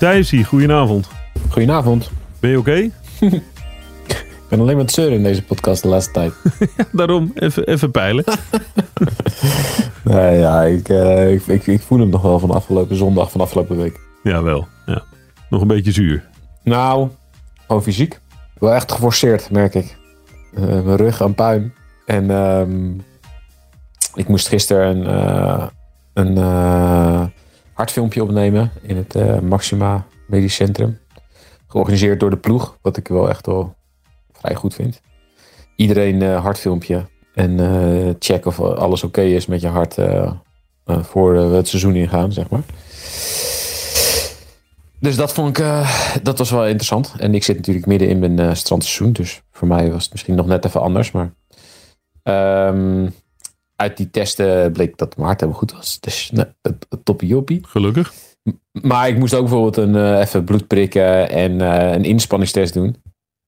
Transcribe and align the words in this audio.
Thijsie, 0.00 0.44
goedenavond. 0.44 1.08
Goedenavond. 1.50 2.10
Ben 2.38 2.50
je 2.50 2.58
oké? 2.58 2.72
Ik 3.20 4.46
ben 4.48 4.60
alleen 4.60 4.74
maar 4.74 4.84
het 4.84 4.94
zeuren 4.94 5.16
in 5.16 5.22
deze 5.22 5.42
podcast 5.42 5.82
de 5.82 5.88
laatste 5.88 6.12
tijd. 6.12 6.32
Daarom, 6.92 7.32
even, 7.34 7.66
even 7.66 7.90
peilen. 7.90 8.24
nee, 10.04 10.38
ja, 10.38 10.62
ik, 10.62 10.88
eh, 10.88 11.32
ik, 11.32 11.46
ik, 11.46 11.66
ik 11.66 11.80
voel 11.80 11.98
hem 11.98 12.08
nog 12.08 12.22
wel 12.22 12.38
van 12.38 12.50
afgelopen 12.50 12.96
zondag, 12.96 13.30
van 13.30 13.40
afgelopen 13.40 13.76
week. 13.76 14.00
Ja, 14.22 14.42
wel. 14.42 14.68
Ja. 14.86 15.02
Nog 15.50 15.60
een 15.60 15.66
beetje 15.66 15.92
zuur. 15.92 16.28
Nou, 16.62 17.08
gewoon 17.66 17.82
fysiek. 17.82 18.20
Wel 18.58 18.72
echt 18.74 18.92
geforceerd, 18.92 19.50
merk 19.50 19.74
ik. 19.74 19.96
Eh, 20.54 20.62
mijn 20.62 20.96
rug 20.96 21.22
aan 21.22 21.34
puin. 21.34 21.74
En 22.06 22.30
ehm, 22.30 22.92
ik 24.14 24.28
moest 24.28 24.48
gisteren 24.48 24.96
een, 24.96 25.06
eh, 25.06 25.66
een 26.12 26.36
hartfilmpje 27.80 28.22
opnemen 28.22 28.70
in 28.82 28.96
het 28.96 29.14
eh, 29.14 29.38
Maxima 29.38 30.06
Medisch 30.26 30.54
Centrum. 30.54 30.98
Georganiseerd 31.66 32.20
door 32.20 32.30
de 32.30 32.36
ploeg, 32.36 32.78
wat 32.82 32.96
ik 32.96 33.08
wel 33.08 33.28
echt 33.28 33.46
wel 33.46 33.74
vrij 34.32 34.54
goed 34.54 34.74
vind. 34.74 35.00
Iedereen 35.76 36.22
eh 36.22 36.42
hartfilmpje 36.42 37.06
en 37.34 37.60
eh, 37.60 38.14
check 38.18 38.46
of 38.46 38.60
alles 38.60 39.04
oké 39.04 39.20
is 39.20 39.46
met 39.46 39.60
je 39.60 39.68
hart 39.68 39.96
voor 40.84 41.34
het 41.34 41.68
seizoen 41.68 41.94
ingaan, 41.94 42.32
zeg 42.32 42.48
maar. 42.48 42.62
Dus 44.98 45.16
dat 45.16 45.32
vond 45.32 45.58
ik, 45.58 45.64
dat 46.22 46.38
was 46.38 46.50
wel 46.50 46.66
interessant. 46.66 47.14
En 47.18 47.34
ik 47.34 47.44
zit 47.44 47.56
natuurlijk 47.56 47.86
midden 47.86 48.08
in 48.08 48.18
mijn 48.18 48.56
strandseizoen, 48.56 49.12
dus 49.12 49.42
voor 49.50 49.68
mij 49.68 49.90
was 49.90 50.02
het 50.02 50.12
misschien 50.12 50.34
nog 50.34 50.46
net 50.46 50.64
even 50.64 50.80
anders. 50.80 51.10
Maar 51.10 51.32
ehm, 52.22 53.08
uit 53.80 53.96
die 53.96 54.10
testen 54.10 54.72
bleek 54.72 54.96
dat 54.96 55.16
mijn 55.16 55.26
hart 55.26 55.40
helemaal 55.40 55.60
goed 55.60 55.72
was. 55.72 56.00
Dus 56.00 56.30
nou, 56.30 56.48
het, 56.62 56.86
het 56.88 57.04
toppie 57.04 57.28
joppie. 57.28 57.60
Gelukkig. 57.66 58.12
Maar 58.82 59.08
ik 59.08 59.18
moest 59.18 59.34
ook 59.34 59.40
bijvoorbeeld 59.40 59.76
een, 59.76 59.96
eh, 59.96 60.20
even 60.20 60.44
bloed 60.44 60.66
prikken 60.66 61.30
en 61.30 61.60
eh, 61.60 61.92
een 61.92 62.04
inspanningstest 62.04 62.74
doen. 62.74 62.96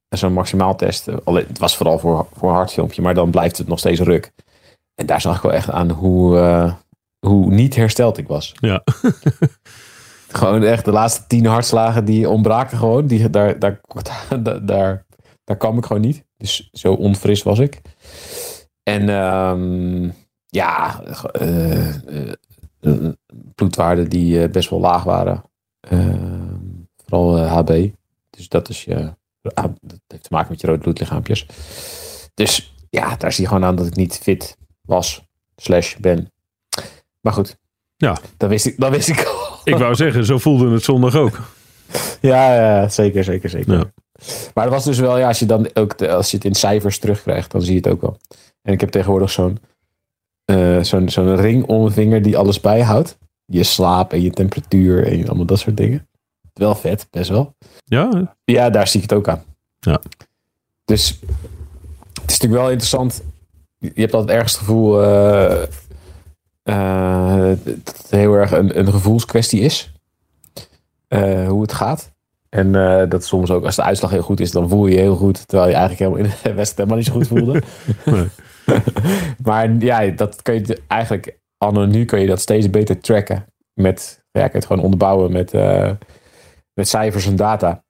En 0.09 0.19
Zo'n 0.19 0.33
maximaaltest. 0.33 1.09
Alleen, 1.25 1.47
Het 1.49 1.59
was 1.59 1.77
vooral 1.77 1.99
voor, 1.99 2.27
voor 2.35 2.49
een 2.49 2.55
hartfilmpje, 2.55 3.03
maar 3.03 3.15
dan 3.15 3.31
blijft 3.31 3.59
het 3.59 3.69
nog 3.69 3.79
steeds 3.79 4.01
ruk. 4.01 4.33
En 4.95 5.07
daar 5.07 5.21
zag 5.21 5.37
ik 5.37 5.43
wel 5.43 5.53
echt 5.53 5.71
aan 5.71 5.91
hoe, 5.91 6.39
eh, 6.39 6.73
hoe 7.27 7.51
niet 7.51 7.75
hersteld 7.75 8.19
ik 8.19 8.29
was. 8.29 8.53
Ja. 8.61 8.83
Gewoon 10.29 10.63
echt 10.63 10.85
de 10.85 10.93
laatste 10.93 11.27
tien 11.27 11.47
hartslagen 11.47 12.05
die 12.05 12.29
ontbraken 12.29 12.79
gewoon. 12.79 13.07
Die, 13.07 13.31
daar, 13.31 13.59
daar, 13.59 13.81
daar, 14.43 14.67
daar, 14.67 15.05
daar 15.45 15.57
kwam 15.57 15.79
ik 15.79 15.85
gewoon 15.85 16.03
niet. 16.03 16.25
Dus 16.37 16.69
zo 16.73 16.93
onfris 16.93 17.43
was 17.43 17.59
ik. 17.59 17.81
En 18.83 19.09
ehm, 19.09 20.11
ja, 20.47 21.03
eh, 21.33 21.89
eh, 22.81 23.09
bloedwaarden 23.55 24.09
die 24.09 24.43
eh, 24.43 24.51
best 24.51 24.71
wel 24.71 24.81
laag 24.81 25.03
waren. 25.05 25.43
Ehm, 25.81 26.51
vooral 27.07 27.39
HB. 27.47 27.89
Dus 28.31 28.49
dat, 28.49 28.69
is 28.69 28.85
je, 28.85 29.15
ah, 29.55 29.65
dat 29.81 29.99
heeft 30.07 30.23
te 30.23 30.29
maken 30.31 30.51
met 30.51 30.61
je 30.61 30.67
rode 30.67 30.79
bloedlichaampjes. 30.81 31.47
Dus 32.35 32.75
ja, 32.91 33.17
daar 33.17 33.33
zie 33.33 33.43
je 33.43 33.49
gewoon 33.49 33.65
aan 33.65 33.77
dat 33.77 33.87
ik 33.87 33.95
niet 33.97 34.19
fit 34.23 34.57
was. 34.81 35.23
Slash 35.57 35.97
ben. 35.97 36.33
Maar 37.21 37.33
goed. 37.33 37.57
Ja. 37.97 38.19
Dat 38.37 38.49
wist 38.49 38.67
ik, 38.67 38.75
dat 38.81 38.91
wist 38.91 39.09
ik 39.09 39.25
al. 39.25 39.59
Ik 39.65 39.77
wou 39.77 39.95
zeggen, 39.95 40.25
zo 40.25 40.39
voelde 40.39 40.71
het 40.73 40.83
zondag 40.83 41.15
ook. 41.17 41.41
Ja, 42.21 42.55
ja, 42.55 42.89
zeker, 42.89 43.25
zeker, 43.25 43.51
zeker. 43.51 43.73
Ja. 43.73 43.93
Maar 44.55 44.65
dat 44.65 44.73
was 44.75 44.85
dus 44.85 44.99
wel, 44.99 45.19
ja, 45.19 45.29
als 45.29 45.39
je 45.39 45.47
dan 45.47 45.71
ook, 45.75 45.99
de- 45.99 46.13
als 46.13 46.31
je 46.31 46.37
het 46.37 46.47
in 46.47 46.55
cijfers 46.55 46.99
terugkrijgt, 46.99 47.51
dan 47.51 47.63
zie 47.63 47.71
je 47.71 47.77
het 47.79 47.89
ook 47.89 48.01
wel. 48.01 48.19
En 48.63 48.73
ik 48.73 48.81
heb 48.81 48.91
tegenwoordig 48.91 49.31
zo'n 49.31 49.59
eh, 50.45 50.83
zo'n 50.83 51.09
zo'n 51.09 51.37
ring 51.37 51.65
om 51.65 51.81
mijn 51.81 51.93
vinger 51.93 52.23
die 52.23 52.37
alles 52.37 52.61
bijhoudt. 52.61 53.19
Je 53.45 53.63
slaap 53.63 54.13
en 54.13 54.23
je 54.23 54.31
temperatuur 54.31 55.07
en 55.07 55.27
allemaal 55.27 55.47
dat 55.47 55.59
soort 55.59 55.77
dingen. 55.77 56.09
Wel 56.53 56.75
vet, 56.75 57.07
best 57.11 57.31
wel. 57.31 57.55
Ja, 57.85 58.37
Ja, 58.45 58.71
daar 58.71 58.89
zie 58.89 59.03
ik 59.03 59.11
het 59.11 59.19
ook 59.19 59.29
aan. 59.29 59.43
Ja. 59.79 60.01
Dus 60.85 61.21
het 62.13 62.31
is 62.31 62.39
natuurlijk 62.39 62.61
wel 62.61 62.71
interessant. 62.71 63.23
Je 63.79 63.91
hebt 63.95 64.15
altijd 64.15 64.33
ergens 64.33 64.53
het 64.53 64.61
gevoel 64.61 65.03
eh, 65.03 65.63
eh, 66.63 67.59
dat 67.65 67.97
het 67.97 68.11
heel 68.11 68.35
erg 68.35 68.51
een, 68.51 68.79
een 68.79 68.93
gevoelskwestie 68.93 69.61
is. 69.61 69.93
Hoe 71.49 71.63
het 71.63 71.73
gaat. 71.73 72.11
En 72.49 72.73
dat 73.09 73.25
soms 73.25 73.51
ook 73.51 73.65
als 73.65 73.77
de 73.77 73.83
uitslag 73.83 74.11
heel 74.11 74.23
goed 74.23 74.41
is, 74.41 74.51
dan 74.51 74.69
voel 74.69 74.87
je 74.87 74.95
je 74.95 75.01
heel 75.01 75.17
goed. 75.17 75.49
Terwijl 75.49 75.71
je 75.71 75.77
eigenlijk 75.77 76.11
helemaal 76.11 76.31
in 76.31 76.37
de 76.43 76.55
wedstrijd 76.63 76.77
helemaal 76.77 76.97
niet 76.97 77.07
zo 77.07 77.13
goed 77.13 77.27
voelde. 77.27 77.63
Nee. 78.05 78.29
maar 79.47 79.73
ja, 79.79 80.07
dat 80.07 80.43
kun 80.43 80.55
je 80.55 80.83
eigenlijk 80.87 81.39
anno 81.59 81.85
nu 81.87 82.05
kun 82.05 82.21
je 82.21 82.27
dat 82.27 82.41
steeds 82.41 82.71
beter 82.71 83.01
tracken. 83.01 83.45
Met, 83.75 84.25
ja, 84.31 84.41
kun 84.41 84.51
je 84.51 84.57
het 84.57 84.67
gewoon 84.67 84.83
onderbouwen 84.83 85.33
met, 85.33 85.55
eh, 85.55 85.91
met 86.75 86.89
cijfers 86.89 87.27
en 87.27 87.37
data. 87.37 87.85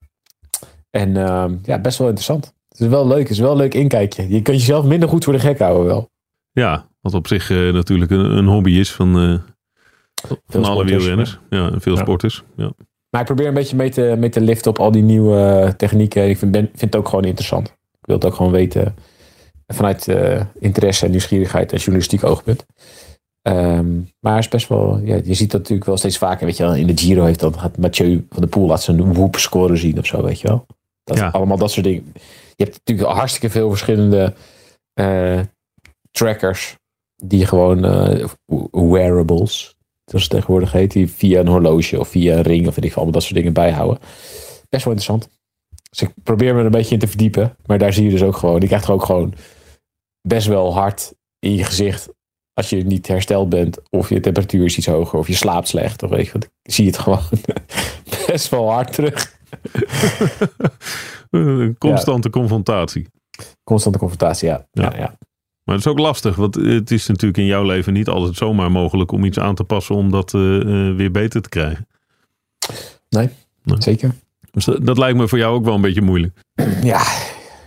En 0.91 1.17
ehm, 1.17 1.57
ja, 1.63 1.79
best 1.79 1.99
wel 1.99 2.07
interessant. 2.07 2.55
Het 2.69 2.81
is 2.81 2.87
wel 2.87 3.07
leuk. 3.07 3.23
Het 3.23 3.31
is 3.31 3.39
wel 3.39 3.51
een 3.51 3.57
leuk 3.57 3.75
inkijkje. 3.75 4.29
Je 4.29 4.43
kunt 4.43 4.59
jezelf 4.59 4.85
minder 4.85 5.09
goed 5.09 5.25
voor 5.25 5.33
de 5.33 5.39
gek 5.39 5.59
houden 5.59 5.87
wel. 5.87 6.11
ja 6.53 6.91
wat 7.01 7.15
op 7.15 7.27
zich 7.27 7.51
eh, 7.51 7.73
natuurlijk 7.73 8.11
een, 8.11 8.37
een 8.37 8.47
hobby 8.47 8.71
is 8.71 8.93
van, 8.93 9.21
eh, 9.21 10.35
van 10.47 10.65
alle 10.65 10.85
wielrenners. 10.85 11.39
Ja, 11.51 11.71
en 11.71 11.81
veel 11.81 11.95
Ja. 11.95 12.01
sporters. 12.01 12.43
Ja. 12.57 12.73
Maar 13.11 13.21
ik 13.21 13.27
probeer 13.27 13.47
een 13.47 13.55
beetje 13.55 13.77
mee 13.77 13.91
te, 13.91 14.15
mee 14.19 14.31
te 14.31 14.41
liften 14.41 14.71
op 14.71 14.79
al 14.79 14.91
die 14.91 15.03
nieuwe 15.03 15.75
technieken. 15.77 16.29
Ik 16.29 16.39
vind, 16.39 16.53
ben, 16.53 16.65
vind 16.65 16.81
het 16.81 16.97
ook 16.97 17.09
gewoon 17.09 17.25
interessant. 17.25 17.69
Ik 17.69 18.07
wil 18.07 18.17
het 18.17 18.25
ook 18.25 18.35
gewoon 18.35 18.53
weten 18.53 18.95
vanuit 19.67 20.09
eh, 20.09 20.41
interesse 20.59 21.05
en 21.05 21.11
nieuwsgierigheid 21.11 21.73
en 21.73 21.79
journalistiek 21.79 22.25
oogpunt. 22.25 22.65
Ehm, 23.43 24.01
maar 24.21 24.39
is 24.39 24.49
best 24.49 24.69
wel, 24.69 25.01
ja, 25.05 25.21
je 25.25 25.35
ziet 25.35 25.51
dat 25.51 25.61
natuurlijk 25.61 25.87
wel 25.87 25.97
steeds 25.97 26.19
vaker. 26.19 26.47
Weet 26.47 26.57
je 26.57 26.63
wel, 26.63 26.75
in 26.75 26.87
de 26.87 26.99
Giro 26.99 27.25
heeft 27.25 27.41
dan 27.41 27.59
gaat 27.59 27.79
Mathieu 27.79 28.27
van 28.31 28.41
der 28.41 28.49
Poel 28.49 28.67
laat 28.67 28.83
zijn 28.83 29.13
whoop 29.13 29.37
score 29.37 29.77
zien 29.77 29.99
of 29.99 30.07
zo, 30.07 30.23
weet 30.23 30.41
je 30.41 30.49
wel. 30.49 30.67
Dat, 31.05 31.17
Ja. 31.17 31.29
Allemaal 31.29 31.57
dat 31.57 31.71
soort 31.71 31.87
dingen. 31.87 32.13
Je 32.57 32.65
hebt 32.65 32.81
natuurlijk 32.85 33.17
hartstikke 33.17 33.51
veel 33.51 33.69
verschillende 33.69 34.35
eh, 34.93 35.41
trackers 36.11 36.77
die 37.25 37.47
gewoon 37.47 37.85
eh, 37.85 38.29
wearables, 38.71 39.77
zoals 40.05 40.25
het 40.25 40.33
tegenwoordig 40.33 40.73
heet, 40.73 40.93
die 40.93 41.11
via 41.11 41.41
een 41.41 41.49
horloge 41.49 41.99
of 41.99 42.09
via 42.09 42.37
een 42.37 42.43
ring 42.43 42.67
of 42.67 42.75
weet 42.75 42.85
ik 42.85 42.91
veel, 42.91 43.03
allemaal 43.03 43.13
dat 43.13 43.23
soort 43.23 43.35
dingen 43.35 43.53
bijhouden. 43.53 43.99
Best 44.69 44.85
wel 44.85 44.95
interessant. 44.95 45.29
Dus 45.93 46.09
ik 46.09 46.15
probeer 46.23 46.53
me 46.53 46.59
er 46.59 46.65
een 46.65 46.71
beetje 46.71 46.95
in 46.95 47.01
te 47.01 47.09
verdiepen, 47.09 47.57
maar 47.67 47.79
daar 47.79 47.93
zie 47.93 48.05
je 48.05 48.11
dus 48.11 48.23
ook 48.23 48.37
gewoon, 48.37 48.61
je 48.61 48.67
krijgt 48.67 48.87
er 48.87 48.93
ook 48.93 49.05
gewoon 49.05 49.35
best 50.21 50.47
wel 50.47 50.75
hard 50.75 51.15
in 51.39 51.55
je 51.55 51.65
gezicht 51.65 52.09
als 52.55 52.71
je 52.71 52.85
niet 52.85 53.07
hersteld 53.07 53.49
bent 53.49 53.81
of 53.91 54.09
je 54.09 54.21
temperatuur 54.21 54.65
is 54.65 54.77
iets 54.77 54.87
hoger 54.87 55.19
of 55.19 55.27
je 55.27 55.35
slaapt 55.35 55.69
slecht 55.69 56.03
of 56.03 56.11
weet 56.11 56.27
je 56.27 56.33
wat, 56.33 56.51
zie 56.63 56.85
je 56.85 56.91
het 56.91 56.99
gewoon 56.99 57.23
best 58.27 58.49
wel 58.49 58.71
hard 58.71 58.93
terug. 58.93 59.33
Een 61.31 61.79
constante 61.79 62.31
confrontatie. 62.31 63.09
Constante 63.65 63.99
confrontatie, 63.99 64.49
ja. 64.49 64.67
Ja. 64.73 64.83
ja, 64.83 64.97
ja. 64.97 65.17
Maar 65.65 65.75
het 65.75 65.85
is 65.85 65.91
ook 65.91 65.99
lastig, 65.99 66.37
want 66.37 66.55
het 66.55 66.91
is 66.91 67.07
natuurlijk 67.07 67.39
in 67.39 67.47
jouw 67.47 67.65
leven 67.65 67.93
niet 67.93 68.09
altijd 68.09 68.37
zomaar 68.37 68.71
mogelijk 68.71 69.13
om 69.13 69.25
iets 69.25 69.39
aan 69.39 69.55
te 69.55 69.65
passen 69.65 69.95
om 69.95 70.11
dat 70.11 70.35
eh, 70.35 70.61
eh, 70.61 70.97
weer 70.97 71.11
beter 71.11 71.43
te 71.43 71.49
krijgen. 71.49 71.87
zeker. 73.79 74.15
Dus 74.53 74.65
dat, 74.65 74.87
dat 74.87 74.99
lijkt 74.99 75.19
me 75.19 75.29
voor 75.29 75.39
jou 75.39 75.55
ook 75.55 75.65
wel 75.65 75.75
een 75.75 75.81
beetje 75.81 76.03
moeilijk. 76.03 76.41
Ja, 76.83 77.03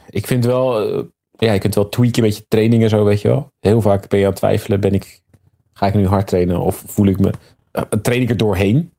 ik 0.09 0.27
vind 0.27 0.45
wel, 0.45 0.89
eh, 0.89 1.03
ja, 1.31 1.53
je 1.53 1.59
kunt 1.59 1.75
wel 1.75 1.89
tweaken 1.89 2.23
met 2.23 2.37
je 2.37 2.45
training 2.47 2.83
en 2.83 2.89
zo, 2.89 3.03
weet 3.03 3.21
je 3.21 3.27
wel. 3.27 3.51
Heel 3.59 3.81
vaak 3.81 4.09
ben 4.09 4.19
je 4.19 4.25
aan 4.25 4.31
het 4.31 4.39
twijfelen, 4.39 4.79
ben 4.79 4.93
ik, 4.93 5.21
ga 5.73 5.87
ik 5.87 5.93
nu 5.93 6.07
hard 6.07 6.27
trainen 6.27 6.59
of 6.59 6.83
voel 6.87 7.05
ik 7.05 7.19
me, 7.19 7.31
eh, 7.71 7.81
train 8.01 8.21
ik 8.21 8.29
er 8.29 8.37
doorheen? 8.37 8.91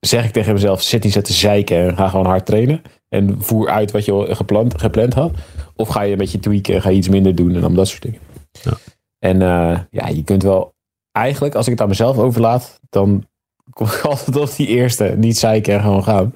Zeg 0.00 0.24
ik 0.24 0.32
tegen 0.32 0.52
mezelf, 0.52 0.82
zit 0.82 1.04
niet 1.04 1.12
zo 1.12 1.20
te 1.20 1.32
zeiken 1.32 1.76
en 1.76 1.96
ga 1.96 2.08
gewoon 2.08 2.26
hard 2.26 2.46
trainen. 2.46 2.82
En 3.08 3.42
voer 3.42 3.68
uit 3.68 3.90
wat 3.90 4.04
je 4.04 4.12
al 4.12 4.34
gepland, 4.34 4.80
gepland 4.80 5.14
had. 5.14 5.32
Of 5.76 5.88
ga 5.88 6.02
je 6.02 6.12
een 6.12 6.18
beetje 6.18 6.38
tweaken, 6.38 6.82
ga 6.82 6.88
je 6.88 6.96
iets 6.96 7.08
minder 7.08 7.34
doen 7.34 7.54
en 7.54 7.60
dan 7.60 7.74
dat 7.74 7.88
soort 7.88 8.02
dingen. 8.02 8.20
Ja. 8.62 8.72
En 9.18 9.42
eh, 9.42 9.78
ja, 9.90 10.08
je 10.08 10.24
kunt 10.24 10.42
wel, 10.42 10.74
eigenlijk 11.12 11.54
als 11.54 11.66
ik 11.66 11.72
het 11.72 11.80
aan 11.80 11.88
mezelf 11.88 12.18
overlaat, 12.18 12.80
dan 12.90 13.24
kom 13.70 13.86
ik 13.86 14.00
altijd 14.00 14.36
op 14.36 14.56
die 14.56 14.66
eerste. 14.66 15.14
Niet 15.16 15.38
zeiken 15.38 15.74
en 15.74 15.80
gewoon 15.80 16.04
gaan. 16.04 16.32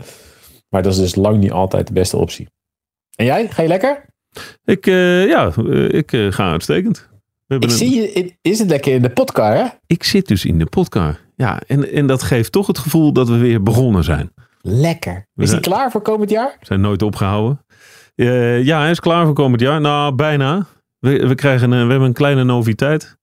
Maar 0.68 0.82
dat 0.82 0.92
is 0.92 0.98
dus 0.98 1.14
lang 1.14 1.38
niet 1.38 1.50
altijd 1.52 1.86
de 1.86 1.92
beste 1.92 2.16
optie. 2.16 2.48
En 3.16 3.24
jij? 3.24 3.48
Ga 3.50 3.62
je 3.62 3.68
lekker? 3.68 4.04
Ik, 4.64 4.86
eh, 4.86 5.26
ja, 5.28 5.52
eh, 5.56 5.88
ik 5.88 6.12
eh, 6.12 6.32
ga 6.32 6.50
uitstekend. 6.50 7.08
We 7.46 7.54
Ik 7.54 7.62
een- 7.62 7.70
zie 7.70 7.94
je, 7.94 8.12
in- 8.12 8.36
is 8.42 8.58
het 8.58 8.68
lekker 8.68 8.92
in 8.92 9.02
de 9.02 9.10
podcast, 9.10 9.58
hè? 9.60 9.66
ik 9.86 10.04
zit 10.04 10.28
dus 10.28 10.44
in 10.44 10.58
de 10.58 10.66
podcast. 10.66 11.18
ja, 11.36 11.60
en, 11.66 11.92
en 11.92 12.06
dat 12.06 12.22
geeft 12.22 12.52
toch 12.52 12.66
het 12.66 12.78
gevoel 12.78 13.12
dat 13.12 13.28
we 13.28 13.36
weer 13.36 13.62
begonnen 13.62 14.04
zijn. 14.04 14.32
Lekker. 14.60 15.26
We 15.32 15.42
Is 15.42 15.50
hij 15.50 15.60
klaar 15.60 15.90
voor 15.90 16.02
komend 16.02 16.30
jaar? 16.30 16.56
We 16.60 16.66
zijn 16.66 16.80
nooit 16.80 17.02
opgehouden. 17.02 17.64
Eh, 18.14 18.64
ja, 18.64 18.80
hij 18.80 18.90
is 18.90 19.00
klaar 19.00 19.24
voor 19.24 19.34
komend 19.34 19.60
jaar. 19.60 19.80
Nou, 19.80 20.14
bijna. 20.14 20.66
We, 20.98 21.26
we, 21.26 21.34
krijgen 21.34 21.70
een, 21.70 21.84
we 21.84 21.90
hebben 21.90 22.08
een 22.08 22.14
kleine 22.14 22.44
noviteit. 22.44 23.16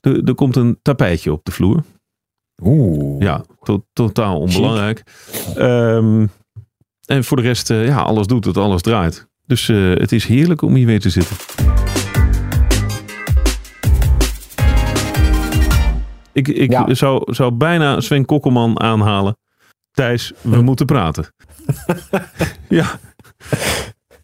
Er, 0.00 0.24
er 0.24 0.34
komt 0.34 0.56
een 0.56 0.78
tapijtje 0.82 1.32
op 1.32 1.44
de 1.44 1.52
vloer. 1.52 1.82
Oeh. 2.62 3.22
Ja, 3.22 3.44
to- 3.62 3.84
totaal 3.92 4.40
onbelangrijk. 4.40 5.02
Ehm, 5.56 6.26
en 7.08 7.24
voor 7.24 7.36
de 7.36 7.42
rest, 7.42 7.70
eh, 7.70 7.86
ja, 7.86 7.96
alles 8.00 8.26
doet 8.26 8.44
het, 8.44 8.56
alles 8.56 8.82
draait. 8.82 9.28
Dus 9.46 9.68
eh, 9.68 9.90
het 9.94 10.12
is 10.12 10.26
heerlijk 10.26 10.62
om 10.62 10.74
hier 10.74 10.86
weer 10.86 11.00
te 11.00 11.10
zitten. 11.10 11.36
Ik, 16.32 16.48
ik 16.48 16.70
Ja. 16.70 16.94
zou, 16.94 17.34
zou 17.34 17.52
bijna 17.52 18.00
Sven 18.00 18.24
Kokkelman 18.24 18.80
aanhalen. 18.80 19.36
Thijs, 19.90 20.32
we 20.40 20.62
moeten 20.62 20.86
praten. 20.86 21.26
ja. 22.68 22.98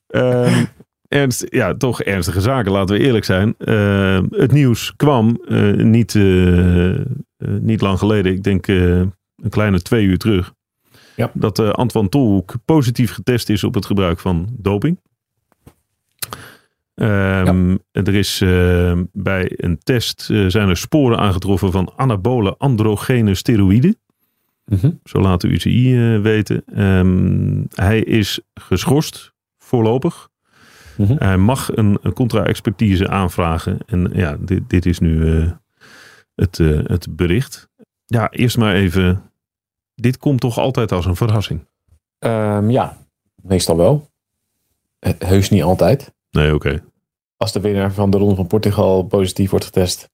Ehm, 0.07 0.65
ernst, 1.09 1.47
ja, 1.49 1.75
toch 1.75 2.03
ernstige 2.03 2.41
zaken, 2.41 2.73
laten 2.73 2.97
we 2.97 3.03
eerlijk 3.03 3.25
zijn. 3.25 3.55
Ehm, 3.59 4.25
het 4.31 4.53
nieuws 4.53 4.93
kwam 4.97 5.41
eh, 5.49 5.73
niet, 5.73 6.15
niet 7.61 7.81
lang 7.81 7.99
geleden, 7.99 8.33
ik 8.33 8.43
denk 8.43 8.67
een 8.67 9.13
kleine 9.51 9.83
twee 9.83 10.05
uur 10.05 10.19
terug. 10.19 10.53
Ja. 11.17 11.31
Dat 11.35 11.59
eh 11.59 11.71
Antoine 11.71 12.09
Tolhoek 12.09 12.55
positief 12.65 13.13
getest 13.13 13.49
is 13.49 13.65
op 13.65 13.75
het 13.75 13.87
gebruik 13.87 14.21
van 14.21 14.49
doping. 14.53 14.99
Ehm, 16.95 17.77
Er 17.93 18.15
is 18.15 18.41
eh, 18.41 18.99
bij 19.13 19.53
een 19.57 19.79
test 19.79 20.31
eh, 20.31 20.45
zijn 20.47 20.69
er 20.69 20.77
sporen 20.77 21.19
aangetroffen 21.19 21.73
van 21.73 21.93
anabole 21.97 22.57
androgene 22.59 23.35
steroïden. 23.35 23.97
Mhm. 24.65 24.91
Zo 25.05 25.21
laat 25.21 25.41
de 25.41 25.49
UCI 25.49 25.97
weten. 26.19 26.63
Ehm, 26.67 27.65
hij 27.75 28.01
is 28.01 28.41
geschorst 28.55 29.33
voorlopig. 29.59 30.29
Mhm. 30.97 31.15
Hij 31.19 31.37
mag 31.37 31.77
een, 31.77 31.99
een 32.03 32.13
contra-expertise 32.13 33.09
aanvragen. 33.09 33.79
En 33.87 34.11
ja, 34.13 34.37
dit, 34.41 34.71
dit 34.71 34.87
is 34.87 34.99
nu 34.99 35.27
het, 36.35 36.59
het 36.85 37.17
bericht. 37.17 37.69
Ja, 38.05 38.31
eerst 38.31 38.57
maar 38.57 38.75
even. 38.75 39.23
Dit 39.95 40.19
komt 40.19 40.41
toch 40.41 40.59
altijd 40.59 40.93
als 40.93 41.07
een 41.07 41.17
verrassing? 41.17 41.67
Ehm, 42.19 42.71
ja, 42.71 42.97
meestal 43.43 43.77
wel. 43.77 44.11
He- 44.99 45.15
Heus 45.27 45.51
niet 45.51 45.63
altijd. 45.63 46.15
Nee, 46.31 46.55
oké. 46.55 46.83
Als 47.37 47.53
de 47.53 47.61
winnaar 47.61 47.93
van 47.93 48.11
de 48.11 48.19
Ronde 48.19 48.35
van 48.35 48.47
Portugal 48.47 49.03
positief 49.03 49.51
wordt 49.51 49.65
getest. 49.65 50.11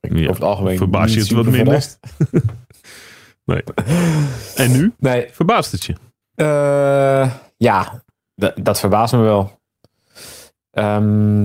Ja, 0.00 0.10
over 0.20 0.28
het 0.34 0.42
algemeen 0.42 0.76
verbaas 0.76 1.14
je 1.14 1.20
het 1.20 1.30
wat 1.30 1.44
minder? 1.46 1.86
Nee. 3.44 3.62
En 4.56 4.72
nu? 4.72 4.92
Nee, 4.98 5.28
Verbaast 5.32 5.72
het 5.72 5.84
je? 5.84 5.94
Eh, 6.34 7.32
ja, 7.56 8.02
dat 8.54 8.80
verbaast 8.80 9.12
me 9.12 9.20
wel. 9.20 9.60
Ehm, 10.70 11.44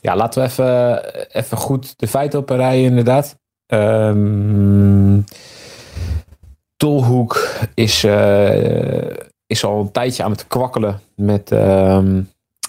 ja, 0.00 0.16
laten 0.16 0.42
we 0.42 0.48
even, 0.48 1.04
even 1.34 1.56
goed 1.56 1.98
de 1.98 2.08
feiten 2.08 2.38
op 2.38 2.50
een 2.50 2.56
rij, 2.56 2.82
inderdaad. 2.82 3.38
Ehm 3.66 5.20
Tolhoek 6.86 7.48
is, 7.74 8.04
eh, 8.04 9.16
is 9.46 9.64
al 9.64 9.80
een 9.80 9.90
tijdje 9.90 10.22
aan 10.22 10.30
het 10.30 10.46
kwakkelen 10.46 11.00
met, 11.14 11.52
ehm, 11.52 12.22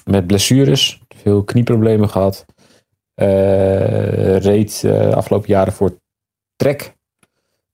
met 0.05 0.27
blessures. 0.27 1.01
Veel 1.15 1.43
knieproblemen 1.43 2.09
gehad. 2.09 2.45
Eh, 3.13 4.37
reed 4.37 4.83
eh, 4.85 5.09
afgelopen 5.09 5.49
jaren 5.49 5.73
voor 5.73 5.97
Trek. 6.55 6.95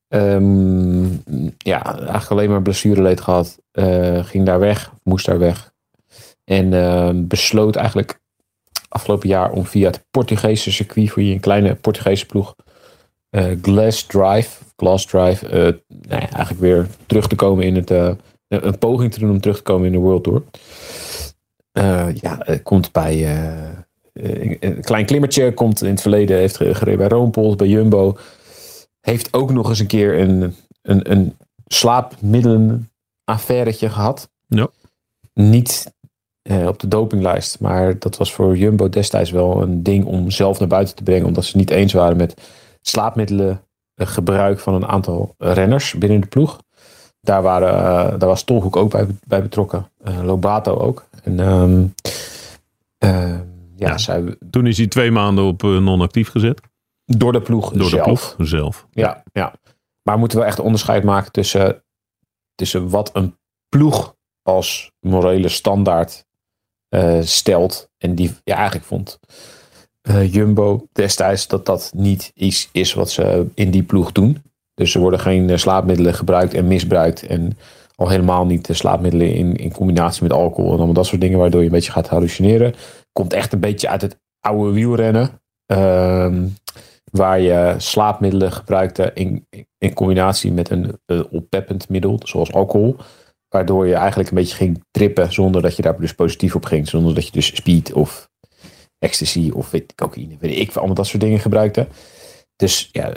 Ehm, 0.08 1.04
ja, 1.58 1.98
eigenlijk 1.98 2.30
alleen 2.30 2.50
maar 2.50 2.62
blessureleed 2.62 3.22
gehad. 3.22 3.58
Eh, 3.72 4.24
ging 4.24 4.46
daar 4.46 4.60
weg, 4.60 4.92
moest 5.04 5.26
daar 5.26 5.40
weg. 5.40 5.74
En 6.44 6.74
ehm, 6.74 7.28
besloot 7.28 7.76
eigenlijk 7.76 8.20
afgelopen 8.90 9.30
jaar 9.30 9.52
om 9.52 9.66
via 9.66 9.88
het 9.88 10.06
Portugese 10.12 10.72
circuit, 10.72 11.10
voor 11.10 11.22
je 11.22 11.34
een 11.34 11.40
kleine 11.40 11.76
Portugese 11.76 12.26
ploeg, 12.26 12.56
Glass 13.62 14.06
Drive, 14.06 14.64
Glass 14.84 15.06
Drive, 15.06 15.48
eh, 15.48 15.62
nou 15.62 16.22
ja, 16.22 16.30
eigenlijk 16.30 16.60
weer 16.60 16.88
terug 17.06 17.28
te 17.28 17.36
komen 17.36 17.64
in 17.66 17.76
het, 17.76 17.92
eh, 17.92 18.12
een 18.48 18.78
poging 18.78 19.12
te 19.14 19.20
doen 19.20 19.30
om 19.30 19.40
terug 19.42 19.58
te 19.58 19.64
komen 19.64 19.86
in 19.86 19.92
de 19.92 19.98
World 19.98 20.24
Tour. 20.24 20.44
Eh, 21.72 22.08
ja, 22.16 22.38
het 22.40 22.64
komt 22.64 22.92
bij 22.92 23.38
een 24.14 24.82
klein 24.82 25.06
klimmertje, 25.06 25.54
komt 25.54 25.82
in 25.82 25.90
het 25.90 26.02
verleden, 26.02 26.38
heeft 26.38 26.58
ge- 26.58 26.76
gereden 26.76 27.00
bij 27.00 27.08
Roompols, 27.08 27.56
bij 27.56 27.68
Jumbo. 27.68 28.18
Heeft 29.02 29.34
ook 29.34 29.52
nog 29.52 29.70
eens 29.70 29.80
een 29.80 29.88
keer 29.88 30.20
een, 30.20 30.56
een, 30.82 31.12
een 31.12 31.38
slaapmiddelen 31.68 32.92
affairetje 33.24 33.90
gehad. 33.90 34.30
Ja. 34.48 34.68
Niet 35.34 35.94
eh, 36.42 36.68
op 36.68 36.80
de 36.80 36.88
dopinglijst, 36.88 37.60
maar 37.60 38.00
dat 38.00 38.18
was 38.18 38.34
voor 38.34 38.58
Jumbo 38.58 38.90
destijds 38.90 39.32
wel 39.32 39.62
een 39.62 39.84
ding 39.84 40.06
om 40.06 40.32
zelf 40.32 40.60
naar 40.60 40.68
buiten 40.68 40.96
te 40.96 41.04
brengen, 41.04 41.26
omdat 41.26 41.46
ze 41.46 41.58
niet 41.58 41.70
eens 41.70 41.94
waren 41.94 42.18
met 42.18 42.42
slaapmiddelen 42.82 43.62
gebruik 43.96 44.60
van 44.60 44.74
een 44.74 44.86
aantal 44.88 45.36
renners 45.38 45.94
binnen 45.94 46.22
de 46.22 46.28
ploeg. 46.28 46.60
Daar, 47.22 47.42
waren, 47.42 47.70
eh, 47.74 48.20
daar 48.20 48.30
was 48.30 48.44
Tolhoek 48.44 48.76
ook 48.76 48.92
bij, 48.92 49.08
bij 49.28 49.42
betrokken. 49.42 49.90
Eh, 50.04 50.24
Lobato 50.24 50.76
ook. 50.78 51.06
En, 51.24 51.40
ehm, 51.40 51.86
ehm, 52.98 53.42
ja, 53.76 53.90
Ja. 53.90 53.98
zij, 53.98 54.38
Toen 54.50 54.68
is 54.68 54.78
hij 54.78 54.88
twee 54.88 55.12
maanden 55.12 55.44
op 55.44 55.64
eh, 55.64 55.78
non-actief 55.78 56.30
gezet. 56.30 56.62
door 57.06 57.32
de 57.32 57.42
ploeg 57.42 57.72
Door 57.72 57.90
zelf. 57.90 58.30
de 58.30 58.36
ploeg 58.36 58.48
zelf. 58.50 58.88
Ja, 58.92 59.24
ja. 59.34 59.54
Maar 60.04 60.18
moeten 60.18 60.40
we 60.40 60.46
echt 60.46 60.60
onderscheid 60.60 61.04
maken 61.04 61.32
tussen, 61.32 61.84
tussen 62.56 62.90
wat 62.90 63.10
een 63.14 63.38
ploeg 63.70 64.16
als 64.42 64.92
morele 65.00 65.50
standaard 65.50 66.26
eh, 66.90 67.22
stelt. 67.22 67.90
En 67.98 68.16
die 68.16 68.36
ja, 68.44 68.56
eigenlijk 68.56 68.86
vond 68.86 69.20
eh, 70.04 70.34
Jumbo 70.34 70.88
destijds 70.92 71.48
dat 71.48 71.66
dat 71.66 71.92
niet 71.96 72.32
iets 72.36 72.70
is 72.72 72.94
wat 72.94 73.12
ze 73.12 73.48
in 73.54 73.72
die 73.72 73.84
ploeg 73.84 74.12
doen. 74.12 74.44
Dus 74.74 74.96
er 74.96 75.02
worden 75.02 75.20
geen 75.20 75.50
eh, 75.50 75.58
slaapmiddelen 75.58 76.14
gebruikt 76.14 76.54
en 76.54 76.68
misbruikt. 76.68 77.26
En 77.26 77.58
al 77.96 78.10
helemaal 78.10 78.46
niet 78.46 78.66
de 78.66 78.74
slaapmiddelen 78.74 79.34
in, 79.34 79.56
in 79.56 79.72
combinatie 79.72 80.24
met 80.24 80.32
alcohol 80.32 80.70
en 80.70 80.78
allemaal 80.78 80.94
dat 80.94 81.06
soort 81.06 81.22
dingen, 81.22 81.40
waardoor 81.40 81.60
je 81.60 81.66
een 81.66 81.72
beetje 81.72 81.92
gaat 81.92 82.08
hallucineren. 82.08 82.74
Komt 83.12 83.34
echt 83.34 83.54
een 83.54 83.60
beetje 83.60 83.90
uit 83.90 84.02
het 84.02 84.20
oude 84.40 84.72
wielrennen. 84.72 85.42
Ehm, 85.66 86.48
waar 87.12 87.40
je 87.40 87.76
slaapmiddelen 87.78 88.52
gebruikte 88.52 89.12
in, 89.14 89.48
in 89.78 89.94
combinatie 89.94 90.52
met 90.52 90.70
een 90.70 91.00
eh, 91.06 91.22
oppeppend 91.32 91.90
middel, 91.90 92.20
zoals 92.24 92.54
alcohol. 92.54 92.96
Waardoor 93.50 93.88
je 93.88 93.96
eigenlijk 93.96 94.30
een 94.30 94.36
beetje 94.36 94.56
ging 94.56 94.84
trippen 94.92 95.34
zonder 95.34 95.62
dat 95.62 95.76
je 95.76 95.82
daar 95.82 96.00
dus 96.00 96.14
positief 96.14 96.56
op 96.56 96.66
ging. 96.66 96.88
Zonder 96.88 97.16
dat 97.16 97.26
je 97.26 97.32
dus 97.32 97.56
speed 97.56 97.94
of 97.94 98.32
ecstasy 99.04 99.52
of 99.54 99.72
weet, 99.72 99.96
cocaïne, 99.96 100.38
weet 100.40 100.58
ik, 100.58 100.76
allemaal 100.76 100.96
dat 100.96 101.08
soort 101.08 101.22
dingen 101.22 101.40
gebruikte. 101.40 101.88
Dus 102.56 102.90
ja, 102.92 103.14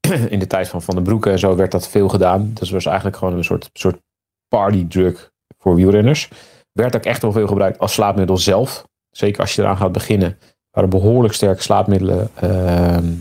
in 0.34 0.38
de 0.38 0.46
tijd 0.46 0.68
van 0.68 0.82
Van 0.82 0.94
den 0.94 1.04
Broeke 1.04 1.30
en 1.30 1.38
zo 1.38 1.56
werd 1.56 1.70
dat 1.70 1.88
veel 1.88 2.08
gedaan. 2.08 2.50
Dus 2.54 2.70
was 2.70 2.86
eigenlijk 2.86 3.16
gewoon 3.16 3.36
een 3.36 3.44
soort, 3.44 3.70
soort 3.72 4.00
partydrug 4.48 5.30
voor 5.58 5.74
wielrenners. 5.74 6.28
Werd 6.72 6.96
ook 6.96 7.04
echt 7.04 7.22
wel 7.22 7.32
veel 7.32 7.46
gebruikt 7.46 7.78
als 7.78 7.92
slaapmiddel 7.92 8.36
zelf. 8.36 8.86
Zeker 9.10 9.40
als 9.40 9.54
je 9.54 9.62
eraan 9.62 9.76
gaat 9.76 9.92
beginnen. 9.92 10.38
Waren 10.70 10.90
behoorlijk 10.90 11.34
sterke 11.34 11.62
slaapmiddelen 11.62 12.30
ehm, 12.34 13.12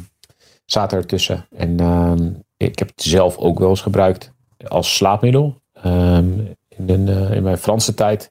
zaten 0.65 0.97
ertussen. 0.97 1.47
En 1.55 1.79
ehm, 1.79 2.31
ik 2.57 2.79
heb 2.79 2.87
het 2.87 3.01
zelf 3.01 3.37
ook 3.37 3.59
wel 3.59 3.69
eens 3.69 3.81
gebruikt 3.81 4.31
als 4.67 4.95
slaapmiddel. 4.95 5.61
Ehm, 5.73 6.39
in, 6.67 7.07
eh, 7.07 7.31
in 7.31 7.43
mijn 7.43 7.57
Franse 7.57 7.93
tijd 7.93 8.29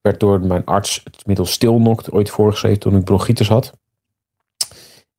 werd 0.00 0.20
door 0.20 0.40
mijn 0.40 0.64
arts 0.64 1.00
het 1.04 1.26
middel 1.26 1.44
Stilnoct 1.44 2.10
ooit 2.12 2.30
voorgeschreven 2.30 2.78
toen 2.78 2.96
ik 2.96 3.04
bronchitis 3.04 3.48
had. 3.48 3.78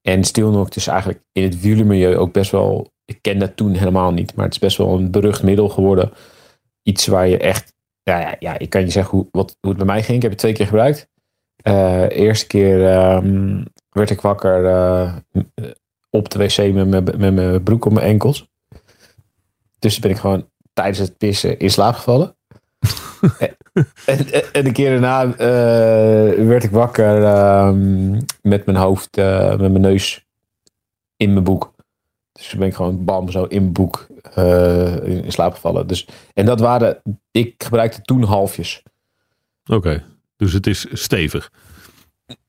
En 0.01 0.23
Stilnoct 0.23 0.75
is 0.75 0.87
eigenlijk 0.87 1.23
in 1.31 1.43
het 1.43 1.61
wielermilieu 1.61 2.17
ook 2.17 2.33
best 2.33 2.51
wel, 2.51 2.91
ik 3.05 3.21
ken 3.21 3.39
dat 3.39 3.55
toen 3.55 3.73
helemaal 3.73 4.11
niet, 4.11 4.35
maar 4.35 4.45
het 4.45 4.53
is 4.53 4.59
best 4.59 4.77
wel 4.77 4.97
een 4.97 5.11
berucht 5.11 5.43
middel 5.43 5.69
geworden. 5.69 6.11
Iets 6.83 7.07
waar 7.07 7.27
je 7.27 7.37
echt, 7.37 7.73
ja, 8.03 8.19
ja, 8.19 8.35
ja 8.39 8.59
ik 8.59 8.69
kan 8.69 8.81
je 8.81 8.89
zeggen 8.89 9.17
hoe, 9.17 9.27
wat, 9.31 9.57
hoe 9.59 9.69
het 9.69 9.77
bij 9.77 9.87
mij 9.87 10.03
ging. 10.03 10.15
Ik 10.15 10.21
heb 10.21 10.31
het 10.31 10.39
twee 10.39 10.53
keer 10.53 10.65
gebruikt. 10.65 11.07
Eh 11.55 12.09
eerste 12.09 12.47
keer 12.47 12.87
ehm, 12.87 13.63
werd 13.89 14.09
ik 14.09 14.21
wakker 14.21 14.65
eh, 14.65 15.15
op 16.09 16.29
de 16.29 16.39
wc 16.39 16.73
met 16.73 16.87
mijn, 16.87 17.03
met 17.03 17.33
mijn 17.33 17.63
broek 17.63 17.85
op 17.85 17.91
mijn 17.91 18.05
enkels. 18.05 18.49
Dus 19.79 19.99
ben 19.99 20.11
ik 20.11 20.17
gewoon 20.17 20.49
tijdens 20.73 20.97
het 20.97 21.17
pissen 21.17 21.59
in 21.59 21.71
slaap 21.71 21.95
gevallen. 21.95 22.37
En, 24.05 24.31
en, 24.31 24.53
en 24.53 24.63
de 24.63 24.71
keer 24.71 24.99
daarna 24.99 25.23
eh, 25.23 26.45
werd 26.45 26.63
ik 26.63 26.71
wakker 26.71 27.23
ehm, 27.23 28.11
met 28.41 28.65
mijn 28.65 28.77
hoofd, 28.77 29.17
eh, 29.17 29.49
met 29.49 29.71
mijn 29.71 29.81
neus 29.81 30.25
in 31.17 31.33
mijn 31.33 31.43
boek. 31.43 31.73
Dus 32.31 32.55
ben 32.55 32.67
ik 32.67 32.75
gewoon 32.75 33.05
bam 33.05 33.29
zo 33.29 33.43
in 33.43 33.61
mijn 33.61 33.73
boek 33.73 34.07
eh, 34.33 34.95
in, 34.95 35.23
in 35.23 35.31
slaap 35.31 35.53
gevallen. 35.53 35.87
Dus, 35.87 36.07
en 36.33 36.45
dat 36.45 36.59
waren, 36.59 37.01
ik 37.31 37.55
gebruikte 37.57 38.01
toen 38.01 38.23
halfjes. 38.23 38.83
Oké, 39.65 40.03
dus 40.35 40.53
het 40.53 40.67
is 40.67 40.87
stevig. 40.91 41.51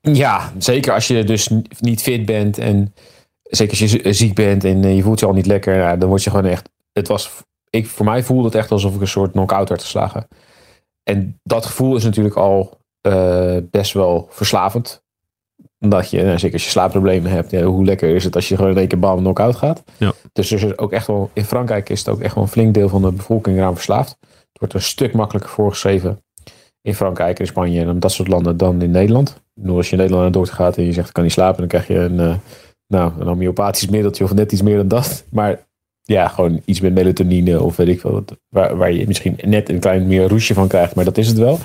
Ja, 0.01 0.53
zeker 0.59 0.93
als 0.93 1.07
je 1.07 1.25
dus 1.25 1.51
niet 1.79 2.03
fit 2.03 2.27
bent 2.27 2.59
en 2.59 2.95
zeker 3.43 3.81
als 3.81 3.93
je 3.93 4.13
ziek 4.13 4.35
bent 4.35 4.65
en 4.65 4.95
je 4.95 5.03
voelt 5.03 5.21
je 5.21 5.27
al 5.27 5.33
niet 5.33 5.47
lekker, 5.47 5.77
nou, 5.77 5.99
dan 5.99 6.09
word 6.09 6.23
je 6.23 6.31
gewoon 6.31 6.51
echt 6.51 6.69
het 6.93 7.09
was, 7.09 7.31
ik, 7.71 7.87
voor 7.87 8.05
mij 8.05 8.23
voelde 8.23 8.45
het 8.45 8.55
echt 8.55 8.71
alsof 8.71 8.95
ik 8.95 9.01
een 9.01 9.09
soort 9.09 9.31
knock-out 9.31 9.69
werd 9.69 9.83
geslagen. 9.83 10.29
En 11.11 11.41
dat 11.43 11.67
gevoel 11.67 11.97
is 11.97 12.05
natuurlijk 12.05 12.37
al 12.37 12.79
eh, 13.01 13.57
best 13.71 13.93
wel 13.93 14.27
verslavend. 14.31 15.03
Omdat 15.79 16.11
je, 16.11 16.23
nou, 16.23 16.39
zeker 16.39 16.53
als 16.53 16.65
je 16.65 16.71
slaapproblemen 16.71 17.31
hebt, 17.31 17.51
ja, 17.51 17.63
hoe 17.63 17.85
lekker 17.85 18.15
is 18.15 18.25
het 18.25 18.35
als 18.35 18.49
je 18.49 18.57
gewoon 18.57 18.71
in 18.71 18.79
één 18.79 18.89
keer 18.89 18.99
bam 18.99 19.19
knock-out 19.19 19.57
gaat. 19.57 19.83
Ja. 19.97 20.13
Dus 20.33 20.51
er 20.51 20.65
is 20.65 20.79
ook 20.79 20.93
echt 20.93 21.07
wel, 21.07 21.31
in 21.33 21.45
Frankrijk 21.45 21.89
is 21.89 21.99
het 21.99 22.09
ook 22.09 22.21
echt 22.21 22.35
wel 22.35 22.45
een 22.45 22.51
flink 22.51 22.75
deel 22.75 22.89
van 22.89 23.03
de 23.03 23.13
bevolking 23.13 23.57
eraan 23.57 23.75
verslaafd. 23.75 24.17
Het 24.21 24.59
wordt 24.59 24.75
een 24.75 24.83
stuk 24.83 25.13
makkelijker 25.13 25.51
voorgeschreven 25.51 26.23
in 26.83 26.95
Frankrijk, 26.95 27.39
in 27.39 27.47
Spanje 27.47 27.85
en 27.85 28.01
dat 28.01 28.13
soort 28.13 28.29
landen 28.29 28.57
dan 28.57 28.83
in 28.83 28.91
Nederland. 28.91 29.43
Bedoel, 29.55 29.77
als 29.77 29.87
je 29.87 29.93
in 29.93 29.99
Nederland 29.99 30.25
naar 30.25 30.33
dood 30.33 30.51
gaat 30.51 30.77
en 30.77 30.85
je 30.85 30.93
zegt 30.93 31.09
ik 31.09 31.15
kan 31.15 31.23
niet 31.23 31.33
slapen, 31.33 31.59
dan 31.59 31.69
krijg 31.69 31.87
je 31.87 31.99
een, 31.99 32.21
eh, 32.21 32.37
nou, 32.87 33.13
een 33.19 33.27
homeopathisch 33.27 33.89
middeltje 33.89 34.25
of 34.25 34.35
net 34.35 34.53
iets 34.53 34.63
meer 34.63 34.77
dan 34.77 34.89
dat. 34.89 35.25
Maar 35.31 35.69
ja, 36.03 36.29
gewoon 36.29 36.61
iets 36.65 36.81
met 36.81 36.95
melatonine 36.95 37.63
of 37.63 37.77
weet 37.77 37.89
ik 37.89 38.01
veel. 38.01 38.13
wat, 38.13 38.37
Waar, 38.49 38.77
waar 38.77 38.93
je 38.93 39.07
misschien 39.07 39.39
net 39.45 39.69
een 39.69 39.81
klein 39.81 40.07
meer 40.07 40.29
roesje 40.29 40.55
van 40.55 40.69
krijgt, 40.69 40.95
maar 40.95 41.05
dat 41.05 41.19
is 41.19 41.29
het 41.29 41.39
wel. 41.39 41.59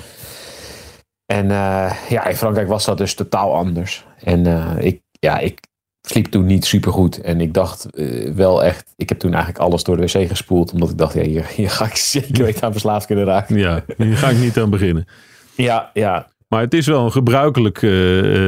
En 1.26 1.50
eh, 1.50 1.92
ja, 2.08 2.26
in 2.26 2.36
Frankrijk 2.36 2.68
was 2.68 2.84
dat 2.84 2.98
dus 2.98 3.14
totaal 3.14 3.54
anders. 3.54 4.04
En 4.20 4.46
eh, 4.46 4.72
ik, 4.78 5.00
ja, 5.10 5.38
ik 5.38 5.60
sliep 6.00 6.26
toen 6.26 6.46
niet 6.46 6.64
super 6.64 6.92
goed. 6.92 7.20
En 7.20 7.40
ik 7.40 7.54
dacht 7.54 7.84
eh, 7.84 8.32
wel 8.32 8.64
echt, 8.64 8.92
ik 8.96 9.08
heb 9.08 9.18
toen 9.18 9.32
eigenlijk 9.32 9.64
alles 9.64 9.84
door 9.84 9.96
de 9.96 10.02
wc 10.02 10.28
gespoeld. 10.28 10.72
Omdat 10.72 10.90
ik 10.90 10.98
dacht, 10.98 11.14
ja, 11.14 11.22
hier, 11.22 11.46
hier 11.46 11.70
ga 11.70 11.84
ik 11.84 11.96
zeker 11.96 12.44
weten 12.44 12.62
aan 12.62 12.72
verslaafd 12.72 13.06
kunnen 13.06 13.24
raken. 13.24 13.58
Ja, 13.58 13.84
hier 13.96 14.16
ga 14.16 14.28
ik 14.28 14.38
niet 14.38 14.58
aan 14.58 14.70
beginnen. 14.70 15.06
Ja, 15.56 15.90
ja, 15.92 16.26
Maar 16.48 16.60
het 16.60 16.74
is 16.74 16.86
wel 16.86 17.04
een 17.04 17.12
gebruikelijk 17.12 17.82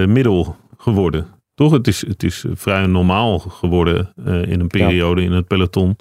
middel 0.09 0.57
geworden. 0.77 1.27
Toch? 1.59 1.73
Het 1.73 1.87
is, 1.87 2.07
het 2.07 2.23
is 2.23 2.45
vrij 2.53 2.87
normaal 2.87 3.39
geworden 3.39 4.13
eh, 4.25 4.43
in 4.43 4.61
een 4.61 4.67
periode 4.67 5.23
in 5.23 5.33
het 5.33 5.47
peloton. 5.47 5.97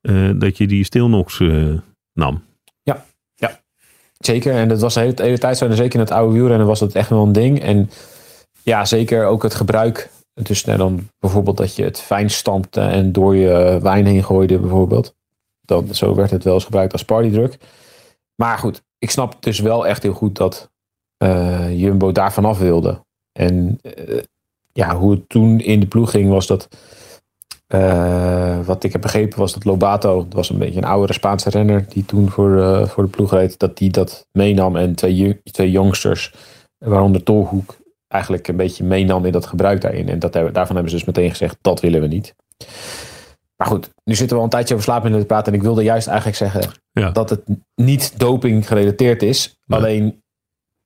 eh, 0.00 0.30
dat 0.34 0.56
je 0.56 0.66
die 0.66 0.84
stilnox 0.84 1.40
eh, 1.40 1.74
nam. 2.12 2.42
Zeker, 4.18 4.54
en 4.54 4.68
dat 4.68 4.80
was 4.80 4.94
de 4.94 5.00
hele, 5.00 5.14
de 5.14 5.22
hele 5.22 5.38
tijd 5.38 5.58
zo. 5.58 5.66
En 5.66 5.76
zeker 5.76 5.94
in 5.94 6.00
het 6.00 6.10
oude 6.10 6.32
wielrennen 6.32 6.66
was 6.66 6.78
dat 6.78 6.94
echt 6.94 7.08
wel 7.08 7.22
een 7.22 7.32
ding. 7.32 7.60
En 7.60 7.90
ja, 8.62 8.84
zeker 8.84 9.26
ook 9.26 9.42
het 9.42 9.54
gebruik. 9.54 10.10
Dus 10.34 10.64
nou, 10.64 10.78
dan 10.78 11.08
bijvoorbeeld 11.18 11.56
dat 11.56 11.76
je 11.76 11.84
het 11.84 12.00
fijn 12.00 12.30
stampte 12.30 12.80
en 12.80 13.12
door 13.12 13.36
je 13.36 13.78
wijn 13.82 14.06
heen 14.06 14.24
gooide 14.24 14.58
bijvoorbeeld. 14.58 15.14
Dan, 15.60 15.94
zo 15.94 16.14
werd 16.14 16.30
het 16.30 16.44
wel 16.44 16.54
eens 16.54 16.64
gebruikt 16.64 16.92
als 16.92 17.04
partydruk. 17.04 17.58
Maar 18.34 18.58
goed, 18.58 18.82
ik 18.98 19.10
snap 19.10 19.42
dus 19.42 19.58
wel 19.58 19.86
echt 19.86 20.02
heel 20.02 20.12
goed 20.12 20.36
dat 20.36 20.70
eh, 21.16 21.80
Jumbo 21.80 22.12
daar 22.12 22.32
vanaf 22.32 22.58
wilde. 22.58 23.04
En 23.32 23.78
eh, 23.82 24.22
ja, 24.76 24.96
hoe 24.96 25.10
het 25.10 25.28
toen 25.28 25.60
in 25.60 25.80
de 25.80 25.86
ploeg 25.86 26.10
ging 26.10 26.30
was 26.30 26.46
dat... 26.46 26.68
eh, 27.66 28.58
wat 28.64 28.84
ik 28.84 28.92
heb 28.92 29.00
begrepen 29.00 29.38
was 29.38 29.52
dat 29.54 29.64
Lobato, 29.64 30.22
dat 30.24 30.32
was 30.32 30.50
een 30.50 30.58
beetje 30.58 30.78
een 30.78 30.84
oudere 30.88 31.12
Spaanse 31.12 31.50
renner 31.50 31.84
die 31.88 32.04
toen 32.04 32.28
voor, 32.30 32.62
eh, 32.62 32.86
voor 32.88 33.02
de 33.04 33.10
ploeg 33.10 33.30
reed, 33.32 33.58
dat 33.58 33.76
die 33.76 33.90
dat 33.90 34.26
meenam 34.32 34.76
en 34.76 34.94
twee, 34.94 35.40
twee 35.42 35.70
youngsters, 35.70 36.34
waaronder 36.78 37.22
Tolhoek, 37.22 37.76
eigenlijk 38.08 38.48
een 38.48 38.56
beetje 38.56 38.84
meenam 38.84 39.24
in 39.24 39.32
dat 39.32 39.46
gebruik 39.46 39.80
daarin. 39.80 40.08
En 40.08 40.18
dat, 40.18 40.32
daarvan 40.32 40.66
hebben 40.74 40.88
ze 40.90 40.96
dus 40.96 41.04
meteen 41.04 41.30
gezegd, 41.30 41.56
dat 41.60 41.80
willen 41.80 42.00
we 42.00 42.06
niet. 42.06 42.34
Maar 43.56 43.66
goed, 43.68 43.90
nu 44.04 44.14
zitten 44.14 44.28
we 44.28 44.36
al 44.36 44.44
een 44.44 44.50
tijdje 44.50 44.74
over 44.74 44.86
slaapmiddelen 44.86 45.26
te 45.26 45.32
praten 45.32 45.52
en 45.52 45.58
ik 45.58 45.64
wilde 45.64 45.82
juist 45.82 46.06
eigenlijk 46.06 46.36
zeggen 46.36 46.70
Ja. 46.92 47.10
dat 47.10 47.30
het 47.30 47.42
niet 47.74 48.18
doping 48.18 48.66
gerelateerd 48.66 49.22
is. 49.22 49.56
Nee. 49.64 49.78
Alleen, 49.78 50.22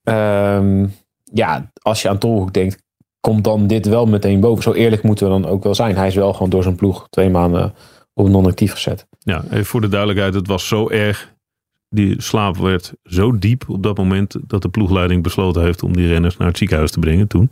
ehm, 0.02 0.86
ja, 1.32 1.70
als 1.82 2.02
je 2.02 2.08
aan 2.08 2.18
Tolhoek 2.18 2.52
denkt, 2.52 2.82
komt 3.20 3.44
dan 3.44 3.66
dit 3.66 3.86
wel 3.86 4.06
meteen 4.06 4.40
boven. 4.40 4.62
Zo 4.62 4.72
eerlijk 4.72 5.02
moeten 5.02 5.26
we 5.26 5.40
dan 5.40 5.50
ook 5.50 5.62
wel 5.62 5.74
zijn. 5.74 5.96
Hij 5.96 6.06
is 6.06 6.14
wel 6.14 6.32
gewoon 6.32 6.50
door 6.50 6.62
zijn 6.62 6.74
ploeg 6.76 7.06
twee 7.10 7.30
maanden 7.30 7.74
op 8.14 8.28
non-actief 8.28 8.72
gezet. 8.72 9.06
Ja, 9.18 9.44
even 9.50 9.64
voor 9.64 9.80
de 9.80 9.88
duidelijkheid, 9.88 10.34
het 10.34 10.46
was 10.46 10.68
zo 10.68 10.88
erg. 10.88 11.32
Die 11.88 12.22
slaap 12.22 12.56
werd 12.56 12.92
zo 13.04 13.38
diep 13.38 13.64
op 13.68 13.82
dat 13.82 13.96
moment 13.96 14.36
dat 14.46 14.62
de 14.62 14.68
ploegleiding 14.68 15.22
besloten 15.22 15.62
heeft 15.62 15.82
om 15.82 15.96
die 15.96 16.08
renners 16.08 16.36
naar 16.36 16.48
het 16.48 16.58
ziekenhuis 16.58 16.90
te 16.90 16.98
brengen 16.98 17.26
toen. 17.26 17.50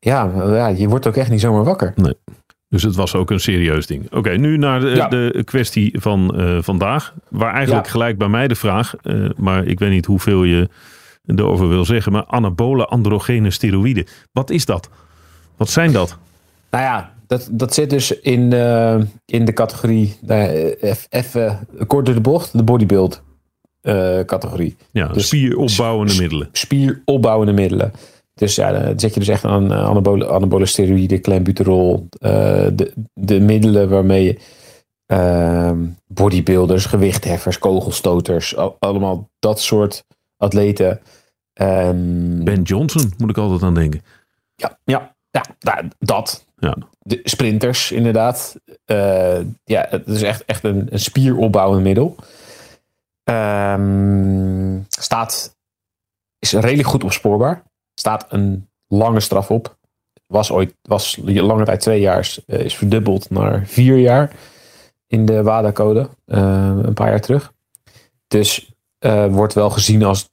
Ja, 0.00 0.30
ja, 0.34 0.66
je 0.68 0.88
wordt 0.88 1.06
ook 1.06 1.16
echt 1.16 1.30
niet 1.30 1.40
zomaar 1.40 1.64
wakker. 1.64 1.94
Dus 2.68 2.82
het 2.82 2.94
was 2.94 3.14
ook 3.14 3.30
een 3.30 3.40
serieus 3.40 3.86
ding. 3.86 4.12
Oké, 4.12 4.30
nu 4.30 4.56
naar 4.56 4.80
de, 4.80 4.86
Ja. 4.88 5.08
de 5.08 5.42
kwestie 5.44 6.00
van 6.00 6.36
eh, 6.36 6.58
vandaag. 6.60 7.14
Waar 7.28 7.54
eigenlijk 7.54 7.84
Ja. 7.86 7.90
gelijk 7.92 8.18
bij 8.18 8.28
mij 8.28 8.48
de 8.48 8.54
vraag, 8.54 8.94
eh, 9.02 9.30
maar 9.36 9.64
ik 9.64 9.78
weet 9.78 9.90
niet 9.90 10.06
hoeveel 10.06 10.44
je 10.44 10.68
erover 11.38 11.68
wil 11.68 11.84
zeggen, 11.84 12.12
maar 12.12 12.24
anabole 12.26 12.84
androgene 12.86 13.50
steroïden. 13.50 14.06
Wat 14.32 14.50
is 14.50 14.64
dat? 14.64 14.88
Wat 15.56 15.70
zijn 15.70 15.92
dat? 15.92 16.18
Nou 16.70 16.84
ja, 16.84 17.12
dat, 17.26 17.48
dat 17.52 17.74
zit 17.74 17.90
dus 17.90 18.20
in, 18.20 18.52
eh, 18.52 19.00
in 19.24 19.44
de 19.44 19.52
categorie, 19.52 20.18
even 21.08 21.68
kort 21.86 22.06
door 22.06 22.14
de 22.14 22.20
bocht, 22.20 22.52
de 22.58 22.62
bodybuild 22.62 23.22
eh, 23.80 24.20
categorie. 24.20 24.76
Ja, 24.92 25.06
Dus- 25.08 25.26
spieropbouwende 25.26 26.16
middelen. 26.16 26.48
spieropbouwende 26.52 27.52
middelen. 27.52 27.92
Dus 28.34 28.54
ja, 28.54 28.72
dan 28.72 29.00
zet 29.00 29.14
je 29.14 29.20
dus 29.20 29.28
echt 29.28 29.44
aan 29.44 29.72
eh, 29.72 29.84
anabole, 29.84 30.28
anabole 30.28 30.66
steroïden, 30.66 31.20
clenbuterol, 31.20 32.06
de, 32.18 32.92
de 33.14 33.40
middelen 33.40 33.88
waarmee 33.88 34.38
ehm, 35.06 35.78
bodybuilders, 36.06 36.84
gewichtheffers, 36.86 37.58
kogelstoters, 37.58 38.56
al- 38.56 38.76
allemaal 38.78 39.28
dat 39.38 39.60
soort 39.60 40.04
atleten. 40.36 41.00
Ehm, 41.68 42.44
Ben 42.44 42.62
Johnson 42.62 43.12
moet 43.18 43.30
ik 43.30 43.36
altijd 43.38 43.62
aan 43.62 43.74
denken. 43.74 44.02
ja, 44.54 44.78
ja, 44.84 45.14
ja, 45.30 45.42
nou, 45.60 45.88
dat. 45.98 46.44
Ja. 46.58 46.76
De 46.98 47.20
sprinters, 47.24 47.92
inderdaad. 47.92 48.56
Eh, 48.84 49.40
ja, 49.64 49.86
het 49.90 50.08
is 50.08 50.22
echt, 50.22 50.44
echt 50.44 50.64
een, 50.64 50.86
een 50.90 51.00
spieropbouwend 51.00 51.82
middel. 51.82 52.16
Ehm, 53.24 54.78
staat, 54.88 55.56
is 56.38 56.52
redelijk 56.52 56.88
goed 56.88 57.04
opspoorbaar. 57.04 57.62
Staat 57.94 58.26
een 58.28 58.68
lange 58.88 59.20
straf 59.20 59.50
op. 59.50 59.78
Was 60.26 60.50
ooit, 60.50 60.74
was 60.82 61.18
lange 61.24 61.64
tijd 61.64 61.80
twee 61.80 62.00
jaar, 62.00 62.34
eh, 62.46 62.60
is 62.60 62.76
verdubbeld 62.76 63.30
naar 63.30 63.66
vier 63.66 63.96
jaar 63.98 64.30
in 65.06 65.24
de 65.26 65.42
WADA-code. 65.42 66.08
eh, 66.26 66.72
een 66.82 66.94
paar 66.94 67.08
jaar 67.08 67.20
terug. 67.20 67.52
Dus 68.28 68.72
eh, 68.98 69.26
wordt 69.26 69.54
wel 69.54 69.70
gezien 69.70 70.02
als 70.02 70.28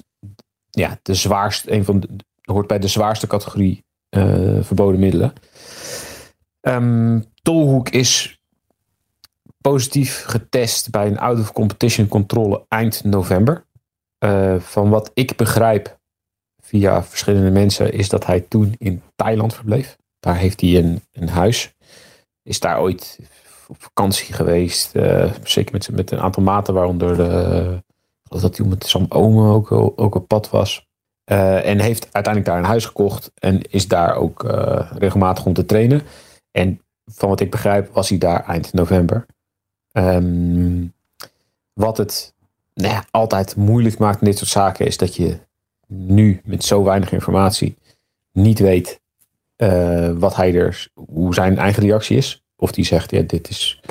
ja, 0.78 1.00
de 1.02 1.14
zwaarste, 1.14 1.72
een 1.72 1.86
van 1.86 2.00
de, 2.00 2.08
hoort 2.42 2.68
bij 2.68 2.80
de 2.80 2.88
zwaarste 2.88 3.28
categorie 3.28 3.86
eh, 4.10 4.62
verboden 4.62 5.00
middelen. 5.00 5.34
Ehm, 6.62 7.20
Tolhoek 7.42 7.90
is 7.90 8.40
positief 9.62 10.24
getest 10.26 10.90
bij 10.90 11.08
een 11.08 11.20
out 11.20 11.40
of 11.40 11.52
competition 11.52 12.08
controle 12.08 12.66
eind 12.68 13.04
november. 13.04 13.66
Eh, 14.18 14.60
van 14.60 14.90
wat 14.90 15.12
ik 15.14 15.36
begrijp 15.36 16.00
via 16.62 17.04
verschillende 17.04 17.52
mensen 17.52 17.94
is 17.94 18.10
dat 18.10 18.26
hij 18.26 18.42
toen 18.42 18.76
in 18.78 19.02
Thailand 19.16 19.54
verbleef. 19.54 19.98
Daar 20.20 20.38
heeft 20.38 20.62
hij 20.62 20.78
een, 20.78 21.02
een 21.12 21.30
huis. 21.30 21.74
Is 22.44 22.60
daar 22.60 22.80
ooit 22.80 23.20
op 23.68 23.82
vakantie 23.82 24.34
geweest. 24.34 24.96
eh, 24.96 25.32
zeker 25.44 25.74
met, 25.74 25.92
met 25.92 26.12
een 26.12 26.20
aantal 26.20 26.44
maten, 26.44 26.74
waaronder 26.74 27.18
de, 27.18 27.84
dat 28.30 28.58
hij 28.58 28.68
met 28.68 28.86
Sam 28.86 29.06
Omen 29.10 29.52
ook, 29.52 29.72
ook 29.72 30.16
op 30.16 30.28
pad 30.28 30.50
was. 30.50 30.88
Eh, 31.24 31.66
en 31.66 31.80
heeft 31.80 32.04
uiteindelijk 32.04 32.46
daar 32.46 32.58
een 32.58 32.70
huis 32.70 32.86
gekocht. 32.86 33.32
En 33.40 33.62
is 33.62 33.88
daar 33.88 34.16
ook 34.16 34.44
eh, 34.44 34.92
regelmatig 34.98 35.46
om 35.46 35.54
te 35.54 35.66
trainen. 35.66 36.02
En 36.52 36.82
van 37.06 37.30
wat 37.30 37.40
ik 37.40 37.52
begrijp 37.52 37.94
was 37.94 38.10
hij 38.10 38.18
daar 38.18 38.46
eind 38.46 38.74
november. 38.74 39.26
Ehm, 39.92 40.86
wat 41.74 41.98
het 41.98 42.36
nou 42.74 42.94
ja, 42.94 43.06
altijd 43.12 43.56
moeilijk 43.56 43.98
maakt 43.98 44.20
in 44.22 44.26
dit 44.28 44.38
soort 44.38 44.50
zaken 44.50 44.86
is 44.86 44.98
dat 44.98 45.16
je 45.16 45.40
nu 45.88 46.42
met 46.44 46.64
zo 46.64 46.84
weinig 46.84 47.12
informatie 47.12 47.78
niet 48.32 48.60
weet 48.60 49.02
eh, 49.56 50.12
wat 50.12 50.36
hij 50.36 50.56
er, 50.56 50.88
hoe 50.94 51.34
zijn 51.34 51.58
eigen 51.58 51.84
reactie 51.84 52.18
is. 52.18 52.44
Of 52.56 52.72
die 52.72 52.86
zegt, 52.86 53.12
ja, 53.12 53.22
dit 53.22 53.50
is, 53.50 53.82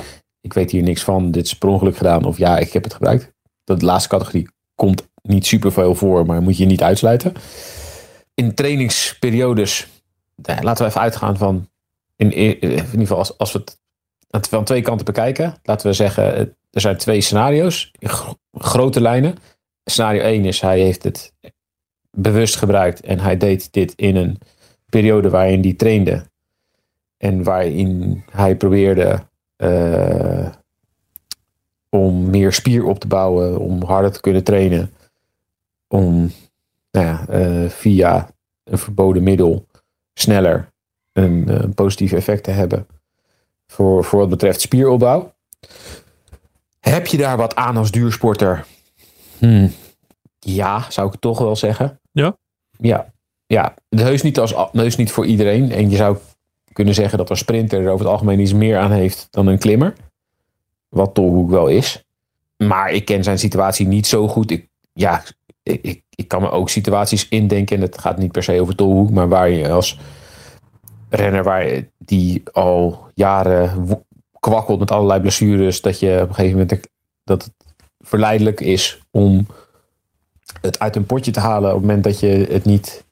ik 0.40 0.52
weet 0.52 0.70
hier 0.70 0.82
niks 0.82 1.04
van, 1.04 1.30
dit 1.30 1.44
is 1.44 1.58
per 1.58 1.68
ongeluk 1.68 1.96
gedaan. 1.96 2.24
Of 2.24 2.38
ja, 2.38 2.58
ik 2.58 2.72
heb 2.72 2.84
het 2.84 2.94
gebruikt. 2.94 3.34
Dat 3.66 3.82
laatste 3.82 4.08
categorie 4.08 4.48
komt 4.74 5.08
niet 5.22 5.46
super 5.46 5.72
veel 5.72 5.94
voor, 5.94 6.26
maar 6.26 6.42
moet 6.42 6.56
je 6.56 6.64
niet 6.66 6.82
uitsluiten. 6.82 7.32
In 8.34 8.54
trainingsperiodes, 8.54 9.86
laten 10.42 10.84
we 10.84 10.90
even 10.90 11.00
uitgaan 11.00 11.36
van, 11.36 11.68
in, 12.16 12.32
in 12.32 12.60
ieder 12.62 12.98
geval 12.98 13.18
als, 13.18 13.38
als 13.38 13.52
we 13.52 13.64
het 14.30 14.48
van 14.48 14.64
twee 14.64 14.82
kanten 14.82 15.04
bekijken. 15.04 15.54
Laten 15.62 15.86
we 15.86 15.92
zeggen, 15.92 16.24
er 16.70 16.80
zijn 16.80 16.96
twee 16.96 17.20
scenario's, 17.20 17.90
in 17.98 18.08
gro- 18.08 18.38
grote 18.52 19.00
lijnen. 19.00 19.34
Scenario 19.84 20.20
1 20.20 20.44
is, 20.44 20.60
hij 20.60 20.80
heeft 20.80 21.02
het 21.02 21.32
bewust 22.10 22.56
gebruikt 22.56 23.00
en 23.00 23.20
hij 23.20 23.36
deed 23.36 23.72
dit 23.72 23.92
in 23.94 24.16
een 24.16 24.38
periode 24.88 25.30
waarin 25.30 25.62
hij 25.62 25.72
trainde. 25.74 26.26
En 27.16 27.42
waarin 27.42 28.22
hij 28.30 28.56
probeerde 28.56 29.26
eh, 29.56 30.48
om 31.88 32.30
meer 32.30 32.52
spier 32.52 32.84
op 32.84 32.98
te 32.98 33.06
bouwen, 33.06 33.58
om 33.58 33.82
harder 33.82 34.12
te 34.12 34.20
kunnen 34.20 34.44
trainen. 34.44 34.92
Om 35.88 36.32
nou 36.90 37.06
ja, 37.06 37.28
eh, 37.28 37.68
via 37.68 38.28
een 38.64 38.78
verboden 38.78 39.22
middel 39.22 39.66
sneller 40.14 40.72
een, 41.12 41.48
eh, 41.48 41.64
positief 41.74 42.12
effect 42.12 42.44
te 42.44 42.50
hebben 42.50 42.86
voor, 43.66 44.04
voor 44.04 44.18
wat 44.18 44.28
betreft 44.28 44.60
spieropbouw. 44.60 45.34
Heb 46.80 47.06
je 47.06 47.16
daar 47.16 47.36
wat 47.36 47.54
aan 47.54 47.76
als 47.76 47.90
duursporter? 47.90 48.66
Hmm. 49.38 49.72
Ja, 50.38 50.90
zou 50.90 51.12
ik 51.12 51.20
toch 51.20 51.38
wel 51.38 51.56
zeggen. 51.56 52.00
Ja? 52.12 52.36
Ja. 52.78 53.14
Ja, 53.46 53.74
heus 53.88 54.22
niet, 54.22 54.38
als, 54.38 54.54
heus 54.72 54.96
niet 54.96 55.10
voor 55.10 55.26
iedereen. 55.26 55.72
En 55.72 55.90
je 55.90 55.96
zou 55.96 56.16
kunnen 56.72 56.94
zeggen 56.94 57.18
dat 57.18 57.30
een 57.30 57.36
sprinter 57.36 57.80
er 57.80 57.90
over 57.90 58.04
het 58.04 58.14
algemeen 58.14 58.40
iets 58.40 58.52
meer 58.52 58.78
aan 58.78 58.90
heeft 58.90 59.28
dan 59.30 59.46
een 59.46 59.58
klimmer. 59.58 59.94
Wat 60.88 61.14
Tolhoek 61.14 61.50
wel 61.50 61.66
is. 61.66 62.04
Maar 62.56 62.90
ik 62.90 63.04
ken 63.04 63.24
zijn 63.24 63.38
situatie 63.38 63.86
niet 63.86 64.06
zo 64.06 64.28
goed. 64.28 64.50
Ik, 64.50 64.68
ja, 64.92 65.22
ik, 65.62 65.82
ik, 65.82 66.02
ik 66.10 66.28
kan 66.28 66.42
me 66.42 66.50
ook 66.50 66.70
situaties 66.70 67.28
indenken. 67.28 67.76
En 67.76 67.82
het 67.82 67.98
gaat 67.98 68.18
niet 68.18 68.32
per 68.32 68.42
se 68.42 68.60
over 68.60 68.74
Tolhoek. 68.74 69.10
Maar 69.10 69.28
waar 69.28 69.50
je 69.50 69.70
als 69.70 69.98
renner 71.08 71.42
waar 71.42 71.88
die 71.98 72.42
al 72.52 73.06
jaren 73.14 73.88
kwakkelt 74.38 74.78
met 74.78 74.90
allerlei 74.90 75.20
blessures. 75.20 75.80
Dat 75.80 76.00
je 76.00 76.20
op 76.22 76.28
een 76.28 76.34
gegeven 76.34 76.58
moment 76.58 76.88
dat 77.24 77.44
het 77.44 77.52
verleidelijk 77.98 78.60
is 78.60 79.00
om 79.10 79.46
het 80.60 80.78
uit 80.78 80.96
een 80.96 81.06
potje 81.06 81.30
te 81.30 81.40
halen. 81.40 81.68
Op 81.68 81.76
het 81.76 81.86
moment 81.86 82.04
dat 82.04 82.20
je 82.20 82.46
het 82.50 82.64
niet 82.64 83.04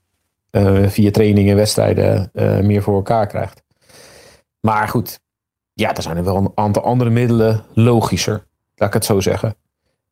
eh, 0.50 0.86
via 0.86 1.10
trainingen 1.10 1.50
en 1.50 1.56
wedstrijden 1.56 2.30
eh, 2.32 2.58
meer 2.58 2.82
voor 2.82 2.94
elkaar 2.94 3.26
krijgt. 3.26 3.62
Maar 4.60 4.88
goed, 4.88 5.20
ja, 5.74 5.94
er 5.96 6.02
zijn 6.02 6.16
er 6.16 6.24
wel 6.24 6.36
een 6.36 6.52
aantal 6.54 6.82
andere 6.82 7.10
middelen 7.10 7.64
logischer. 7.74 8.46
Laat 8.74 8.88
ik 8.88 8.94
het 8.94 9.04
zo 9.04 9.20
zeggen. 9.20 9.56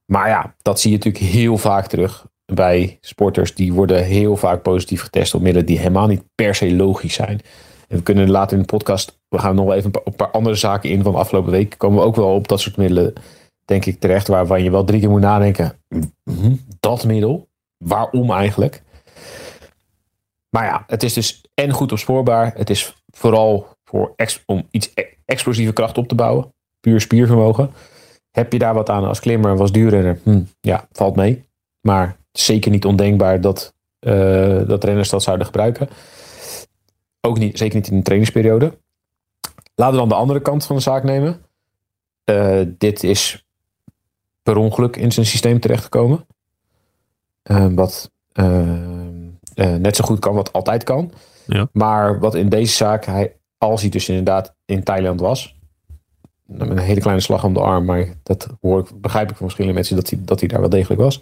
Maar 0.04 0.28
ja, 0.28 0.54
dat 0.62 0.80
zie 0.80 0.90
je 0.90 0.96
natuurlijk 0.96 1.24
heel 1.24 1.58
vaak 1.58 1.86
terug 1.86 2.26
bij 2.44 2.98
sporters. 3.00 3.54
Die 3.54 3.72
worden 3.72 4.04
heel 4.04 4.36
vaak 4.36 4.62
positief 4.62 5.02
getest 5.02 5.34
op 5.34 5.40
middelen 5.40 5.66
die 5.66 5.78
helemaal 5.78 6.06
niet 6.06 6.22
per 6.34 6.54
se 6.54 6.74
logisch 6.74 7.14
zijn. 7.14 7.40
En 7.88 7.96
we 7.96 8.02
kunnen 8.02 8.30
later 8.30 8.56
in 8.56 8.62
de 8.62 8.68
podcast, 8.68 9.18
we 9.28 9.38
gaan 9.38 9.54
nog 9.54 9.64
wel 9.64 9.74
even 9.74 9.90
een 10.04 10.16
paar, 10.16 10.30
andere 10.30 10.54
zaken 10.54 10.90
in 10.90 11.02
van 11.02 11.14
afgelopen 11.14 11.50
week. 11.50 11.74
Komen 11.78 11.98
we 11.98 12.04
ook 12.04 12.16
wel 12.16 12.34
op 12.34 12.48
dat 12.48 12.60
soort 12.60 12.76
middelen, 12.76 13.12
denk 13.64 13.84
ik, 13.84 14.00
terecht. 14.00 14.28
Waarvan 14.28 14.62
je 14.62 14.70
wel 14.70 14.84
drie 14.84 15.00
keer 15.00 15.10
moet 15.10 15.20
nadenken. 15.20 15.78
"Mhm, 16.24 16.54
Dat 16.80 17.04
middel? 17.04 17.48
Waarom 17.76 18.30
eigenlijk? 18.30 18.82
Maar 20.50 20.64
ja, 20.64 20.84
het 20.86 21.02
is 21.02 21.12
dus 21.12 21.44
en 21.54 21.70
goed 21.70 21.92
opspoorbaar. 21.92 22.52
Het 22.56 22.70
is 22.70 22.96
vooral 23.10 23.66
voor 23.92 24.12
ex- 24.16 24.42
om 24.46 24.66
iets 24.70 24.90
e- 24.94 25.04
explosieve 25.24 25.72
kracht 25.72 25.98
op 25.98 26.08
te 26.08 26.14
bouwen. 26.14 26.52
Puur 26.80 27.00
spiervermogen. 27.00 27.70
Heb 28.30 28.52
je 28.52 28.58
daar 28.58 28.74
wat 28.74 28.90
aan 28.90 29.04
als 29.04 29.20
klimmer 29.20 29.50
en 29.50 29.58
als 29.58 29.72
duurrenner? 29.72 30.18
Hm, 30.22 30.42
ja, 30.60 30.88
valt 30.92 31.16
mee. 31.16 31.44
Maar 31.80 32.16
zeker 32.32 32.70
niet 32.70 32.84
ondenkbaar 32.84 33.40
dat, 33.40 33.74
eh, 33.98 34.66
dat 34.66 34.84
renners 34.84 35.08
dat 35.08 35.22
zouden 35.22 35.46
gebruiken. 35.46 35.88
Ook 37.20 37.38
niet, 37.38 37.58
zeker 37.58 37.76
niet 37.76 37.88
in 37.88 37.96
de 37.96 38.02
trainingsperiode. 38.02 38.78
Laten 39.74 39.94
we 39.94 40.00
dan 40.00 40.08
de 40.08 40.14
andere 40.14 40.42
kant 40.42 40.64
van 40.64 40.76
de 40.76 40.82
zaak 40.82 41.04
nemen. 41.04 41.42
Eh, 42.24 42.60
dit 42.66 43.02
is 43.02 43.46
per 44.42 44.56
ongeluk 44.56 44.96
in 44.96 45.12
zijn 45.12 45.26
systeem 45.26 45.60
terechtgekomen. 45.60 46.26
Eh, 47.42 47.66
wat 47.74 48.10
net 49.54 49.96
zo 49.96 50.04
goed 50.04 50.18
kan 50.18 50.34
wat 50.34 50.52
altijd 50.52 50.84
kan. 50.84 51.12
Ja. 51.46 51.68
Maar 51.72 52.18
wat 52.18 52.34
in 52.34 52.48
deze 52.48 52.74
zaak, 52.74 53.04
hij, 53.04 53.36
als 53.62 53.80
hij 53.80 53.90
dus 53.90 54.08
inderdaad 54.08 54.54
in 54.64 54.82
Thailand 54.82 55.20
was. 55.20 55.56
Met 56.46 56.70
een 56.70 56.78
hele 56.78 57.00
kleine 57.00 57.22
slag 57.22 57.44
om 57.44 57.54
de 57.54 57.60
arm, 57.60 57.84
maar 57.84 58.08
dat 58.22 58.48
hoor 58.60 58.80
ik, 58.80 59.00
begrijp 59.00 59.24
ik 59.30 59.36
van 59.36 59.44
verschillende 59.46 59.74
mensen 59.76 59.96
dat 59.96 60.10
hij, 60.10 60.18
dat 60.22 60.40
hij 60.40 60.48
daar 60.48 60.60
wel 60.60 60.68
degelijk 60.68 61.00
was. 61.00 61.20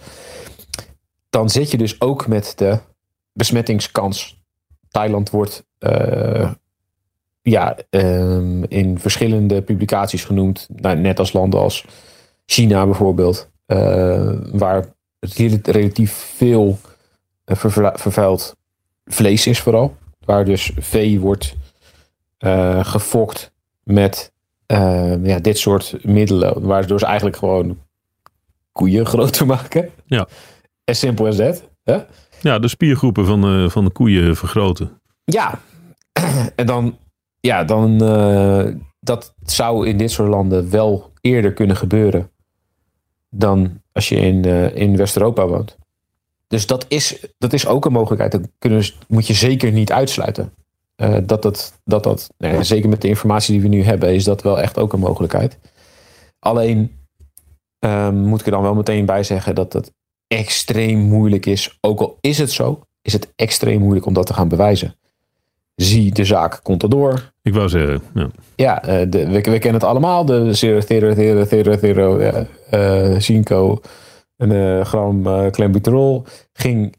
Dan 1.30 1.50
zit 1.50 1.70
je 1.70 1.76
dus 1.76 2.00
ook 2.00 2.26
met 2.26 2.52
de 2.56 2.78
besmettingskans. 3.32 4.42
Thailand 4.88 5.30
wordt 5.30 5.64
eh, 5.78 6.50
ja, 7.42 7.76
ehm, 7.90 8.62
in 8.62 8.98
verschillende 8.98 9.62
publicaties 9.62 10.24
genoemd. 10.24 10.68
Nou, 10.76 10.96
net 10.96 11.18
als 11.18 11.32
landen 11.32 11.60
als 11.60 11.84
China 12.46 12.84
bijvoorbeeld. 12.84 13.48
eh, 13.66 14.32
waar 14.52 14.86
het 15.18 15.34
rel- 15.34 15.58
relatief 15.62 16.12
veel 16.12 16.78
eh, 17.44 17.56
vervuild 17.94 18.56
vlees 19.04 19.46
is 19.46 19.60
vooral. 19.60 19.96
Waar 20.24 20.44
dus 20.44 20.72
vee 20.78 21.20
wordt 21.20 21.56
eh, 22.40 22.84
gefokt 22.84 23.52
met 23.82 24.32
eh, 24.66 25.24
ja, 25.24 25.38
dit 25.38 25.58
soort 25.58 25.96
middelen. 26.02 26.62
Waardoor 26.62 26.98
ze 26.98 27.06
eigenlijk 27.06 27.36
gewoon 27.36 27.78
koeien 28.72 29.06
groter 29.12 29.46
maken. 29.46 29.90
Ja. 30.06 30.28
As 30.84 30.98
simple 30.98 31.28
as 31.28 31.36
that. 31.36 31.68
Hè? 31.84 31.98
Ja, 32.40 32.58
de 32.58 32.68
spiergroepen 32.68 33.26
van, 33.26 33.40
de 33.40 33.70
van 33.70 33.84
de 33.84 33.90
koeien 33.90 34.36
vergroten. 34.36 35.00
Ja, 35.24 35.60
en 36.56 36.66
dan, 36.66 36.98
ja, 37.40 37.64
dan 37.64 38.02
eh, 38.02 38.66
dat 39.00 39.34
zou 39.42 39.86
in 39.86 39.96
dit 39.96 40.10
soort 40.10 40.28
landen 40.28 40.70
wel 40.70 41.12
eerder 41.20 41.52
kunnen 41.52 41.76
gebeuren 41.76 42.30
dan 43.30 43.82
als 43.92 44.08
je 44.08 44.16
in, 44.16 44.44
eh, 44.44 44.76
in 44.76 44.96
West-Europa 44.96 45.46
woont. 45.46 45.76
Dus 46.46 46.66
dat 46.66 46.84
is, 46.88 47.26
dat 47.38 47.52
is 47.52 47.66
ook 47.66 47.84
een 47.84 47.92
mogelijkheid. 47.92 48.32
Dat 48.32 48.50
kunnen, 48.58 48.84
moet 49.08 49.26
je 49.26 49.34
zeker 49.34 49.72
niet 49.72 49.92
uitsluiten. 49.92 50.52
Eh, 51.00 51.14
dat 51.22 51.42
dat, 51.42 51.80
dat, 51.84 52.02
dat 52.02 52.30
nou 52.38 52.54
ja, 52.54 52.62
zeker 52.62 52.88
met 52.88 53.00
de 53.00 53.08
informatie 53.08 53.52
die 53.52 53.62
we 53.62 53.76
nu 53.76 53.82
hebben, 53.82 54.14
is 54.14 54.24
dat 54.24 54.42
wel 54.42 54.60
echt 54.60 54.78
ook 54.78 54.92
een 54.92 55.00
mogelijkheid. 55.00 55.58
Alleen 56.38 56.98
ehm, 57.78 58.14
moet 58.14 58.40
ik 58.40 58.46
er 58.46 58.52
dan 58.52 58.62
wel 58.62 58.74
meteen 58.74 59.06
bij 59.06 59.22
zeggen 59.22 59.54
dat 59.54 59.72
het 59.72 59.92
extreem 60.26 60.98
moeilijk 60.98 61.46
is. 61.46 61.78
Ook 61.80 62.00
al 62.00 62.16
is 62.20 62.38
het 62.38 62.50
zo, 62.50 62.80
is 63.02 63.12
het 63.12 63.32
extreem 63.36 63.80
moeilijk 63.80 64.06
om 64.06 64.12
dat 64.12 64.26
te 64.26 64.34
gaan 64.34 64.48
bewijzen. 64.48 64.94
Zie 65.74 66.12
de 66.12 66.24
zaak 66.24 66.62
Contador. 66.62 67.32
Ik 67.42 67.54
wou 67.54 67.68
zeggen, 67.68 68.02
ja. 68.14 68.30
Ja, 68.56 69.04
de, 69.04 69.26
we, 69.26 69.40
we 69.40 69.40
kennen 69.40 69.80
het 69.80 69.84
allemaal. 69.84 70.24
De 70.24 70.58
0, 70.60 70.82
0, 70.88 71.14
0, 71.54 71.76
0, 71.80 71.94
0, 71.94 72.20
ja, 72.20 72.46
eh, 72.70 73.18
Cinco, 73.18 73.80
een 74.36 74.86
gram 74.86 75.50
clenbuterol. 75.50 76.24
Ging 76.52 76.96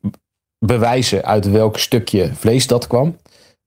bewijzen 0.60 1.26
uit 1.26 1.52
welk 1.52 1.78
stukje 1.78 2.30
vlees 2.34 2.68
dat 2.68 2.88
kwam. 2.88 3.16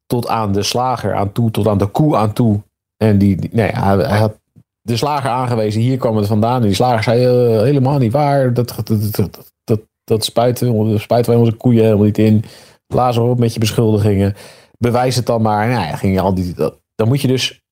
Tot 0.07 0.29
aan 0.29 0.53
de 0.53 0.63
slager 0.63 1.15
aan 1.15 1.33
toe, 1.33 1.51
tot 1.51 1.67
aan 1.67 1.79
de 1.79 1.87
koe 1.87 2.17
aan 2.17 2.33
toe. 2.33 2.63
En 2.97 3.19
die, 3.19 3.49
nee, 3.53 3.71
hij, 3.71 4.19
had 4.19 4.39
de 4.81 4.97
slager 4.97 5.31
aangewezen, 5.31 5.81
hier 5.81 5.99
kwam 5.99 6.17
het 6.17 6.27
vandaan. 6.27 6.61
En 6.61 6.67
die 6.67 6.75
slager 6.75 7.03
zei, 7.03 7.25
eh, 7.25 7.63
helemaal 7.63 7.99
niet 7.99 8.13
waar. 8.13 8.55
Dat, 8.55 8.75
dat, 8.85 9.45
dat, 9.65 9.81
dat, 10.05 10.25
spuiten, 10.25 11.01
spuiten 11.01 11.33
wij 11.33 11.41
onze 11.41 11.57
koeien 11.57 11.83
helemaal 11.83 12.05
niet 12.05 12.19
in. 12.19 12.45
Blaas 12.87 13.17
erop 13.17 13.39
met 13.39 13.55
je 13.55 13.61
beschuldigingen. 13.61 14.35
Bewijs 14.79 15.17
het 15.17 15.27
dan 15.27 15.43
maar. 15.43 15.69
Nou, 15.69 15.87
ja, 15.87 15.97
ging 15.97 16.21
al 16.21 16.35
die, 16.35 16.55
dat, 16.55 16.81
dan 16.95 17.09
moet 17.09 17.21
je 17.21 17.29
dus 17.29 17.63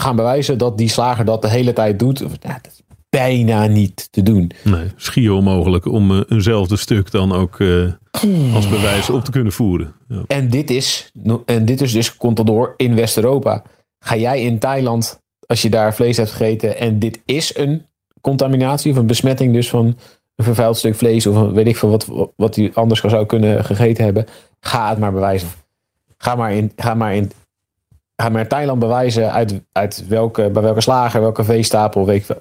gaan 0.00 0.16
bewijzen 0.16 0.58
dat 0.58 0.78
die 0.78 0.88
slager 0.88 1.24
dat 1.24 1.42
de 1.42 1.48
hele 1.48 1.72
tijd 1.72 1.98
doet. 1.98 2.18
Ja, 2.18 2.58
dat 2.62 2.72
is 2.72 2.82
bijna 3.18 3.66
niet 3.66 4.08
te 4.12 4.22
doen. 4.22 4.50
Nee, 4.64 4.90
schier 4.96 5.32
onmogelijk 5.32 5.86
om 5.86 6.10
eh, 6.10 6.20
eenzelfde 6.28 6.76
stuk 6.76 7.10
dan 7.10 7.32
ook 7.32 7.60
eh, 7.60 7.92
als 8.54 8.68
bewijs 8.68 9.10
op 9.10 9.24
te 9.24 9.30
kunnen 9.30 9.52
voeren. 9.52 9.94
Ja. 10.08 10.22
En 10.26 10.50
dit 10.50 10.70
is, 10.70 11.12
en 11.46 11.64
dit 11.64 11.80
is 11.80 11.92
dus 11.92 12.16
Contador 12.16 12.74
in 12.76 12.94
West-Europa. 12.94 13.62
Ga 13.98 14.16
jij 14.16 14.42
in 14.42 14.58
Thailand, 14.58 15.20
als 15.46 15.62
je 15.62 15.70
daar 15.70 15.94
vlees 15.94 16.16
hebt 16.16 16.30
gegeten 16.30 16.78
en 16.78 16.98
dit 16.98 17.20
is 17.24 17.56
een 17.56 17.86
contaminatie 18.20 18.92
of 18.92 18.96
een 18.98 19.06
besmetting 19.06 19.52
dus 19.52 19.68
van 19.68 19.86
een 20.36 20.44
vervuild 20.44 20.76
stuk 20.76 20.94
vlees 20.94 21.26
of 21.26 21.52
weet 21.52 21.66
ik 21.66 21.76
veel 21.76 21.90
wat, 21.90 22.32
wat 22.36 22.56
hij 22.56 22.70
anders 22.74 23.00
zou 23.00 23.26
kunnen 23.26 23.64
gegeten 23.64 24.04
hebben. 24.04 24.26
Ga 24.60 24.88
het 24.88 24.98
maar 24.98 25.12
bewijzen. 25.12 25.48
Ga 26.18 26.34
maar 26.34 26.52
in, 26.52 26.72
ga 26.76 26.94
maar 26.94 27.14
in, 27.14 27.30
ga 28.16 28.28
maar 28.28 28.40
in 28.40 28.48
Thailand 28.48 28.78
bewijzen 28.78 29.32
uit, 29.32 29.60
uit 29.72 30.04
welke, 30.08 30.50
bij 30.50 30.62
welke 30.62 30.80
slager, 30.80 31.20
welke 31.20 31.44
veestapel. 31.44 32.06
Weet 32.06 32.28
ik. 32.28 32.36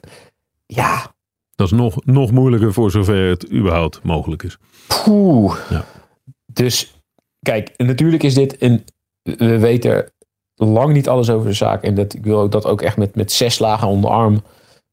Ja, 0.65 1.15
Dat 1.55 1.67
is 1.67 1.77
nog, 1.77 2.05
nog 2.05 2.31
moeilijker 2.31 2.73
voor 2.73 2.91
zover 2.91 3.29
het 3.29 3.51
überhaupt 3.51 4.03
mogelijk 4.03 4.43
is. 4.43 4.57
Poeh. 5.03 5.57
Ja. 5.69 5.85
Dus 6.45 7.01
kijk, 7.39 7.73
natuurlijk 7.77 8.23
is 8.23 8.33
dit 8.33 8.61
een. 8.61 8.85
We 9.21 9.59
weten 9.59 10.13
lang 10.55 10.93
niet 10.93 11.09
alles 11.09 11.29
over 11.29 11.47
de 11.47 11.53
zaak. 11.53 11.83
En 11.83 11.95
dat, 11.95 12.13
ik 12.13 12.23
wil 12.23 12.39
ook 12.39 12.51
dat 12.51 12.65
ook 12.65 12.81
echt 12.81 12.97
met, 12.97 13.15
met 13.15 13.31
zes 13.31 13.59
lagen 13.59 13.87
om 13.87 14.01
de 14.01 14.07
arm. 14.07 14.43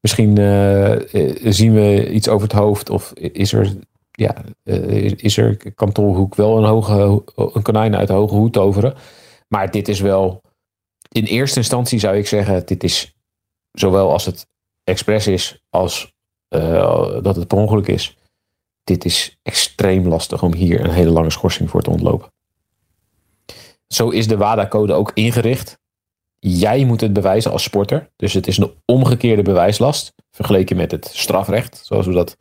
Misschien 0.01 0.37
eh, 0.37 1.13
eh, 1.13 1.53
zien 1.53 1.73
we 1.73 2.11
iets 2.11 2.27
over 2.27 2.47
het 2.47 2.57
hoofd. 2.57 2.89
Of 2.89 3.13
is 3.13 3.53
er. 3.53 3.73
Ja, 4.11 4.43
eh, 4.63 5.11
is 5.11 5.37
er 5.37 5.73
kan 5.73 5.91
Tolhoek 5.91 6.35
wel 6.35 6.57
een, 6.57 6.63
hoge, 6.63 7.23
een 7.35 7.61
konijn 7.61 7.95
uit 7.95 8.07
de 8.07 8.13
hoge 8.13 8.35
hoed 8.35 8.53
toveren. 8.53 8.93
Maar 9.47 9.71
dit 9.71 9.87
is 9.87 9.99
wel. 9.99 10.41
In 11.09 11.23
eerste 11.23 11.57
instantie 11.57 11.99
zou 11.99 12.17
ik 12.17 12.27
zeggen: 12.27 12.65
dit 12.65 12.83
is 12.83 13.15
zowel 13.71 14.11
als 14.11 14.25
het 14.25 14.47
expres 14.91 15.27
is. 15.27 15.63
als 15.69 16.13
eh, 16.47 17.21
dat 17.21 17.35
het 17.35 17.47
per 17.47 17.57
ongeluk 17.57 17.87
is 17.87 18.15
dit 18.83 19.05
is 19.05 19.37
extreem 19.43 20.07
lastig 20.07 20.43
om 20.43 20.53
hier 20.53 20.83
een 20.83 20.91
hele 20.91 21.09
lange 21.09 21.29
schorsing 21.29 21.69
voor 21.69 21.81
te 21.81 21.89
ontlopen. 21.89 22.31
Zo 23.87 24.09
is 24.09 24.27
de 24.27 24.37
WADA-code 24.37 24.93
ook 24.93 25.11
ingericht. 25.13 25.79
Jij 26.39 26.85
moet 26.85 27.01
het 27.01 27.13
bewijzen 27.13 27.51
als 27.51 27.63
sporter. 27.63 28.09
Dus 28.15 28.33
het 28.33 28.47
is 28.47 28.57
een 28.57 28.71
omgekeerde 28.85 29.41
bewijslast. 29.41 30.13
Vergeleken 30.31 30.77
met 30.77 30.91
het 30.91 31.05
strafrecht. 31.05 31.81
Zoals 31.83 32.05
we 32.05 32.13
dat, 32.13 32.37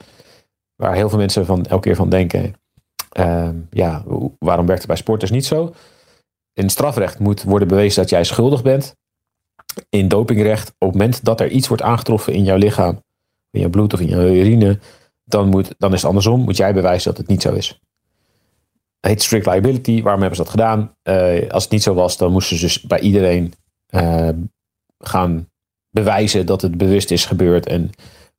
waar 0.77 0.95
heel 0.95 1.09
veel 1.09 1.19
mensen 1.19 1.47
van, 1.47 1.67
elke 1.67 1.87
keer 1.87 1.97
van 1.97 2.09
denken. 2.09 2.55
Ehm, 3.11 3.57
ja, 3.71 4.05
waarom 4.39 4.67
werkt 4.67 4.81
het 4.81 4.91
bij 4.91 4.97
sporters 4.97 5.31
niet 5.31 5.47
zo? 5.47 5.75
In 6.53 6.63
het 6.63 6.73
strafrecht 6.73 7.19
moet 7.19 7.43
worden 7.43 7.69
bewezen 7.69 8.03
dat 8.03 8.11
jij 8.11 8.25
schuldig 8.25 8.63
bent. 8.63 8.97
In 9.88 10.09
dopingrecht, 10.09 10.68
op 10.68 10.88
het 10.88 10.98
moment 10.98 11.24
dat 11.24 11.40
er 11.40 11.50
iets 11.50 11.68
wordt 11.68 11.83
aangetroffen 11.83 12.33
in 12.33 12.44
jouw 12.44 12.56
lichaam 12.56 13.02
in 13.50 13.61
je 13.61 13.70
bloed 13.70 13.92
of 13.92 14.00
in 14.00 14.09
je 14.09 14.40
urine, 14.40 14.78
dan, 15.24 15.48
moet, 15.48 15.74
dan 15.78 15.92
is 15.92 15.98
het 15.98 16.09
andersom. 16.09 16.40
Moet 16.40 16.56
jij 16.56 16.74
bewijzen 16.74 17.11
dat 17.11 17.18
het 17.18 17.28
niet 17.28 17.42
zo 17.42 17.52
is. 17.52 17.80
Dat 19.00 19.11
heet 19.11 19.22
strict 19.22 19.46
liability. 19.46 20.02
Waarom 20.02 20.20
hebben 20.20 20.38
ze 20.38 20.42
dat 20.42 20.52
gedaan? 20.52 20.94
Eh, 21.02 21.50
als 21.50 21.62
het 21.62 21.72
niet 21.72 21.83
zo 21.83 21.94
was, 21.94 22.16
dan 22.16 22.33
moesten 22.33 22.56
ze 22.56 22.64
dus 22.64 22.83
bij 22.83 23.00
iedereen 23.00 23.52
eh, 23.87 24.28
gaan 24.98 25.48
bewijzen 25.90 26.46
dat 26.46 26.62
het 26.62 26.76
bewust 26.76 27.11
is 27.11 27.26
gebeurd. 27.26 27.66
En 27.66 27.90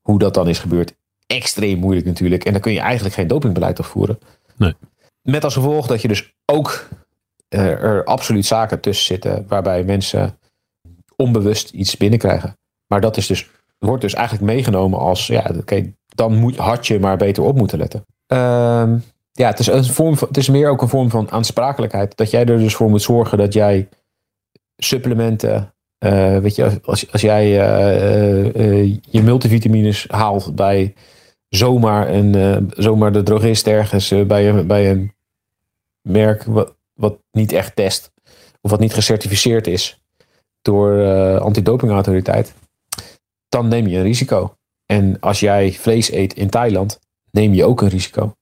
hoe 0.01 0.19
dat 0.19 0.33
dan 0.33 0.47
is 0.47 0.59
gebeurd, 0.59 0.93
extreem 1.27 1.79
moeilijk 1.79 2.05
natuurlijk. 2.05 2.45
En 2.45 2.51
dan 2.51 2.61
kun 2.61 2.73
je 2.73 2.79
eigenlijk 2.79 3.15
geen 3.15 3.27
dopingbeleid 3.27 3.79
opvoeren. 3.79 4.19
Nee. 4.55 4.73
Met 5.21 5.43
als 5.43 5.53
gevolg 5.53 5.87
dat 5.87 6.01
je 6.01 6.07
dus 6.07 6.33
ook 6.45 6.87
eh, 7.47 7.65
er 7.65 8.03
absoluut 8.03 8.45
zaken 8.45 8.79
tussen 8.79 9.05
zitten 9.05 9.45
waarbij 9.47 9.83
mensen 9.83 10.39
onbewust 11.21 11.69
iets 11.69 11.97
binnenkrijgen. 11.97 12.57
Maar 12.88 13.01
dat 13.01 13.17
is 13.17 13.27
dus, 13.27 13.49
wordt 13.77 14.01
dus 14.01 14.13
eigenlijk 14.13 14.45
meegenomen 14.45 14.99
als, 14.99 15.27
ja, 15.27 15.51
oké, 15.57 15.93
dan 16.15 16.36
moet, 16.36 16.57
had 16.57 16.88
je 16.88 16.99
maar 16.99 17.17
beter 17.17 17.43
op 17.43 17.57
moeten 17.57 17.77
letten. 17.77 18.05
Ehm, 18.27 18.97
ja, 19.31 19.47
het 19.47 19.60
is, 19.60 19.67
een 19.67 19.86
vorm 19.86 20.15
het 20.19 20.38
is 20.38 20.49
meer 20.49 20.69
ook 20.69 20.81
een 20.81 20.88
vorm 20.89 21.10
van 21.10 21.31
aansprakelijkheid. 21.31 22.17
Dat 22.17 22.29
jij 22.29 22.45
er 22.45 22.57
dus 22.57 22.75
voor 22.75 22.89
moet 22.89 23.01
zorgen 23.01 23.38
dat 23.38 23.53
jij 23.53 23.89
supplementen, 24.77 25.73
eh, 25.97 26.38
weet 26.38 26.55
je, 26.55 26.79
als, 26.86 27.12
als 27.12 27.21
jij 27.21 27.60
eh, 27.60 28.55
eh, 28.55 28.97
je 29.01 29.21
multivitamines 29.23 30.05
haalt 30.10 30.55
bij 30.55 30.93
zomaar, 31.49 32.10
een, 32.10 32.71
zomaar 32.75 33.12
de 33.12 33.23
drogist 33.23 33.67
ergens 33.67 34.13
bij, 34.27 34.49
een, 34.49 34.67
bij 34.67 34.91
een 34.91 35.13
merk 36.01 36.43
wat, 36.43 36.75
wat 36.93 37.17
niet 37.31 37.51
echt 37.51 37.75
test, 37.75 38.12
of 38.62 38.71
wat 38.71 38.79
niet 38.79 38.93
gecertificeerd 38.93 39.67
is 39.67 40.00
door 40.62 40.93
uh, 40.93 41.38
antidopingautoriteit, 41.38 42.54
dan 43.50 43.67
neem 43.67 43.88
je 43.88 43.97
een 43.97 44.04
risico. 44.04 44.56
En 44.86 45.19
als 45.19 45.39
jij 45.39 45.71
vlees 45.71 46.12
eet 46.12 46.34
in 46.34 46.50
Thailand, 46.50 47.00
neem 47.32 47.54
je 47.54 47.65
ook 47.65 47.82
een 47.82 47.89
risico. 47.89 48.36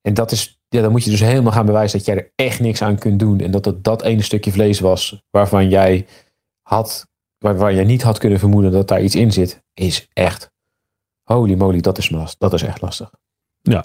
En 0.00 0.14
dat 0.14 0.32
is, 0.32 0.60
ja, 0.68 0.82
dan 0.82 0.90
moet 0.90 1.04
je 1.04 1.10
dus 1.10 1.20
helemaal 1.20 1.52
gaan 1.52 1.66
bewijzen 1.66 1.98
dat 1.98 2.06
jij 2.06 2.16
er 2.16 2.32
echt 2.34 2.60
niks 2.60 2.82
aan 2.82 2.98
kunt 2.98 3.18
doen. 3.18 3.40
En 3.40 3.50
dat 3.50 3.64
het 3.64 3.84
dat 3.84 4.02
ene 4.02 4.22
stukje 4.22 4.52
vlees 4.52 4.80
was 4.80 5.22
waarvan 5.30 5.68
jij 5.68 6.06
had, 6.62 7.06
waarvan 7.38 7.74
jij 7.74 7.84
niet 7.84 8.02
had 8.02 8.18
kunnen 8.18 8.38
vermoeden 8.38 8.72
dat 8.72 8.88
daar 8.88 9.02
iets 9.02 9.14
in 9.14 9.32
zit, 9.32 9.62
is 9.74 10.08
echt, 10.12 10.50
holy 11.22 11.54
moly, 11.54 11.80
dat 11.80 11.98
is, 11.98 12.12
dat 12.38 12.52
is 12.52 12.62
echt 12.62 12.80
lastig. 12.80 13.10
Ja, 13.62 13.84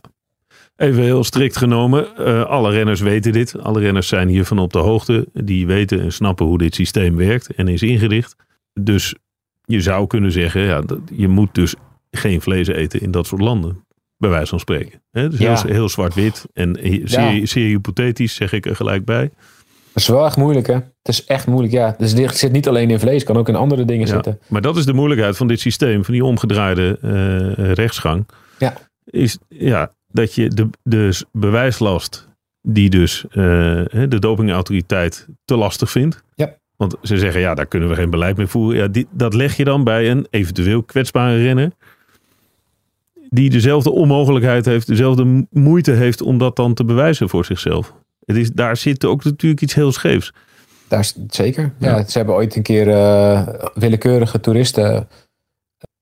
Even 0.82 1.04
heel 1.04 1.24
strikt 1.24 1.58
genomen, 1.58 2.08
uh, 2.20 2.44
alle 2.46 2.72
renners 2.72 3.00
weten 3.00 3.32
dit. 3.32 3.60
Alle 3.60 3.80
renners 3.80 4.08
zijn 4.08 4.28
hiervan 4.28 4.60
op 4.60 4.74
de 4.74 4.80
hoogte. 4.80 5.28
Die 5.34 5.68
weten 5.68 6.02
en 6.02 6.12
snappen 6.14 6.46
hoe 6.46 6.58
dit 6.58 6.76
systeem 6.76 7.16
werkt 7.16 7.54
en 7.56 7.68
is 7.68 7.82
ingericht. 7.82 8.36
Dus 8.74 9.16
je 9.66 9.82
zou 9.82 10.08
kunnen 10.08 10.32
zeggen, 10.32 10.62
ja, 10.62 10.84
je 11.16 11.28
moet 11.28 11.56
dus 11.56 11.74
geen 12.12 12.42
vlees 12.42 12.68
eten 12.68 13.02
in 13.02 13.12
dat 13.12 13.28
soort 13.28 13.42
landen. 13.42 13.86
Bij 14.18 14.30
wijze 14.30 14.48
van 14.50 14.60
spreken. 14.60 15.02
He, 15.12 15.30
dus 15.30 15.40
Ja. 15.40 15.62
heel, 15.62 15.72
heel 15.72 15.90
zwart-wit 15.90 16.46
en 16.54 16.78
zeer, 17.04 17.48
zeer 17.48 17.68
hypothetisch 17.68 18.36
zeg 18.36 18.52
ik 18.54 18.66
er 18.66 18.76
gelijk 18.76 19.06
bij. 19.06 19.30
Dat 19.94 20.04
is 20.04 20.08
wel 20.08 20.26
echt 20.26 20.38
moeilijk, 20.38 20.68
hè? 20.68 20.74
Het 20.74 21.08
is 21.08 21.26
echt 21.26 21.48
moeilijk, 21.48 21.74
ja. 21.74 21.96
Dus 21.98 22.14
dit 22.16 22.38
zit 22.38 22.52
niet 22.52 22.68
alleen 22.68 22.90
in 22.90 23.00
vlees, 23.00 23.24
kan 23.24 23.38
ook 23.38 23.50
in 23.50 23.56
andere 23.56 23.86
dingen 23.86 24.08
Ja, 24.08 24.14
zitten. 24.14 24.40
Maar 24.48 24.62
dat 24.62 24.78
is 24.78 24.86
de 24.86 24.94
moeilijkheid 24.94 25.38
van 25.38 25.48
dit 25.48 25.60
systeem, 25.60 26.06
van 26.06 26.14
die 26.14 26.26
omgedraaide 26.26 26.98
eh, 27.02 27.72
rechtsgang. 27.74 28.28
Ja. 28.58 28.74
Is 29.06 29.38
ja, 29.50 29.92
dat 30.12 30.36
je 30.36 30.48
de, 30.48 30.70
de 30.84 31.26
bewijslast 31.32 32.30
die 32.62 32.90
dus 32.90 33.26
eh, 33.30 33.36
de 33.92 34.20
dopingautoriteit 34.20 35.28
te 35.46 35.56
lastig 35.56 35.92
vindt. 35.92 36.24
Ja. 36.36 36.56
Want 36.76 36.96
ze 37.02 37.18
zeggen, 37.18 37.42
ja, 37.42 37.54
daar 37.54 37.66
kunnen 37.66 37.90
we 37.90 37.96
geen 37.96 38.10
beleid 38.10 38.38
mee 38.38 38.48
voeren. 38.48 38.82
Ja, 38.82 38.88
die, 38.88 39.08
dat 39.12 39.34
leg 39.34 39.58
je 39.58 39.64
dan 39.64 39.84
bij 39.84 40.12
een 40.12 40.28
eventueel 40.30 40.84
kwetsbare 40.84 41.44
renner. 41.44 41.72
Die 43.30 43.50
dezelfde 43.50 43.92
onmogelijkheid 43.92 44.66
heeft, 44.66 44.88
dezelfde 44.88 45.24
mo- 45.24 45.46
moeite 45.50 45.92
heeft 45.92 46.22
om 46.22 46.38
dat 46.38 46.56
dan 46.56 46.74
te 46.74 46.84
bewijzen 46.84 47.30
voor 47.30 47.46
zichzelf. 47.46 47.94
Het 48.26 48.38
is, 48.38 48.52
daar 48.52 48.78
zit 48.78 49.06
ook 49.06 49.24
natuurlijk 49.24 49.62
iets 49.62 49.74
heel 49.74 49.92
scheefs. 49.92 50.34
Daar 50.88 51.12
zeker. 51.30 51.74
Ja. 51.78 51.98
Ja. 51.98 52.08
Ze 52.08 52.18
hebben 52.18 52.36
ooit 52.36 52.56
een 52.56 52.62
keer 52.62 52.90
eh, 52.90 53.48
willekeurige 53.74 54.40
toeristen 54.40 55.08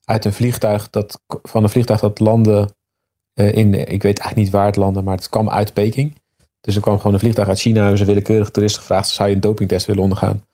uit 0.03 0.25
een 0.25 0.33
vliegtuig, 0.33 0.89
dat, 0.89 1.21
van 1.27 1.63
een 1.63 1.69
vliegtuig 1.69 1.99
dat 1.99 2.19
landde 2.19 2.69
in, 3.47 3.73
ik 3.73 4.03
weet 4.03 4.19
eigenlijk 4.19 4.35
niet 4.35 4.49
waar 4.49 4.65
het 4.65 4.75
landde, 4.75 5.01
maar 5.01 5.15
het 5.15 5.29
kwam 5.29 5.49
uit 5.49 5.73
Peking. 5.73 6.15
Dus 6.61 6.75
er 6.75 6.81
kwam 6.81 6.97
gewoon 6.97 7.13
een 7.13 7.19
vliegtuig 7.19 7.47
uit 7.47 7.59
China, 7.59 7.79
hebben 7.79 7.97
ze 7.97 8.05
willekeurige 8.05 8.51
toeristen 8.51 8.81
gevraagd, 8.81 9.07
zou 9.07 9.29
je 9.29 9.35
een 9.35 9.41
dopingtest 9.41 9.85
willen 9.85 10.03
ondergaan? 10.03 10.45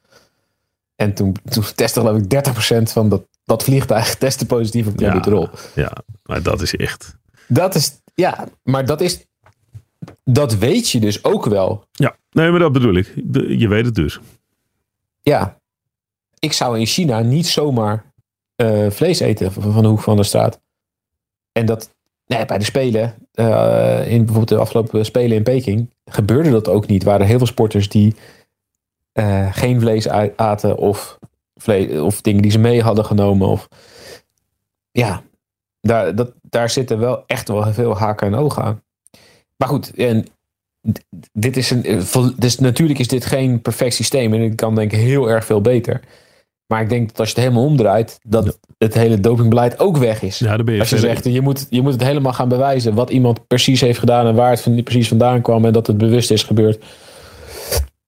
En 0.95 1.13
toen, 1.13 1.35
toen 1.49 1.63
testte 1.75 1.99
geloof 1.99 2.17
ik 2.17 2.47
30% 2.79 2.91
van 2.91 3.09
dat, 3.09 3.27
dat 3.43 3.63
vliegtuig 3.63 4.15
testte 4.17 4.45
positief 4.45 4.87
op 4.87 4.95
clenbuterol. 4.95 5.49
Ja, 5.75 5.91
maar 6.23 6.43
dat 6.43 6.61
is 6.61 6.75
echt. 6.75 7.17
Dat 7.47 7.75
is, 7.75 8.01
ja, 8.13 8.47
maar 8.63 8.85
dat 8.85 9.01
is, 9.01 9.25
dat 10.23 10.55
weet 10.55 10.89
je 10.89 10.99
dus 10.99 11.23
ook 11.23 11.45
wel. 11.45 11.87
Ja, 11.91 12.15
nee, 12.31 12.49
maar 12.49 12.59
dat 12.59 12.71
bedoel 12.71 12.95
ik. 12.95 13.13
Je 13.47 13.67
weet 13.67 13.85
het 13.85 13.95
dus. 13.95 14.19
Ja, 15.21 15.59
ik 16.39 16.53
zou 16.53 16.79
in 16.79 16.85
China 16.85 17.19
niet 17.19 17.47
zomaar 17.47 18.13
eh, 18.55 18.89
vlees 18.89 19.19
eten 19.19 19.51
van 19.51 19.71
van 19.71 19.83
de 19.83 19.89
hoek 19.89 20.01
van 20.01 20.15
de 20.15 20.23
straat. 20.23 20.61
En 21.51 21.65
dat 21.65 21.94
nee, 22.25 22.45
bij 22.45 22.57
de 22.57 22.63
Spelen, 22.63 23.15
eh, 23.33 24.11
in 24.11 24.17
bijvoorbeeld 24.17 24.47
de 24.47 24.57
afgelopen 24.57 25.05
Spelen 25.05 25.37
in 25.37 25.43
Peking, 25.43 25.93
gebeurde 26.05 26.49
dat 26.49 26.67
ook 26.67 26.87
niet. 26.87 27.01
Er 27.01 27.09
waren 27.09 27.27
heel 27.27 27.37
veel 27.37 27.47
sporters 27.47 27.89
die 27.89 28.15
eh, 29.11 29.53
geen 29.53 29.79
vlees 29.79 30.09
aten 30.35 30.77
of, 30.77 31.19
vlees, 31.55 31.99
of 31.99 32.21
dingen 32.21 32.41
die 32.41 32.51
ze 32.51 32.59
mee 32.59 32.81
hadden 32.81 33.05
genomen. 33.05 33.47
Of, 33.47 33.67
ja, 34.91 35.23
daar, 35.81 36.15
dat, 36.15 36.33
daar 36.41 36.69
zitten 36.69 36.99
wel 36.99 37.23
echt 37.27 37.47
wel 37.47 37.73
veel 37.73 37.97
haken 37.97 38.27
en 38.27 38.35
ogen 38.35 38.63
aan. 38.63 38.83
Maar 39.55 39.67
goed, 39.67 39.93
en 39.93 40.25
dit 41.31 41.57
is 41.57 41.69
een, 41.69 41.83
eh, 41.83 42.27
dus 42.37 42.59
natuurlijk 42.59 42.99
is 42.99 43.07
dit 43.07 43.25
geen 43.25 43.61
perfect 43.61 43.93
systeem 43.93 44.33
en 44.33 44.41
het 44.41 44.55
kan 44.55 44.75
denk 44.75 44.91
ik 44.91 44.99
heel 44.99 45.29
erg 45.29 45.45
veel 45.45 45.61
beter. 45.61 46.01
Maar 46.67 46.81
ik 46.81 46.89
denk 46.89 47.07
dat 47.07 47.19
als 47.19 47.29
je 47.29 47.35
het 47.35 47.43
helemaal 47.43 47.65
omdraait, 47.65 48.19
dat 48.21 48.59
het 48.77 48.93
hele 48.93 49.19
dopingbeleid 49.19 49.79
ook 49.79 49.97
weg 49.97 50.21
is. 50.21 50.39
Ja, 50.39 50.63
ben 50.63 50.73
je 50.73 50.79
Als 50.79 50.89
je 50.89 50.95
verder- 50.97 51.15
zegt, 51.21 51.33
je 51.35 51.41
moet, 51.41 51.67
je 51.69 51.81
moet 51.81 51.91
het 51.93 52.03
helemaal 52.03 52.33
gaan 52.33 52.49
bewijzen 52.49 52.93
wat 52.93 53.09
iemand 53.09 53.47
precies 53.47 53.81
heeft 53.81 53.99
gedaan 53.99 54.27
en 54.27 54.35
waar 54.35 54.49
het 54.49 54.61
van, 54.61 54.83
precies 54.83 55.07
vandaan 55.07 55.41
kwam 55.41 55.65
en 55.65 55.73
dat 55.73 55.87
het 55.87 55.97
bewust 55.97 56.31
is 56.31 56.43
gebeurd. 56.43 56.83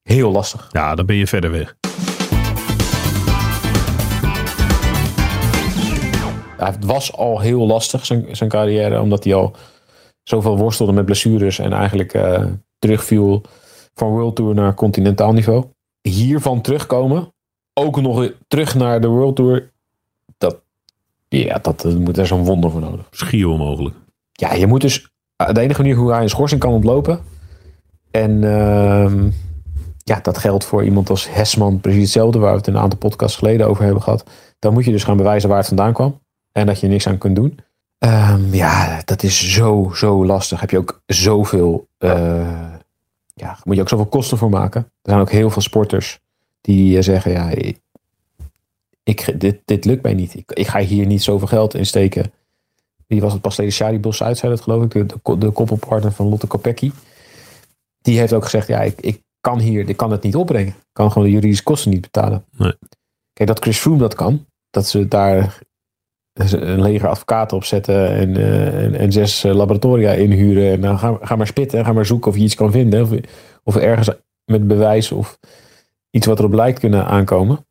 Heel 0.03 0.31
lastig. 0.31 0.67
Ja, 0.71 0.95
dan 0.95 1.05
ben 1.05 1.15
je 1.15 1.27
verder 1.27 1.51
weg. 1.51 1.75
Het 6.57 6.85
was 6.85 7.13
al 7.13 7.39
heel 7.39 7.65
lastig, 7.67 8.05
zijn, 8.05 8.25
zijn 8.31 8.49
carrière, 8.49 9.01
omdat 9.01 9.23
hij 9.23 9.33
al 9.33 9.55
zoveel 10.23 10.57
worstelde 10.57 10.91
met 10.91 11.05
blessures 11.05 11.59
en 11.59 11.73
eigenlijk 11.73 12.13
eh, 12.13 12.43
terugviel 12.79 13.41
van 13.93 14.09
World 14.09 14.35
Tour 14.35 14.53
naar 14.55 14.73
continentaal 14.73 15.33
niveau. 15.33 15.65
Hiervan 16.01 16.61
terugkomen, 16.61 17.33
ook 17.77 18.01
nog 18.01 18.31
terug 18.47 18.75
naar 18.75 19.01
de 19.01 19.07
World 19.07 19.35
Tour, 19.35 19.69
dat, 20.37 20.57
ja, 21.27 21.59
dat 21.61 21.85
eh, 21.85 21.93
moet 21.93 22.17
er 22.17 22.27
zo'n 22.27 22.45
wonder 22.45 22.71
voor 22.71 22.81
nodig. 22.81 23.07
Schier 23.11 23.47
onmogelijk. 23.47 23.95
Ja, 24.31 24.53
je 24.53 24.67
moet 24.67 24.81
dus 24.81 25.09
de 25.35 25.59
enige 25.59 25.81
manier 25.81 25.95
hoe 25.95 26.11
hij 26.11 26.21
een 26.21 26.29
schorsing 26.29 26.61
kan 26.61 26.71
ontlopen. 26.71 27.19
En 28.11 28.43
ehm, 28.43 29.29
ja, 30.03 30.19
dat 30.21 30.37
geldt 30.37 30.65
voor 30.65 30.83
iemand 30.83 31.09
als 31.09 31.33
Hesman 31.33 31.81
precies 31.81 32.01
hetzelfde, 32.01 32.39
waar 32.39 32.51
we 32.51 32.57
het 32.57 32.67
een 32.67 32.77
aantal 32.77 32.99
podcasts 32.99 33.37
geleden 33.37 33.67
over 33.67 33.83
hebben 33.83 34.03
gehad. 34.03 34.29
Dan 34.59 34.73
moet 34.73 34.85
je 34.85 34.91
dus 34.91 35.03
gaan 35.03 35.17
bewijzen 35.17 35.49
waar 35.49 35.57
het 35.57 35.67
vandaan 35.67 35.93
kwam. 35.93 36.19
En 36.51 36.65
dat 36.65 36.79
je 36.79 36.85
er 36.85 36.91
niks 36.91 37.07
aan 37.07 37.17
kunt 37.17 37.35
doen. 37.35 37.59
Ehm, 37.97 38.53
ja, 38.53 39.01
dat 39.05 39.23
is 39.23 39.53
zo, 39.53 39.91
zo 39.93 40.25
lastig. 40.25 40.59
Heb 40.59 40.69
je 40.69 40.77
ook 40.77 41.01
zoveel, 41.05 41.87
eh, 41.97 42.73
ja, 43.33 43.57
moet 43.63 43.75
je 43.75 43.81
ook 43.81 43.89
zoveel 43.89 44.05
kosten 44.05 44.37
voor 44.37 44.49
maken. 44.49 44.81
Er 44.81 45.09
zijn 45.09 45.19
ook 45.19 45.31
heel 45.31 45.49
veel 45.49 45.61
sporters 45.61 46.19
die 46.67 46.97
eh, 46.97 47.03
zeggen, 47.03 47.31
ja, 47.31 47.51
ik, 49.03 49.39
dit, 49.39 49.61
dit 49.65 49.85
lukt 49.85 50.03
mij 50.03 50.13
niet. 50.13 50.35
Ik, 50.35 50.51
ik 50.51 50.67
ga 50.67 50.79
hier 50.79 51.05
niet 51.05 51.23
zoveel 51.23 51.47
geld 51.47 51.73
in 51.73 51.85
steken. 51.85 52.31
Wie 53.07 53.21
was 53.21 53.33
het 53.33 53.41
pas 53.41 53.55
geleden? 53.55 53.75
Shari 53.75 53.99
Bos 53.99 54.23
uit, 54.23 54.37
zei 54.37 54.51
dat 54.51 54.61
geloof 54.61 54.83
ik. 54.83 54.91
De, 54.91 55.05
de, 55.05 55.37
de 55.37 55.51
koppelpartner 55.51 56.11
van 56.11 56.27
Lotte 56.27 56.47
Kopecky. 56.47 56.91
Die 58.01 58.19
heeft 58.19 58.33
ook 58.33 58.43
gezegd, 58.43 58.67
ja, 58.67 58.81
ik, 58.81 59.01
ik 59.01 59.21
kan 59.41 59.59
hier, 59.59 59.89
ik 59.89 59.97
kan 59.97 60.11
het 60.11 60.23
niet 60.23 60.35
opbrengen. 60.35 60.73
Ik 60.73 60.93
kan 60.93 61.11
gewoon 61.11 61.27
de 61.27 61.33
juridische 61.33 61.63
kosten 61.63 61.91
niet 61.91 62.01
betalen. 62.01 62.45
Nee. 62.57 62.73
Kijk, 63.33 63.49
dat 63.49 63.59
Chris 63.59 63.77
Froome 63.77 63.99
dat 63.99 64.15
kan. 64.15 64.45
Dat 64.69 64.87
ze 64.87 65.07
daar 65.07 65.59
een 66.33 66.81
leger 66.81 67.09
advocaten 67.09 67.57
op 67.57 67.63
zetten 67.63 68.09
en, 68.09 68.37
eh, 68.37 68.83
en, 68.83 68.95
en 68.95 69.11
zes 69.11 69.43
eh, 69.43 69.53
laboratoria 69.53 70.11
inhuren. 70.11 70.71
En 70.71 70.81
dan 70.81 70.99
ga, 70.99 71.17
ga 71.21 71.35
maar 71.35 71.47
spitten, 71.47 71.85
ga 71.85 71.93
maar 71.93 72.05
zoeken 72.05 72.31
of 72.31 72.37
je 72.37 72.43
iets 72.43 72.55
kan 72.55 72.71
vinden. 72.71 73.01
Of, 73.01 73.11
of 73.63 73.75
er 73.75 73.83
ergens 73.83 74.09
met 74.45 74.67
bewijs 74.67 75.11
of 75.11 75.39
iets 76.11 76.25
wat 76.25 76.39
erop 76.39 76.53
lijkt 76.53 76.79
kunnen 76.79 77.05
aankomen. 77.05 77.65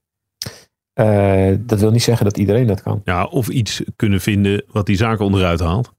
Eh, 0.93 1.55
dat 1.59 1.81
wil 1.81 1.91
niet 1.91 2.03
zeggen 2.03 2.25
dat 2.25 2.37
iedereen 2.39 2.67
dat 2.67 2.83
kan. 2.83 3.01
Ja, 3.05 3.25
of 3.25 3.49
iets 3.49 3.83
kunnen 3.97 4.21
vinden 4.21 4.65
wat 4.73 4.87
die 4.87 4.97
zaken 4.97 5.25
onderuit 5.25 5.61
haalt. 5.61 5.93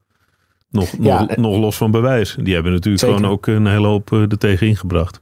Nog, 0.69 0.89
Ja, 0.99 1.19
nog, 1.19 1.29
en- 1.29 1.41
nog 1.41 1.57
los 1.57 1.77
van 1.77 1.91
bewijs. 1.91 2.37
Die 2.43 2.53
hebben 2.53 2.71
natuurlijk 2.71 3.03
Zeker. 3.03 3.15
gewoon 3.17 3.31
ook 3.31 3.47
een 3.47 3.67
hele 3.67 3.87
hoop 3.87 4.11
eh, 4.11 4.21
er 4.21 4.37
tegen 4.37 4.67
ingebracht. 4.67 5.19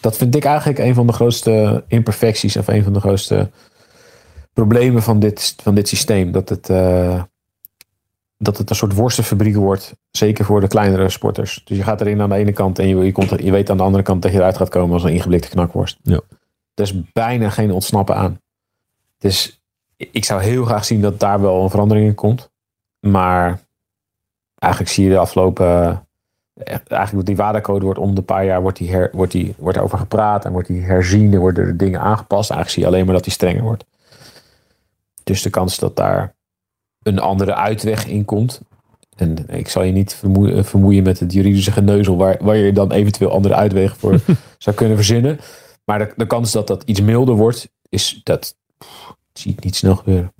Dat 0.00 0.16
vind 0.16 0.34
ik 0.34 0.44
eigenlijk 0.44 0.78
een 0.78 0.94
van 0.94 1.06
de 1.06 1.12
grootste 1.12 1.84
imperfecties 1.88 2.56
of 2.56 2.68
een 2.68 2.82
van 2.84 2.92
de 2.92 3.00
grootste 3.00 3.50
problemen 4.52 5.02
van 5.02 5.18
dit, 5.18 5.54
van 5.62 5.74
dit 5.74 5.88
systeem. 5.88 6.32
Dat 6.32 6.48
het, 6.48 6.68
eh, 6.70 7.22
dat 8.38 8.58
het 8.58 8.70
een 8.70 8.76
soort 8.76 8.94
worstenfabriek 8.94 9.56
wordt. 9.56 9.94
Zeker 10.10 10.44
voor 10.44 10.60
de 10.60 10.68
kleinere 10.68 11.08
sporters. 11.08 11.62
Dus 11.64 11.76
je 11.76 11.82
gaat 11.82 12.00
erin 12.00 12.20
aan 12.20 12.28
de 12.28 12.34
ene 12.34 12.52
kant 12.52 12.78
en 12.78 12.88
je, 12.88 12.96
je, 12.96 13.12
komt, 13.12 13.30
je 13.42 13.50
weet 13.50 13.70
aan 13.70 13.76
de 13.76 13.82
andere 13.82 14.02
kant 14.02 14.22
dat 14.22 14.30
je 14.32 14.38
eruit 14.38 14.56
gaat 14.56 14.68
komen 14.68 14.92
als 14.94 15.04
een 15.04 15.12
ingeblikte 15.12 15.48
knakworst. 15.48 15.98
Ja. 16.02 16.20
Er 16.78 16.84
is 16.84 17.12
bijna 17.12 17.50
geen 17.50 17.72
ontsnappen 17.72 18.14
aan. 18.14 18.40
Dus 19.18 19.60
ik 19.96 20.24
zou 20.24 20.42
heel 20.42 20.64
graag 20.64 20.84
zien 20.84 21.00
dat 21.00 21.20
daar 21.20 21.40
wel 21.40 21.62
een 21.62 21.70
verandering 21.70 22.06
in 22.06 22.14
komt. 22.14 22.50
Maar 23.00 23.60
eigenlijk 24.58 24.92
zie 24.92 25.04
je 25.04 25.10
de 25.10 25.18
afgelopen. 25.18 26.02
Eigenlijk 26.88 27.26
die 27.26 27.36
waardecode 27.36 27.84
wordt 27.84 27.98
om 27.98 28.14
de 28.14 28.22
paar 28.22 28.44
jaar 28.44 28.62
wordt, 28.62 28.78
die 28.78 28.90
her, 28.90 29.10
wordt, 29.12 29.32
die, 29.32 29.54
wordt 29.58 29.78
over 29.78 29.98
gepraat 29.98 30.44
en 30.44 30.52
wordt 30.52 30.68
die 30.68 30.82
herzien 30.82 31.32
en 31.32 31.38
worden 31.40 31.66
er 31.66 31.76
dingen 31.76 32.00
aangepast. 32.00 32.50
Eigenlijk 32.50 32.70
zie 32.70 32.82
je 32.82 32.88
alleen 32.88 33.04
maar 33.04 33.14
dat 33.14 33.24
die 33.24 33.32
strenger 33.32 33.62
wordt. 33.62 33.84
Dus 35.24 35.42
de 35.42 35.50
kans 35.50 35.78
dat 35.78 35.96
daar 35.96 36.34
een 37.02 37.18
andere 37.18 37.54
uitweg 37.54 38.06
in 38.06 38.24
komt. 38.24 38.60
En 39.16 39.48
ik 39.48 39.68
zal 39.68 39.82
je 39.82 39.92
niet 39.92 40.14
vermoeien, 40.14 40.64
vermoeien 40.64 41.02
met 41.02 41.20
het 41.20 41.32
juridische 41.32 41.72
geneuzel 41.72 42.16
waar, 42.16 42.36
waar 42.40 42.56
je 42.56 42.72
dan 42.72 42.92
eventueel 42.92 43.30
andere 43.30 43.54
uitwegen 43.54 43.96
voor 43.96 44.20
zou 44.58 44.76
kunnen 44.76 44.96
verzinnen. 44.96 45.40
Maar 45.88 45.98
de, 45.98 46.12
de 46.16 46.26
kans 46.26 46.52
dat 46.52 46.66
dat 46.66 46.82
iets 46.82 47.00
milder 47.00 47.34
wordt, 47.34 47.70
is 47.88 48.20
dat 48.22 48.56
pff, 48.78 49.14
zie 49.32 49.52
ik 49.52 49.64
niet 49.64 49.76
snel 49.76 49.96
gebeuren. 49.96 50.32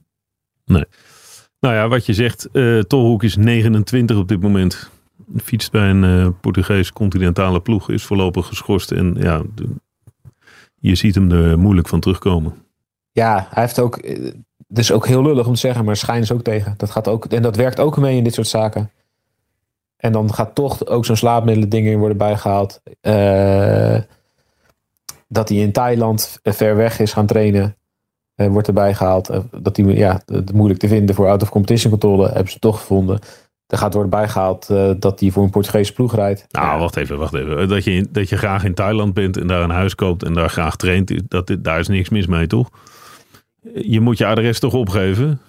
Nou 1.61 1.75
ja, 1.75 1.89
wat 1.89 2.07
je 2.07 2.13
zegt, 2.15 2.49
eh 2.53 2.79
Tolhoek 2.81 3.23
is 3.23 3.37
29 3.37 4.17
op 4.17 4.29
dit 4.29 4.41
moment. 4.41 4.91
Fietst 5.37 5.71
bij 5.71 5.91
een 5.91 6.05
eh, 6.05 6.29
Portugees 6.41 6.93
continentale 6.93 7.61
ploeg, 7.61 7.91
is 7.91 8.05
voorlopig 8.05 8.47
geschorst. 8.47 8.91
En 8.93 9.17
ja, 9.19 9.43
de- 9.55 9.69
je 10.79 10.95
ziet 10.95 11.15
hem 11.15 11.31
er 11.33 11.59
moeilijk 11.59 11.89
van 11.89 12.01
terugkomen. 12.01 12.55
Ja, 13.13 13.47
hij 13.51 13.63
heeft 13.63 13.79
ook. 13.81 13.97
eh, 13.97 14.33
Het 14.69 14.79
is 14.79 14.93
ook 14.93 15.07
heel 15.07 15.23
lullig 15.23 15.47
om 15.47 15.55
te 15.55 15.61
zeggen, 15.61 15.85
maar 15.85 15.97
schijn 15.97 16.23
is 16.23 16.33
ook 16.33 16.43
tegen. 16.43 16.75
Dat 16.77 16.91
gaat 16.91 17.09
ook, 17.09 17.25
en 17.25 17.43
dat 17.43 17.57
werkt 17.57 17.81
ook 17.81 17.97
mee 17.97 18.17
in 18.17 18.25
dit 18.25 18.35
soort 18.35 18.47
zaken. 18.47 18.91
En 19.97 20.13
dan 20.13 20.35
gaat 20.35 20.55
toch 20.55 20.87
ook 20.87 21.05
zo'n 21.05 21.17
slaapmiddelen 21.17 21.69
dingen 21.69 21.99
worden 21.99 22.17
bijgehaald. 22.17 22.81
Eh, 23.01 23.99
dat 25.29 25.49
hij 25.49 25.59
in 25.59 25.73
Thailand 25.73 26.39
eh, 26.43 26.53
ver 26.53 26.77
weg 26.77 26.99
is 27.01 27.13
gaan 27.13 27.27
trainen. 27.27 27.77
eh, 28.35 28.47
wordt 28.49 28.69
erbij 28.69 28.95
gehaald. 28.95 29.29
Eh, 29.29 29.41
dat 29.61 29.77
hij 29.77 29.87
ja, 29.87 30.21
het 30.27 30.53
moeilijk 30.53 30.81
te 30.81 30.89
vinden 30.89 31.15
voor 31.15 31.29
out-of-competition 31.29 31.91
controle. 31.91 32.27
Hebben 32.29 32.53
ze 32.53 32.59
toch 32.59 32.79
gevonden. 32.79 33.19
Er 33.67 33.79
gaat 33.79 33.93
worden 33.93 34.11
bijgehaald 34.11 34.71
eh, 34.71 34.91
dat 34.99 35.21
hij 35.21 35.31
voor 35.31 35.43
een 35.43 35.51
Portugese 35.51 35.93
ploeg 35.93 36.15
rijdt. 36.15 36.45
Nou, 36.51 36.67
Ja, 36.67 36.79
wacht 36.79 36.97
even, 36.97 37.19
wacht 37.19 37.35
even. 37.35 37.69
Dat 37.69 37.85
je, 37.85 38.07
dat 38.11 38.29
je 38.29 38.37
graag 38.37 38.65
in 38.65 38.75
Thailand 38.75 39.15
bent 39.15 39.37
en 39.37 39.47
daar 39.47 39.63
een 39.63 39.71
huis 39.71 39.95
koopt 39.95 40.23
en 40.23 40.33
daar 40.35 40.49
graag 40.51 40.77
traint, 40.77 41.13
dat, 41.31 41.57
daar 41.59 41.79
is 41.79 41.89
niks 41.89 42.09
mis 42.09 42.27
mee, 42.27 42.47
toch? 42.47 42.69
Je 43.75 44.01
moet 44.01 44.19
je 44.19 44.27
adres 44.27 44.59
toch 44.59 44.75
opgeven? 44.75 45.41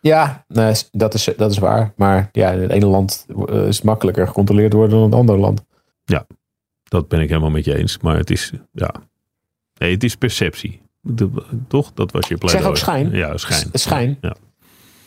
Ja, 0.00 0.44
nee, 0.48 0.74
dat, 0.90 1.14
is, 1.14 1.28
dat 1.36 1.50
is 1.50 1.58
waar. 1.58 1.92
Maar 1.96 2.28
ja, 2.32 2.50
in 2.50 2.60
het 2.60 2.70
ene 2.70 2.86
land 2.86 3.26
is 3.46 3.76
het 3.76 3.84
makkelijker 3.84 4.26
gecontroleerd 4.26 4.72
worden 4.72 4.90
dan 4.90 5.04
in 5.04 5.10
het 5.10 5.18
andere 5.18 5.38
land. 5.38 5.64
Dat 6.88 7.08
ben 7.08 7.20
ik 7.20 7.28
helemaal 7.28 7.50
met 7.50 7.64
je 7.64 7.76
eens. 7.76 7.98
Maar 7.98 8.16
het 8.16 8.30
is, 8.30 8.52
ja. 8.72 8.94
Nee, 9.78 9.92
het 9.92 10.04
is 10.04 10.16
perceptie. 10.16 10.80
De- 11.00 11.30
toch? 11.68 11.92
Dat 11.94 12.12
was 12.12 12.22
je 12.28 12.28
zeg 12.28 12.38
pleidooi. 12.38 12.66
ook 12.68 12.76
schijn. 12.76 13.10
Ja, 13.10 13.36
schijn. 13.36 13.68
Schijn. 13.72 14.18
Ja. 14.20 14.34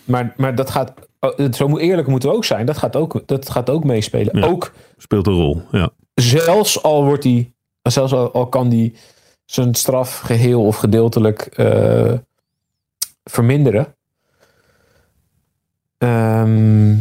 Maar, 0.04 0.34
maar 0.38 0.56
dat 0.56 0.70
gaat, 0.70 0.94
oh, 1.20 1.52
zo 1.54 1.68
moet- 1.68 1.80
eerlijk 1.80 2.08
moeten 2.08 2.30
we 2.30 2.36
ook 2.36 2.46
zijn. 2.46 2.66
Dat 2.66 2.78
gaat 2.78 2.96
ook, 2.96 3.22
dat 3.26 3.50
gaat 3.50 3.70
ook 3.70 3.84
meespelen. 3.84 4.38
Ja. 4.40 4.46
Ook 4.48 4.72
Speelt 4.98 5.28
een 5.28 5.34
rol, 5.34 5.62
ja. 5.72 5.90
zelfs 6.14 6.84
al 6.84 7.06
wordt 7.06 7.24
hij, 7.24 7.54
zelfs 7.82 8.14
al, 8.14 8.32
al 8.34 8.48
kan 8.48 8.68
hij 8.70 8.94
zijn 9.46 9.76
straf 9.76 10.20
geheel 10.20 10.66
of 10.66 10.76
gedeeltelijk 10.78 11.42
eh, 11.42 12.14
verminderen. 13.24 13.96
Ehm, 15.98 16.96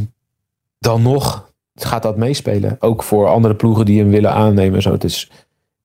dan 0.79 1.03
nog 1.03 1.49
gaat 1.75 2.03
dat 2.03 2.17
meespelen. 2.17 2.77
Ook 2.81 3.03
voor 3.03 3.29
andere 3.29 3.55
ploegen 3.55 3.85
die 3.85 3.99
hem 4.01 4.11
willen 4.11 4.33
aannemen. 4.33 4.75
en 4.75 4.83
Zo. 4.83 4.93
Het 4.93 5.05
is, 5.05 5.31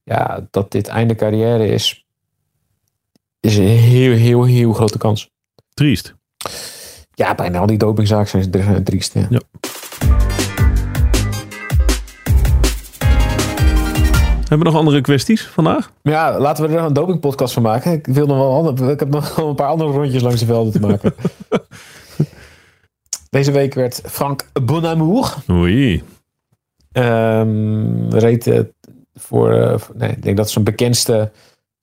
ja, 0.06 0.48
dat 0.52 0.72
dit 0.72 0.88
einde 0.88 1.16
carrière 1.16 1.68
is, 1.68 2.06
is 3.40 3.58
een 3.58 3.64
heel, 3.64 4.16
heel, 4.16 4.44
heel 4.44 4.74
grote 4.74 4.98
kans. 4.98 5.30
Triest. 5.74 6.16
Ja, 7.14 7.36
bijna 7.36 7.60
al 7.60 7.66
die 7.66 7.78
dopingzaken 7.78 8.44
zijn, 8.52 8.84
triest. 8.84 9.14
Ja. 9.14 9.28
Ja. 9.30 9.40
Hebben 14.40 14.68
we 14.68 14.74
nog 14.74 14.76
andere 14.76 15.02
kwesties 15.02 15.44
vandaag? 15.44 15.92
Ja, 16.02 16.40
laten 16.40 16.64
we 16.64 16.70
er 16.70 16.76
nog 16.76 16.88
een 16.88 16.94
dopingpodcast 16.94 17.54
van 17.54 17.64
maken. 17.64 17.92
Ik, 17.92 18.06
wil 18.06 18.26
nog 18.26 18.38
wel 18.78 18.90
ik 18.90 19.00
heb 19.00 19.10
nog 19.10 19.36
wel 19.36 19.50
een 19.50 19.56
paar 19.56 19.68
andere 19.68 19.92
rondjes 19.92 20.22
langs 20.22 20.40
de 20.40 20.46
velden 20.46 20.74
te 20.74 20.80
maken. 20.80 21.14
Deze 23.30 23.52
week 23.52 23.74
werd 23.74 24.02
Frank 24.06 24.50
Bonamour 24.64 25.36
Oei. 25.50 26.04
ehm, 26.92 28.10
reed 28.10 28.66
voor, 29.20 29.54
eh, 29.54 29.78
voor- 29.78 29.96
nee, 29.98 30.10
ik 30.10 30.22
denk 30.24 30.36
dat 30.36 30.46
het 30.46 30.54
zijn 30.54 30.66
bekendste 30.66 31.32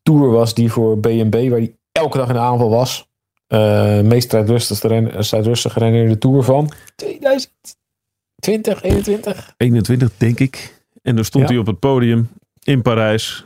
tour 0.02 0.30
was 0.30 0.54
die 0.54 0.72
voor 0.72 0.98
BNB, 1.00 1.48
waar 1.48 1.58
hij 1.58 1.76
elke 1.92 2.18
dag 2.18 2.28
in 2.28 2.34
de 2.34 2.40
aanval 2.40 2.70
was. 2.70 3.10
Eh 3.46 4.00
meest 4.00 4.32
renner 4.32 6.02
in 6.02 6.08
de 6.08 6.18
tour 6.18 6.42
van 6.42 6.70
2020, 6.94 8.82
21. 8.82 9.54
21, 9.56 10.10
denk 10.16 10.38
ik. 10.40 10.80
En 11.02 11.14
dan 11.14 11.24
stond 11.24 11.44
Ja. 11.44 11.50
hij 11.50 11.58
op 11.60 11.66
het 11.66 11.78
podium 11.78 12.28
in 12.62 12.82
Parijs. 12.82 13.44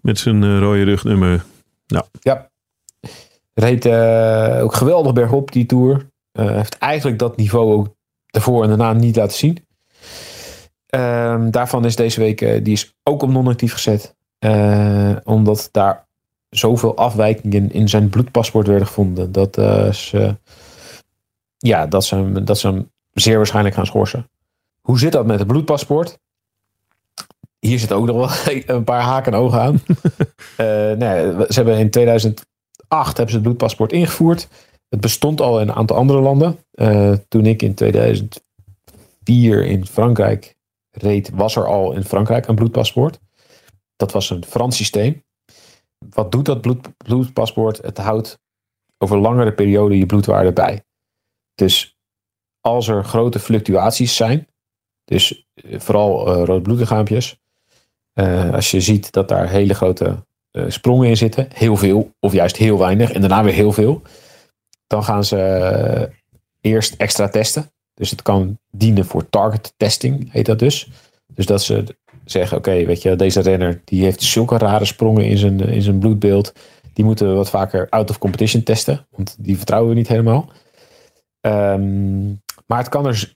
Met 0.00 0.18
zijn 0.18 0.42
eh, 0.42 0.58
rode 0.58 0.82
rugnummer. 0.82 1.44
Ja. 2.20 2.50
Reed 3.54 3.84
eh, 3.84 4.58
ook 4.62 4.74
geweldig 4.74 5.12
bergop 5.12 5.52
die 5.52 5.66
Tour. 5.66 6.06
Eh, 6.32 6.50
heeft 6.50 6.78
eigenlijk 6.78 7.18
dat 7.18 7.36
niveau 7.36 7.72
ook 7.72 7.94
daarvoor 8.26 8.62
en 8.62 8.68
daarna 8.68 8.92
niet 8.92 9.16
laten 9.16 9.36
zien. 9.36 9.65
Ehm, 10.86 11.50
daarvan 11.50 11.84
is 11.84 11.96
deze 11.96 12.20
week, 12.20 12.40
eh, 12.40 12.64
die 12.64 12.72
is 12.72 12.96
ook 13.02 13.22
op 13.22 13.30
non-actief 13.30 13.72
gezet. 13.72 14.14
Eh, 14.38 15.16
omdat 15.24 15.68
daar 15.72 16.06
zoveel 16.48 16.96
afwijkingen 16.96 17.72
in 17.72 17.88
zijn 17.88 18.08
bloedpaspoort 18.08 18.66
werden 18.66 18.86
gevonden. 18.86 19.32
Dat, 19.32 19.58
eh, 19.58 19.92
ze, 19.92 20.36
ja, 21.58 21.86
dat, 21.86 22.04
ze, 22.04 22.14
hem- 22.14 22.44
dat 22.44 22.58
ze 22.58 22.66
hem 22.66 22.90
zeer 23.12 23.36
waarschijnlijk 23.36 23.74
gaan 23.74 23.86
schorsen. 23.86 24.30
Hoe 24.80 24.98
zit 24.98 25.12
dat 25.12 25.26
met 25.26 25.38
het 25.38 25.48
bloedpaspoort? 25.48 26.18
Hier 27.58 27.78
zit 27.78 27.92
ook 27.92 28.06
nog 28.06 28.16
wel 28.16 28.54
een 28.76 28.84
paar 28.84 29.00
haken 29.02 29.32
en 29.32 29.38
ogen 29.38 29.60
aan. 29.60 29.80
Eh, 30.56 30.66
nou 30.66 31.44
ze 31.48 31.52
hebben 31.54 31.78
in 31.78 31.90
2008 31.90 32.46
hebben 32.88 33.28
ze 33.28 33.34
het 33.34 33.42
bloedpaspoort 33.42 33.92
ingevoerd. 33.92 34.48
Het 34.88 35.00
bestond 35.00 35.40
al 35.40 35.60
in 35.60 35.68
een 35.68 35.74
aantal 35.74 35.96
andere 35.96 36.20
landen. 36.20 36.58
Eh, 36.70 37.12
toen 37.28 37.46
ik 37.46 37.62
in 37.62 37.74
2004 37.74 39.64
in 39.64 39.86
Frankrijk 39.86 40.55
reed, 40.96 41.30
was 41.30 41.56
er 41.56 41.66
al 41.66 41.92
in 41.92 42.04
Frankrijk 42.04 42.46
een 42.46 42.54
bloedpaspoort. 42.54 43.18
Dat 43.96 44.12
was 44.12 44.30
een 44.30 44.44
Frans 44.44 44.76
systeem. 44.76 45.24
Wat 46.10 46.32
doet 46.32 46.44
dat 46.44 46.60
bloed, 46.60 46.96
bloedpaspoort? 46.96 47.82
Het 47.82 47.98
houdt 47.98 48.38
over 48.98 49.18
langere 49.18 49.52
periode 49.52 49.98
je 49.98 50.06
bloedwaarde 50.06 50.52
bij. 50.52 50.84
Dus 51.54 51.96
als 52.60 52.88
er 52.88 53.04
grote 53.04 53.38
fluctuaties 53.38 54.16
zijn, 54.16 54.48
dus 55.04 55.48
eh, 55.54 55.80
vooral 55.80 56.26
eh 56.26 56.44
rood 56.44 56.62
bloedlichaampjes, 56.62 57.40
eh, 58.12 58.52
als 58.52 58.70
je 58.70 58.80
ziet 58.80 59.12
dat 59.12 59.28
daar 59.28 59.48
hele 59.48 59.74
grote 59.74 60.26
eh, 60.50 60.64
sprongen 60.68 61.08
in 61.08 61.16
zitten, 61.16 61.48
heel 61.54 61.76
veel 61.76 62.14
of 62.20 62.32
juist 62.32 62.56
heel 62.56 62.78
weinig 62.78 63.12
en 63.12 63.20
daarna 63.20 63.42
weer 63.42 63.52
heel 63.52 63.72
veel, 63.72 64.02
dan 64.86 65.04
gaan 65.04 65.24
ze 65.24 65.38
eh, 65.38 66.14
eerst 66.60 66.94
extra 66.94 67.28
testen. 67.28 67.70
Dus 67.96 68.10
het 68.10 68.22
kan 68.22 68.58
dienen 68.70 69.04
voor 69.04 69.28
target 69.30 69.74
testing, 69.76 70.32
heet 70.32 70.46
dat 70.46 70.58
dus. 70.58 70.88
Dus 71.34 71.46
dat 71.46 71.62
ze 71.62 71.96
zeggen, 72.24 72.56
oké, 72.56 72.84
weet 72.84 73.02
je, 73.02 73.16
deze 73.16 73.40
renner 73.40 73.80
die 73.84 74.02
heeft 74.02 74.22
zulke 74.22 74.58
rare 74.58 74.84
sprongen 74.84 75.24
in 75.24 75.38
zijn, 75.38 75.60
in 75.60 75.82
zijn 75.82 75.98
bloedbeeld. 75.98 76.52
Die 76.92 77.04
moeten 77.04 77.28
we 77.28 77.34
wat 77.34 77.50
vaker 77.50 77.88
out 77.88 78.10
of 78.10 78.18
competition 78.18 78.62
testen, 78.62 79.06
want 79.10 79.36
die 79.38 79.56
vertrouwen 79.56 79.90
we 79.90 79.96
niet 79.96 80.08
helemaal. 80.08 80.48
Ehm, 81.40 82.26
maar 82.66 82.78
het 82.78 82.88
kan, 82.88 83.06
er, 83.06 83.34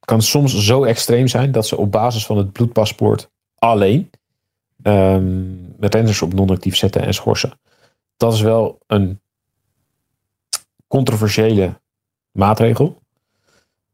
kan 0.00 0.22
soms 0.22 0.64
zo 0.64 0.84
extreem 0.84 1.28
zijn 1.28 1.52
dat 1.52 1.66
ze 1.66 1.76
op 1.76 1.92
basis 1.92 2.26
van 2.26 2.36
het 2.36 2.52
bloedpaspoort 2.52 3.30
alleen 3.54 4.10
ehm, 4.82 5.44
renners 5.78 6.22
op 6.22 6.34
non-actief 6.34 6.76
zetten 6.76 7.02
en 7.02 7.14
schorsen. 7.14 7.60
Dat 8.16 8.32
is 8.32 8.40
wel 8.40 8.78
een 8.86 9.20
controversiële 10.86 11.80
maatregel. 12.30 13.01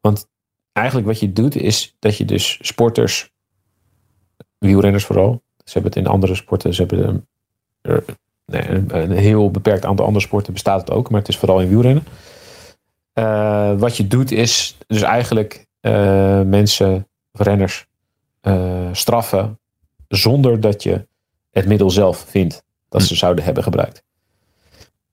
Want 0.00 0.28
eigenlijk 0.72 1.06
wat 1.06 1.20
je 1.20 1.32
doet 1.32 1.56
is 1.56 1.96
dat 1.98 2.16
je 2.16 2.24
dus 2.24 2.58
sporters, 2.60 3.32
wielrenners 4.58 5.04
vooral, 5.04 5.42
ze 5.64 5.72
hebben 5.72 5.90
het 5.92 6.00
in 6.00 6.06
andere 6.06 6.34
sporten, 6.34 6.74
ze 6.74 6.80
hebben 6.84 7.08
een, 7.08 7.26
er- 7.80 8.04
nee, 8.46 8.68
een, 8.68 8.96
een 8.96 9.12
heel 9.12 9.50
beperkt 9.50 9.84
aantal 9.84 10.06
andere 10.06 10.24
sporten 10.24 10.52
bestaat 10.52 10.80
het 10.80 10.90
ook, 10.90 11.10
maar 11.10 11.20
het 11.20 11.28
is 11.28 11.36
vooral 11.38 11.60
in 11.60 11.68
wielrennen. 11.68 12.04
Eh, 13.12 13.78
wat 13.78 13.96
je 13.96 14.06
doet 14.06 14.30
is 14.30 14.76
dus 14.86 15.02
eigenlijk 15.02 15.66
eh, 15.80 16.42
mensen, 16.42 17.08
renners, 17.32 17.86
eh, 18.40 18.88
straffen 18.92 19.58
zonder 20.08 20.60
dat 20.60 20.82
je 20.82 21.06
het 21.50 21.66
middel 21.66 21.90
zelf 21.90 22.18
vindt 22.18 22.62
dat 22.88 23.02
ze 23.02 23.14
zouden 23.14 23.44
hebben 23.44 23.62
gebruikt. 23.62 24.02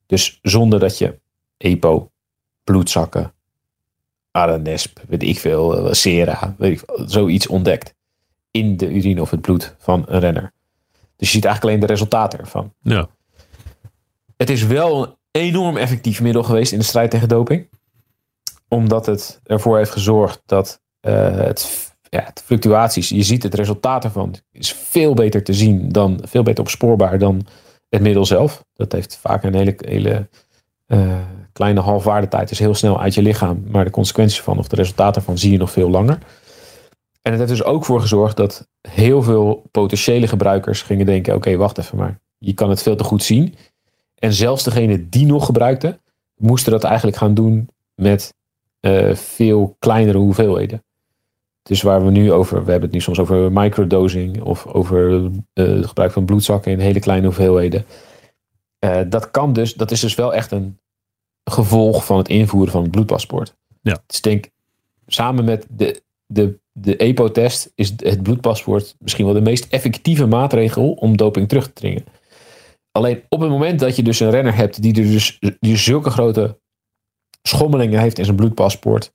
Dus 0.06 0.38
zonder 0.42 0.78
dat 0.80 0.98
je 0.98 1.20
EPO, 1.56 2.10
bloedzakken, 2.64 3.32
Aranesp, 4.36 5.00
weet 5.08 5.22
ik 5.22 5.38
veel, 5.38 5.86
eh, 5.86 5.92
Sera, 5.92 6.54
weet 6.58 6.72
ik 6.72 6.82
veel, 6.86 7.08
zoiets 7.08 7.46
ontdekt. 7.46 7.94
In 8.50 8.76
de 8.76 8.92
urine 8.92 9.20
of 9.20 9.30
het 9.30 9.40
bloed 9.40 9.74
van 9.78 10.04
een 10.08 10.20
renner. 10.20 10.52
Dus 11.16 11.28
je 11.28 11.34
ziet 11.34 11.44
eigenlijk 11.44 11.64
alleen 11.64 11.86
de 11.86 11.92
resultaten 11.92 12.38
ervan. 12.38 12.72
Ja. 12.82 13.08
Het 14.36 14.50
is 14.50 14.62
wel 14.62 15.06
een 15.06 15.14
enorm 15.30 15.76
effectief 15.76 16.20
middel 16.20 16.42
geweest 16.42 16.72
in 16.72 16.78
de 16.78 16.84
strijd 16.84 17.10
tegen 17.10 17.28
doping. 17.28 17.68
Omdat 18.68 19.06
het 19.06 19.40
ervoor 19.44 19.76
heeft 19.76 19.90
gezorgd 19.90 20.42
dat 20.46 20.80
eh, 21.00 21.36
het, 21.36 21.92
ja, 22.08 22.22
het 22.24 22.42
fluctuaties, 22.44 23.08
je 23.08 23.22
ziet 23.22 23.42
het 23.42 23.54
resultaat 23.54 24.04
ervan, 24.04 24.34
is 24.52 24.72
veel 24.72 25.14
beter 25.14 25.42
te 25.42 25.52
zien 25.52 25.88
dan, 25.88 26.20
veel 26.22 26.42
beter 26.42 26.62
opspoorbaar 26.64 27.18
dan 27.18 27.46
het 27.88 28.00
middel 28.00 28.26
zelf. 28.26 28.64
Dat 28.74 28.92
heeft 28.92 29.16
vaak 29.16 29.42
een 29.44 29.54
hele, 29.54 29.74
hele 29.76 30.28
eh, 30.86 31.18
kleine 31.56 31.80
halfwaardetijd, 31.80 32.50
is 32.50 32.58
heel 32.58 32.74
snel 32.74 33.00
uit 33.00 33.14
je 33.14 33.22
lichaam. 33.22 33.64
Maar 33.68 33.84
de 33.84 33.90
consequenties 33.90 34.40
van 34.40 34.58
of 34.58 34.68
de 34.68 34.76
resultaten 34.76 35.20
ervan 35.20 35.38
zie 35.38 35.52
je 35.52 35.58
nog 35.58 35.70
veel 35.70 35.90
langer. 35.90 36.18
En 37.22 37.32
het 37.32 37.38
heeft 37.38 37.50
dus 37.50 37.64
ook 37.64 37.84
voor 37.84 38.00
gezorgd 38.00 38.36
dat 38.36 38.68
heel 38.88 39.22
veel 39.22 39.68
potentiële 39.70 40.26
gebruikers 40.26 40.82
gingen 40.82 41.06
denken: 41.06 41.34
oké, 41.34 41.56
wacht 41.56 41.78
even 41.78 41.98
maar. 41.98 42.20
Je 42.38 42.52
kan 42.52 42.70
het 42.70 42.82
veel 42.82 42.96
te 42.96 43.04
goed 43.04 43.22
zien. 43.22 43.54
En 44.18 44.32
zelfs 44.32 44.64
degene 44.64 45.08
die 45.08 45.26
nog 45.26 45.44
gebruikten, 45.44 46.00
moesten 46.34 46.72
dat 46.72 46.84
eigenlijk 46.84 47.16
gaan 47.16 47.34
doen 47.34 47.68
met 47.94 48.34
eh, 48.80 49.14
veel 49.14 49.76
kleinere 49.78 50.18
hoeveelheden. 50.18 50.84
Dus 51.62 51.82
waar 51.82 52.04
we 52.04 52.10
nu 52.10 52.32
over, 52.32 52.64
we 52.64 52.70
hebben 52.70 52.88
het 52.88 52.92
nu 52.92 53.00
soms 53.00 53.18
over 53.18 53.52
microdosing 53.52 54.42
of 54.42 54.66
over 54.66 55.30
eh, 55.52 55.64
het 55.64 55.86
gebruik 55.86 56.12
van 56.12 56.24
bloedzakken 56.24 56.72
in 56.72 56.78
hele 56.78 57.00
kleine 57.00 57.26
hoeveelheden. 57.26 57.84
Eh, 58.78 59.00
dat 59.08 59.30
kan 59.30 59.52
dus, 59.52 59.74
dat 59.74 59.90
is 59.90 60.00
dus 60.00 60.14
wel 60.14 60.34
echt 60.34 60.50
een 60.50 60.78
gevolg 61.50 62.04
van 62.04 62.18
het 62.18 62.28
invoeren 62.28 62.72
van 62.72 62.82
het 62.82 62.90
bloedpaspoort. 62.90 63.56
Ja. 63.82 64.02
Dus 64.06 64.16
ik 64.16 64.22
denk, 64.22 64.48
samen 65.06 65.44
met 65.44 65.66
de, 65.70 66.02
de, 66.26 66.58
de 66.72 66.96
EPO-test 66.96 67.72
is 67.74 67.92
het 67.96 68.22
bloedpaspoort 68.22 68.96
misschien 68.98 69.24
wel 69.24 69.34
de 69.34 69.40
meest 69.40 69.66
effectieve 69.68 70.26
maatregel 70.26 70.92
om 70.92 71.16
doping 71.16 71.48
terug 71.48 71.66
te 71.66 71.72
dringen. 71.72 72.04
Alleen 72.92 73.22
op 73.28 73.40
het 73.40 73.50
moment 73.50 73.80
dat 73.80 73.96
je 73.96 74.02
dus 74.02 74.20
een 74.20 74.30
renner 74.30 74.54
hebt 74.54 74.82
die 74.82 74.94
er 74.94 75.10
dus 75.10 75.38
die 75.60 75.76
zulke 75.76 76.10
grote 76.10 76.58
schommelingen 77.42 78.00
heeft 78.00 78.18
in 78.18 78.24
zijn 78.24 78.36
bloedpaspoort, 78.36 79.12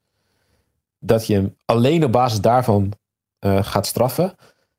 dat 1.00 1.28
je 1.28 1.34
hem 1.34 1.56
alleen 1.66 2.04
op 2.04 2.12
basis 2.12 2.42
daarvan 2.42 2.94
eh, 3.40 3.64
gaat 3.64 3.88
straffen, 3.88 4.36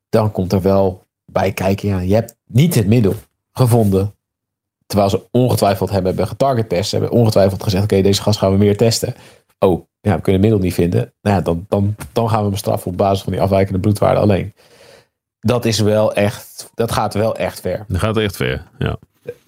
dan 0.09 0.31
komt 0.31 0.53
er 0.53 0.61
wel 0.61 1.05
bij 1.25 1.51
kijken, 1.51 1.89
ja, 1.89 1.99
je 1.99 2.13
hebt 2.13 2.35
niet 2.45 2.75
het 2.75 2.87
middel 2.87 3.13
gevonden. 3.51 4.15
Terwijl 4.93 5.11
ze 5.11 5.27
ongetwijfeld 5.31 5.89
hebben, 5.89 6.07
hebben 6.07 6.27
getarget 6.27 6.69
test, 6.69 6.91
hebben 6.91 7.11
ongetwijfeld 7.11 7.63
gezegd, 7.63 7.83
oké, 7.83 8.01
deze 8.01 8.21
gast 8.21 8.39
gaan 8.39 8.51
we 8.51 8.57
meer 8.57 8.77
testen. 8.77 9.15
Oh, 9.59 9.85
ja, 10.01 10.15
we 10.15 10.21
kunnen 10.21 10.41
het 10.41 10.49
middel 10.49 10.59
niet 10.59 10.73
vinden. 10.73 11.13
Nou 11.21 11.35
ja, 11.37 11.41
dan, 11.41 11.65
dan, 11.69 11.95
dan 12.11 12.29
gaan 12.29 12.39
we 12.39 12.45
hem 12.45 12.57
straffen 12.57 12.91
op 12.91 12.97
basis 12.97 13.23
van 13.23 13.31
die 13.31 13.41
afwijkende 13.41 13.79
bloedwaarde 13.79 14.19
alleen. 14.19 14.53
Dat 15.39 15.65
is 15.65 15.79
wel 15.79 16.13
echt, 16.13 16.69
dat 16.73 16.91
gaat 16.91 17.13
wel 17.13 17.35
echt 17.35 17.59
ver. 17.59 17.85
Dat 17.87 17.99
gaat 17.99 18.17
echt 18.17 18.35
ver. 18.35 18.63
Ja. 18.77 18.97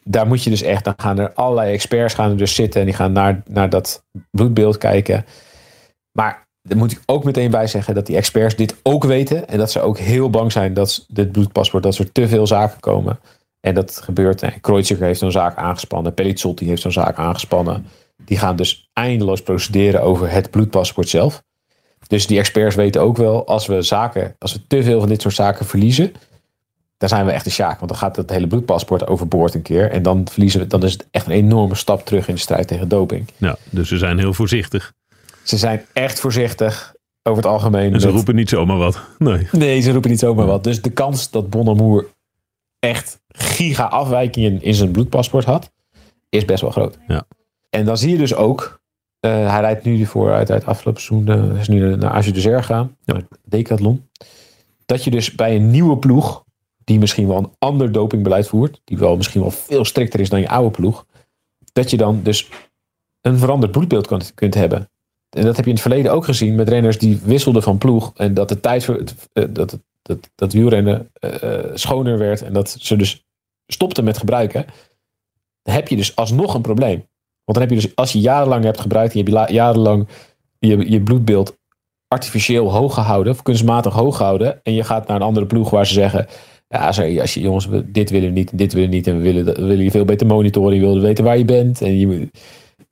Daar 0.04 0.28
moet 0.28 0.44
je 0.44 0.50
dus 0.50 0.62
echt, 0.62 0.84
dan 0.84 0.94
gaan 0.98 1.20
er 1.20 1.34
allerlei 1.34 1.74
experts 1.74 2.14
gaan 2.14 2.30
er 2.30 2.38
dus 2.38 2.56
zitten 2.56 2.80
en 2.80 2.86
die 2.86 2.96
gaan 2.96 3.12
naar, 3.12 3.42
naar 3.48 3.70
dat 3.70 4.04
bloedbeeld 4.32 4.78
kijken. 4.78 5.26
Maar 6.12 6.48
daar 6.62 6.78
moet 6.78 6.92
ik 6.92 7.02
ook 7.06 7.24
meteen 7.24 7.52
bij 7.52 7.68
zeggen 7.68 7.96
dat 7.96 8.06
die 8.06 8.16
experts 8.16 8.56
dit 8.56 8.76
ook 8.84 9.04
weten. 9.04 9.48
En 9.48 9.58
dat 9.58 9.72
ze 9.72 9.82
ook 9.82 9.98
heel 9.98 10.30
bang 10.30 10.52
zijn 10.52 10.74
dat 10.74 11.06
dit 11.08 11.32
bloedpaspoort, 11.32 11.84
dat 11.84 11.98
er 11.98 12.12
te 12.12 12.28
veel 12.28 12.48
zaken 12.48 12.80
komen. 12.80 13.20
En 13.66 13.74
dat 13.74 14.02
gebeurt. 14.04 14.44
Kreuziger 14.62 15.06
heeft 15.06 15.20
zo'n 15.20 15.32
zaak 15.32 15.58
aangespannen. 15.58 16.14
Pellizotti 16.14 16.68
heeft 16.68 16.82
zo'n 16.82 16.92
zaak 16.92 17.18
aangespannen. 17.18 17.86
Die 18.26 18.38
gaan 18.38 18.56
dus 18.56 18.90
eindeloos 18.94 19.42
procederen 19.42 20.02
over 20.02 20.32
het 20.32 20.52
bloedpaspoort 20.52 21.10
zelf. 21.10 21.44
Dus 22.08 22.28
die 22.28 22.38
experts 22.38 22.76
weten 22.76 23.02
ook 23.02 23.18
wel, 23.18 23.48
als 23.48 23.66
we 23.66 23.82
zaken, 23.82 24.36
als 24.40 24.54
we 24.54 24.60
te 24.68 24.84
veel 24.84 25.00
van 25.00 25.10
dit 25.10 25.22
soort 25.22 25.34
zaken 25.34 25.66
verliezen, 25.66 26.14
dan 26.98 27.10
zijn 27.10 27.26
we 27.26 27.32
echt 27.32 27.46
een 27.46 27.52
sjaak. 27.52 27.78
Want 27.80 27.92
dan 27.92 28.00
gaat 28.00 28.16
het 28.16 28.30
hele 28.30 28.48
bloedpaspoort 28.48 29.08
overboord 29.08 29.54
een 29.54 29.62
keer. 29.62 29.92
En 29.92 30.02
dan 30.02 30.28
verliezen 30.32 30.60
we, 30.60 30.68
dan 30.68 30.84
is 30.84 30.94
het 30.94 31.08
echt 31.12 31.26
een 31.26 31.32
enorme 31.32 31.76
stap 31.76 32.06
terug 32.06 32.28
in 32.28 32.34
de 32.36 32.40
strijd 32.42 32.68
tegen 32.68 32.88
doping. 32.88 33.28
ja, 33.38 33.58
dus 33.70 33.88
ze 33.88 33.98
zijn 33.98 34.18
heel 34.18 34.34
voorzichtig. 34.34 34.94
Ze 35.44 35.58
zijn 35.58 35.86
echt 35.94 36.20
voorzichtig 36.20 36.94
over 37.24 37.44
het 37.44 37.52
algemeen. 37.52 37.94
En 37.94 38.00
ze 38.00 38.06
met- 38.06 38.16
roepen 38.16 38.36
niet 38.36 38.50
zomaar 38.50 38.78
wat. 38.78 39.02
Nee. 39.18 39.48
Nee, 39.52 39.82
ze 39.82 39.92
roepen 39.92 40.10
niet 40.10 40.20
zomaar 40.20 40.46
wat. 40.46 40.64
Dus 40.64 40.82
de 40.82 40.90
kans 40.92 41.30
dat 41.32 41.50
Bonnemoer 41.50 42.08
echt 42.80 43.20
giga 43.36 43.84
afwijkingen 43.84 44.62
in 44.62 44.74
zijn 44.74 44.92
bloedpaspoort 44.92 45.46
had, 45.46 45.72
is 46.30 46.46
best 46.46 46.62
wel 46.62 46.72
groot. 46.72 46.98
Ja. 47.08 47.26
En 47.70 47.86
dan 47.86 47.98
zie 47.98 48.12
je 48.12 48.18
dus 48.18 48.36
ook, 48.36 48.82
eh, 49.20 49.32
hij 49.50 49.60
rijdt 49.60 49.84
nu 49.84 50.06
voor 50.06 50.34
uit 50.34 50.48
het 50.48 50.66
afgelopen 50.66 51.02
seizoen, 51.02 51.28
hij 51.28 51.60
is 51.60 51.68
nu 51.68 51.96
naar 51.96 52.12
Asie 52.12 52.34
de 52.34 52.42
Zer 52.42 52.60
gegaan, 52.60 52.98
Ja. 53.04 53.14
naar 53.14 53.24
Decathlon. 53.44 54.10
Dat 54.86 55.04
je 55.04 55.12
dus 55.12 55.36
bij 55.36 55.56
een 55.56 55.72
nieuwe 55.72 55.98
ploeg, 55.98 56.44
die 56.84 57.00
misschien 57.00 57.28
wel 57.28 57.38
een 57.38 57.54
ander 57.60 57.92
dopingbeleid 57.92 58.48
voert, 58.48 58.82
die 58.84 58.98
wel 58.98 59.16
misschien 59.16 59.42
wel 59.42 59.52
veel 59.52 59.86
strikter 59.86 60.20
is 60.20 60.30
dan 60.30 60.40
je 60.40 60.50
oude 60.50 60.72
ploeg, 60.72 61.06
dat 61.74 61.90
je 61.90 61.98
dan 61.98 62.20
dus 62.24 62.50
een 63.22 63.38
veranderd 63.38 63.72
bloedbeeld 63.72 64.08
kunt, 64.08 64.34
kunt 64.34 64.54
hebben. 64.54 64.90
En 65.30 65.44
dat 65.44 65.56
heb 65.56 65.66
je 65.66 65.72
in 65.72 65.78
het 65.78 65.86
verleden 65.86 66.12
ook 66.12 66.26
gezien 66.26 66.56
met 66.56 66.70
renners 66.70 66.98
die 66.98 67.20
wisselden 67.24 67.64
van 67.64 67.78
ploeg. 67.78 68.12
En 68.16 68.34
dat 68.34 68.50
de 68.50 68.60
tijd 68.60 68.86
voor 68.86 68.96
het, 68.96 69.16
eh, 69.34 69.44
dat, 69.50 69.80
dat, 70.02 70.30
dat 70.36 70.54
wielrennen 70.54 71.12
schoner 71.74 72.18
werd. 72.18 72.42
En 72.42 72.54
dat 72.54 72.76
ze 72.80 72.96
dus 72.96 73.25
stopten 73.68 74.04
met 74.04 74.18
gebruiken. 74.18 74.66
Dan 75.62 75.74
heb 75.74 75.88
je 75.88 75.96
dus 75.96 76.16
alsnog 76.16 76.54
een 76.54 76.62
probleem. 76.62 77.08
Want 77.44 77.58
dan 77.58 77.62
heb 77.62 77.70
je 77.70 77.76
dus, 77.76 77.96
als 77.96 78.12
je 78.12 78.20
jarenlang 78.20 78.64
hebt 78.64 78.82
gebruikt. 78.82 79.14
En 79.14 79.20
je 79.20 79.24
hebt 79.24 79.36
la- 79.36 79.56
jarenlang 79.56 80.08
je, 80.60 80.92
je 80.92 81.02
bloedbeeld 81.02 81.58
artificieel 82.08 82.72
hoog 82.72 82.94
gehouden. 82.94 83.34
Of 83.34 83.42
kunstmatig 83.42 83.94
hoog 83.94 84.18
gehouden. 84.18 84.64
En 84.64 84.74
je 84.74 84.84
gaat 84.84 85.08
naar 85.08 85.16
een 85.16 85.28
andere 85.28 85.46
ploeg 85.46 85.70
waar 85.70 85.88
ze 85.88 85.94
zeggen. 85.94 86.28
Ja, 86.68 86.86
als 87.22 87.34
je 87.34 87.40
jongens, 87.40 87.68
dit 87.86 88.10
willen 88.10 88.28
we 88.28 88.34
niet, 88.34 88.58
dit 88.58 88.74
willen 88.74 88.90
we 88.90 88.96
niet. 88.96 89.08
En 89.08 89.18
we 89.18 89.22
willen, 89.22 89.46
we 89.46 89.66
willen 89.66 89.84
je 89.84 89.92
veel 89.92 90.06
beter 90.06 90.28
monitoren. 90.28 90.76
Je 90.76 90.82
willen 90.82 91.02
weten 91.02 91.24
waar 91.24 91.38
je 91.38 91.46
bent. 91.46 91.82
En 91.82 91.98
je, 91.98 92.30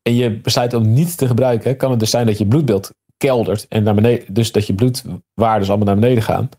en 0.02 0.16
je 0.16 0.40
besluit 0.40 0.74
om 0.74 0.94
niet 0.94 1.18
te 1.18 1.28
gebruiken, 1.28 1.78
kan 1.78 1.92
het 1.92 2.00
dus 2.00 2.10
zijn 2.10 2.26
dat 2.26 2.38
je 2.38 2.46
bloedbeeld 2.46 2.92
keldert 3.18 3.66
en 3.70 3.84
naar 3.84 3.96
beneden, 3.96 4.34
dus 4.34 4.52
dat 4.52 4.68
je 4.68 4.74
bloedwaardes 4.74 5.70
allemaal 5.70 5.86
naar 5.88 6.00
beneden 6.00 6.24
gaan. 6.24 6.50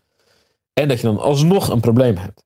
En 0.73 0.87
dat 0.87 1.01
je 1.01 1.07
dan 1.07 1.19
alsnog 1.19 1.69
een 1.69 1.79
probleem 1.79 2.17
hebt. 2.17 2.45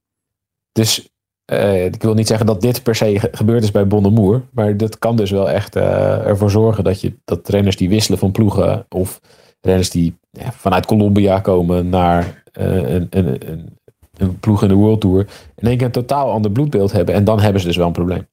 Dus 0.71 1.09
eh, 1.49 1.85
ik 1.85 2.01
wil 2.01 2.13
niet 2.13 2.27
zeggen 2.27 2.45
dat 2.45 2.61
dit 2.61 2.83
per 2.83 2.95
se 2.95 3.19
ge- 3.19 3.29
gebeurd 3.31 3.63
is 3.63 3.71
bij 3.71 3.87
Bonnemoer, 3.87 4.41
maar 4.51 4.77
dat 4.77 4.99
kan 4.99 5.15
dus 5.15 5.31
wel 5.31 5.49
echt 5.49 5.75
eh, 5.75 6.25
ervoor 6.27 6.51
zorgen 6.51 6.83
dat, 6.83 7.01
je, 7.01 7.13
dat 7.25 7.49
renners 7.49 7.75
die 7.75 7.89
wisselen 7.89 8.19
van 8.19 8.31
ploegen 8.31 8.85
of 8.89 9.19
renners 9.61 9.89
die 9.89 10.17
ja, 10.31 10.51
vanuit 10.51 10.85
Colombia 10.85 11.39
komen 11.39 11.89
naar 11.89 12.43
eh, 12.51 12.93
een, 12.93 13.07
een, 13.09 13.51
een, 13.51 13.77
een 14.17 14.39
ploeg 14.39 14.61
in 14.61 14.67
de 14.67 14.73
World 14.73 15.01
Tour 15.01 15.27
in 15.55 15.67
één 15.67 15.77
keer 15.77 15.85
een 15.85 15.91
totaal 15.91 16.31
ander 16.31 16.51
bloedbeeld 16.51 16.91
hebben 16.91 17.15
en 17.15 17.23
dan 17.23 17.39
hebben 17.39 17.61
ze 17.61 17.67
dus 17.67 17.77
wel 17.77 17.87
een 17.87 17.91
probleem. 17.91 18.27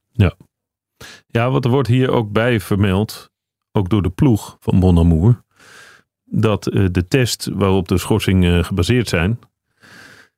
Ja, 1.27 1.51
wat 1.51 1.65
er 1.65 1.71
wordt 1.71 1.89
hier 1.89 2.11
ook 2.11 2.33
bij 2.33 2.61
vermeld, 2.61 3.31
ook 3.73 3.89
door 3.89 4.03
de 4.03 4.11
ploeg 4.11 4.57
van 4.61 4.81
Bonamour, 4.81 5.43
dat 6.25 6.65
de 6.65 7.05
test 7.09 7.51
waarop 7.53 7.89
de 7.89 7.99
schorsingen 7.99 8.65
gebaseerd 8.65 9.09
zijn, 9.09 9.39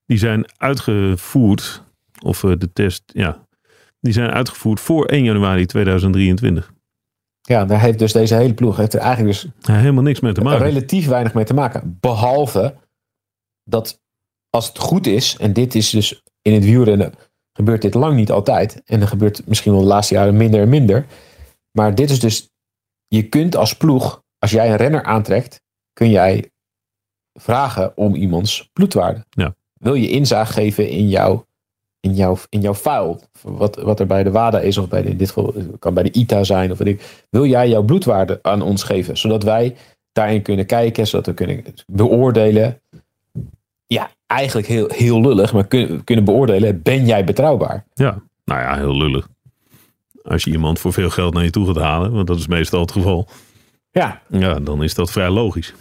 die 0.07 0.19
zijn 0.19 0.45
uitgevoerd, 0.57 1.83
of 2.25 2.45
eh, 2.45 2.53
de 2.59 2.73
test, 2.73 3.03
ja, 3.07 3.47
die 4.01 4.13
zijn 4.13 4.31
uitgevoerd 4.31 4.81
voor 4.81 5.07
1 5.07 5.25
januari 5.25 5.67
2023. 5.67 6.73
Ja, 7.41 7.65
daar 7.65 7.81
heeft 7.81 7.99
dus 7.99 8.13
deze 8.13 8.35
hele 8.35 8.55
ploeg 8.55 8.77
heeft 8.77 8.95
er 8.95 9.01
eigenlijk 9.01 9.41
dus 9.41 9.51
Ja, 9.61 9.75
helemaal 9.75 10.03
niks 10.03 10.21
mee 10.21 10.33
te 10.33 10.41
maken. 10.41 10.65
relatief 10.65 11.07
weinig 11.07 11.35
mee 11.35 11.45
te 11.45 11.55
maken. 11.55 11.97
Behalve 12.01 12.75
dat 13.65 14.01
als 14.51 14.69
het 14.69 14.79
goed 14.79 15.07
is, 15.07 15.37
en 15.37 15.53
dit 15.53 15.75
is 15.75 15.91
dus 15.91 16.23
in 16.43 16.53
het 16.53 16.65
wielrennen, 16.65 17.13
gebeurt 17.53 17.83
dit 17.83 17.95
lang 17.95 18.17
niet 18.17 18.31
altijd. 18.31 18.83
En 18.85 18.99
dan 18.99 19.09
gebeurt 19.09 19.47
misschien 19.47 19.73
wel 19.73 19.81
de 19.81 19.87
laatste 19.87 20.15
jaren 20.15 20.37
minder 20.37 20.61
en 20.61 20.69
minder. 20.69 21.07
Maar 21.71 21.95
dit 21.95 22.11
is 22.11 22.21
dus, 22.21 22.51
je 23.07 23.23
kunt 23.29 23.57
als 23.57 23.77
ploeg, 23.77 24.23
als 24.39 24.51
jij 24.51 24.71
een 24.71 24.77
renner 24.77 25.03
aantrekt, 25.03 25.61
kun 25.93 26.11
jij 26.11 26.51
vragen 27.33 27.97
om 27.97 28.15
iemands 28.15 28.71
bloedwaarde. 28.73 29.25
Ja. 29.31 29.55
Wil 29.73 29.95
je 29.95 30.11
inzage 30.11 30.53
geven 30.53 30.89
in 30.89 31.09
jouw, 31.09 31.47
in 32.01 32.15
jouw, 32.15 32.37
in 32.49 32.61
jouw 32.61 32.75
file? 32.75 33.19
Wat, 33.43 33.77
wat 33.77 34.01
er 34.01 34.07
bij 34.07 34.23
de 34.23 34.31
WADA 34.31 34.61
is, 34.61 34.79
of 34.79 34.89
bij 34.89 35.03
de, 35.03 35.09
in 35.09 35.17
dit 35.17 35.29
geval 35.29 35.55
kan 35.79 35.95
bij 35.95 36.03
de 36.03 36.13
ITA 36.13 36.45
zijn. 36.45 36.71
Of 36.73 36.79
weet 36.79 36.89
ik. 36.89 37.25
Wil 37.31 37.47
jij 37.47 37.69
jouw 37.69 37.83
bloedwaarde 37.83 38.39
aan 38.43 38.63
ons 38.63 38.83
geven? 38.83 39.17
Zodat 39.19 39.43
wij 39.43 39.77
daarin 40.13 40.43
kunnen 40.43 40.67
kijken, 40.67 41.07
zodat 41.07 41.27
we 41.27 41.35
kunnen 41.35 41.65
beoordelen. 41.87 42.81
Ja, 43.87 44.11
eigenlijk 44.27 44.69
heel, 44.69 44.89
heel 44.89 45.21
lullig, 45.21 45.53
maar 45.53 45.67
kun, 45.67 46.05
kunnen 46.05 46.25
beoordelen, 46.25 46.83
ben 46.83 47.07
jij 47.07 47.25
betrouwbaar? 47.25 47.85
Ja, 47.95 48.23
nou 48.45 48.61
ja, 48.61 48.77
heel 48.77 48.97
lullig. 48.97 49.29
Als 50.23 50.45
je 50.45 50.51
iemand 50.51 50.79
voor 50.79 50.93
veel 50.93 51.11
geld 51.11 51.35
naar 51.35 51.45
je 51.45 51.51
toe 51.51 51.67
gaat 51.67 51.77
halen, 51.77 52.13
want 52.13 52.27
dat 52.27 52.39
is 52.39 52.47
meestal 52.47 52.81
het 52.81 52.93
geval, 52.93 53.29
Ja, 53.91 54.23
ja, 54.29 54.61
dan 54.61 54.83
is 54.83 54.95
dat 54.95 55.11
vrij 55.11 55.31
logisch. 55.31 55.75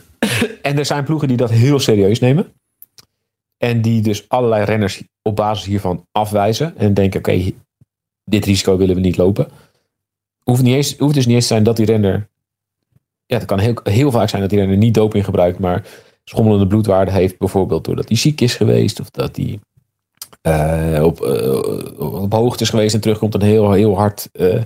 en 0.62 0.78
er 0.78 0.86
zijn 0.86 1.04
ploegen 1.04 1.28
die 1.28 1.38
dat 1.38 1.50
heel 1.50 1.80
serieus 1.80 2.20
nemen. 2.20 2.52
En 3.58 3.82
die 3.82 4.02
dus 4.02 4.30
allerlei 4.30 4.64
renners 4.64 5.04
op 5.28 5.36
basis 5.36 5.66
hiervan 5.66 6.08
afwijzen. 6.12 6.78
En 6.78 6.94
denken, 6.94 7.20
oké, 7.20 7.52
dit 8.24 8.46
risico 8.46 8.78
willen 8.78 8.96
we 8.96 9.02
niet 9.02 9.18
lopen. 9.18 9.48
Hoeft, 10.44 10.62
niet 10.62 10.76
eens, 10.76 10.98
hoeft 10.98 11.14
dus 11.14 11.26
niet 11.26 11.36
eens 11.36 11.48
te 11.48 11.54
zijn 11.54 11.64
dat 11.64 11.78
die 11.78 11.86
renner 11.86 12.30
ja, 13.28 13.38
het 13.38 13.46
kan 13.46 13.60
heel, 13.60 13.74
heel 13.84 14.12
vaak 14.12 14.30
zijn 14.30 14.42
dat 14.42 14.50
die 14.50 14.60
renner 14.60 14.78
niet 14.78 14.94
doping 14.94 15.26
gebruikt, 15.26 15.60
maar 15.60 15.86
schommelende 16.24 16.68
bloedwaarde 16.68 17.12
heeft. 17.12 17.38
Bijvoorbeeld 17.38 17.86
doordat 17.86 18.08
hij 18.08 18.18
ziek 18.18 18.42
is 18.42 18.56
geweest 18.56 19.00
of 19.00 19.10
dat 19.10 19.36
hij 19.36 19.60
eh, 20.42 21.04
op, 21.04 21.22
eh, 21.22 22.24
op 22.24 22.34
hoogte 22.34 22.64
is 22.64 22.70
geweest 22.70 22.94
en 22.94 23.02
terugkomt 23.02 23.34
en 23.34 23.42
heel, 23.42 23.72
heel 23.72 23.96
hard 23.96 24.30
eh, 24.32 24.62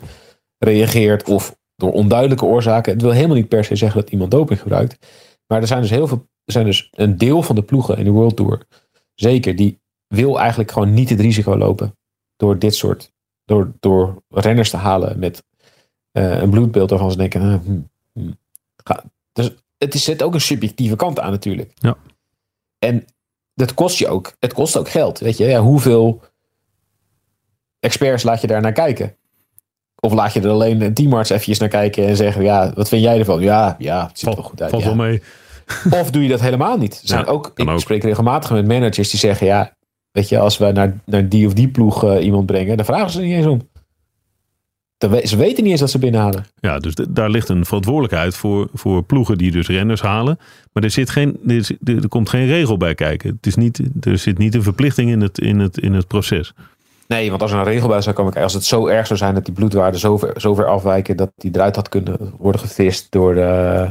reageert. 0.58 1.30
Of 1.30 1.56
door 1.76 1.92
onduidelijke 1.92 2.46
oorzaken. 2.46 2.94
Het 2.94 3.02
wil 3.02 3.12
helemaal 3.12 3.36
niet 3.36 3.48
per 3.48 3.64
se 3.64 3.76
zeggen 3.76 4.02
dat 4.02 4.12
iemand 4.12 4.32
doping 4.32 4.60
gebruikt. 4.62 5.08
Maar 5.48 5.62
er 5.62 5.68
zijn 5.68 5.82
dus 5.82 5.90
heel 5.90 6.08
veel, 6.08 6.28
er 6.46 6.54
zijn 6.54 6.66
dus 6.66 6.90
een 6.92 7.18
deel 7.18 7.42
van 7.42 7.56
de 7.56 7.64
ploegen 7.64 7.98
in 7.98 8.04
de 8.04 8.10
World 8.12 8.36
Tour, 8.36 8.66
zeker, 9.16 9.56
die 9.56 9.81
wil 10.12 10.40
eigenlijk 10.40 10.72
gewoon 10.72 10.94
niet 10.94 11.10
het 11.10 11.20
risico 11.20 11.58
lopen 11.58 11.98
door 12.36 12.60
dit 12.60 12.76
soort, 12.76 13.12
door, 13.46 13.72
door 13.80 14.24
renners 14.30 14.70
te 14.70 14.78
halen 14.78 15.20
met 15.20 15.44
een 16.12 16.50
bloedbeeld 16.50 16.90
waarvan 16.90 17.12
ze 17.12 17.18
denken, 17.18 17.42
ah, 17.42 17.60
hm, 17.66 17.80
hm. 18.14 18.32
Ga, 18.84 19.04
dus 19.34 19.52
het 19.78 19.94
is, 19.94 20.04
zit 20.04 20.24
ook 20.24 20.34
een 20.34 20.42
subjectieve 20.42 20.96
kant 20.96 21.20
aan 21.20 21.32
natuurlijk. 21.32 21.72
Ja. 21.76 21.98
En 22.80 23.06
dat 23.54 23.74
kost 23.74 23.98
je 23.98 24.08
ook. 24.08 24.36
Het 24.40 24.54
kost 24.54 24.78
ook 24.78 24.90
geld. 24.90 25.20
Weet 25.20 25.38
je, 25.38 25.46
ja, 25.46 25.62
hoeveel 25.62 26.22
experts 27.80 28.24
laat 28.24 28.42
je 28.42 28.48
daar 28.48 28.62
naar 28.62 28.72
kijken? 28.72 29.16
Of 30.00 30.14
laat 30.14 30.34
je 30.34 30.42
er 30.42 30.50
alleen 30.50 30.82
een 30.82 30.94
teamarts 30.94 31.30
eventjes 31.30 31.60
naar 31.60 31.70
kijken 31.70 32.08
en 32.08 32.16
zeggen: 32.16 32.44
Ja, 32.44 32.74
wat 32.74 32.90
vind 32.90 33.04
jij 33.04 33.20
ervan? 33.20 33.42
Ja, 33.42 33.76
ja 33.80 34.08
het 34.08 34.20
ziet 34.20 34.30
er 34.30 34.36
wel 34.36 34.44
goed 34.44 34.62
uit. 34.62 34.70
Valt 34.70 34.84
ja. 34.84 34.88
wel 34.96 35.06
mee. 35.06 35.22
Of 36.02 36.12
doe 36.12 36.24
je 36.24 36.30
dat 36.30 36.42
helemaal 36.42 36.78
niet? 36.78 36.94
Er 37.02 37.08
zijn 37.08 37.26
Ja, 37.26 37.32
ook, 37.32 37.52
ik 37.56 37.70
ook. 37.70 37.80
spreek 37.80 38.04
regelmatig 38.04 38.52
met 38.52 38.68
managers 38.68 39.10
die 39.10 39.20
zeggen: 39.20 39.48
Ja, 39.48 39.76
weet 40.12 40.30
je, 40.30 40.40
als 40.40 40.58
we 40.58 40.72
naar, 40.72 41.00
naar 41.06 41.30
die 41.30 41.48
of 41.48 41.54
die 41.54 41.68
ploeg 41.68 42.04
eh, 42.04 42.26
iemand 42.26 42.46
brengen, 42.46 42.78
dan 42.78 42.86
vragen 42.86 43.10
ze 43.12 43.20
er 43.20 43.26
niet 43.26 43.36
eens 43.36 43.46
om. 43.46 43.70
We- 44.98 45.28
Ze 45.28 45.38
weten 45.38 45.64
niet 45.64 45.72
eens 45.72 45.80
dat 45.82 45.90
ze 45.90 46.00
binnenhalen. 46.00 46.46
Ja, 46.60 46.80
dus 46.80 46.94
daar 47.10 47.30
ligt 47.30 47.50
een 47.50 47.66
verantwoordelijkheid 47.66 48.36
voor, 48.36 48.70
voor 48.74 49.04
ploegen 49.04 49.38
die 49.38 49.52
dus 49.52 49.68
renners 49.68 50.02
halen. 50.02 50.40
Maar 50.74 50.84
er, 50.84 50.90
zit 50.90 51.10
geen, 51.10 51.40
er, 51.48 51.78
er 51.84 52.08
komt 52.08 52.30
geen 52.30 52.46
regel 52.48 52.78
bij 52.78 52.96
kijken. 52.96 53.30
Het 53.36 53.46
is 53.46 53.56
niet, 53.56 53.82
er 54.02 54.18
zit 54.18 54.38
niet 54.38 54.56
een 54.56 54.64
verplichting 54.64 55.10
in 55.10 55.22
het, 55.22 55.40
in 55.40 55.60
het, 55.60 55.78
in 55.78 55.94
het 55.94 56.08
proces. 56.08 56.54
Nee, 57.08 57.30
want 57.30 57.42
als 57.42 57.52
er 57.52 57.58
een 57.58 57.64
regel 57.64 57.88
bij 57.88 58.02
zou 58.02 58.16
komen, 58.16 58.34
als 58.34 58.54
het 58.54 58.64
zo 58.66 58.88
erg 58.88 59.08
zou 59.08 59.20
zijn 59.20 59.34
dat 59.34 59.46
die 59.46 59.54
bloedwaarden 59.54 60.00
zo 60.00 60.18
ver, 60.18 60.42
zo 60.42 60.54
ver 60.56 60.66
afwijken 60.66 61.18
dat 61.18 61.32
die 61.36 61.52
eruit 61.54 61.76
had 61.76 61.90
kunnen 61.90 62.18
worden 62.38 62.62
gevist 62.62 63.12
door 63.12 63.34
de, 63.36 63.88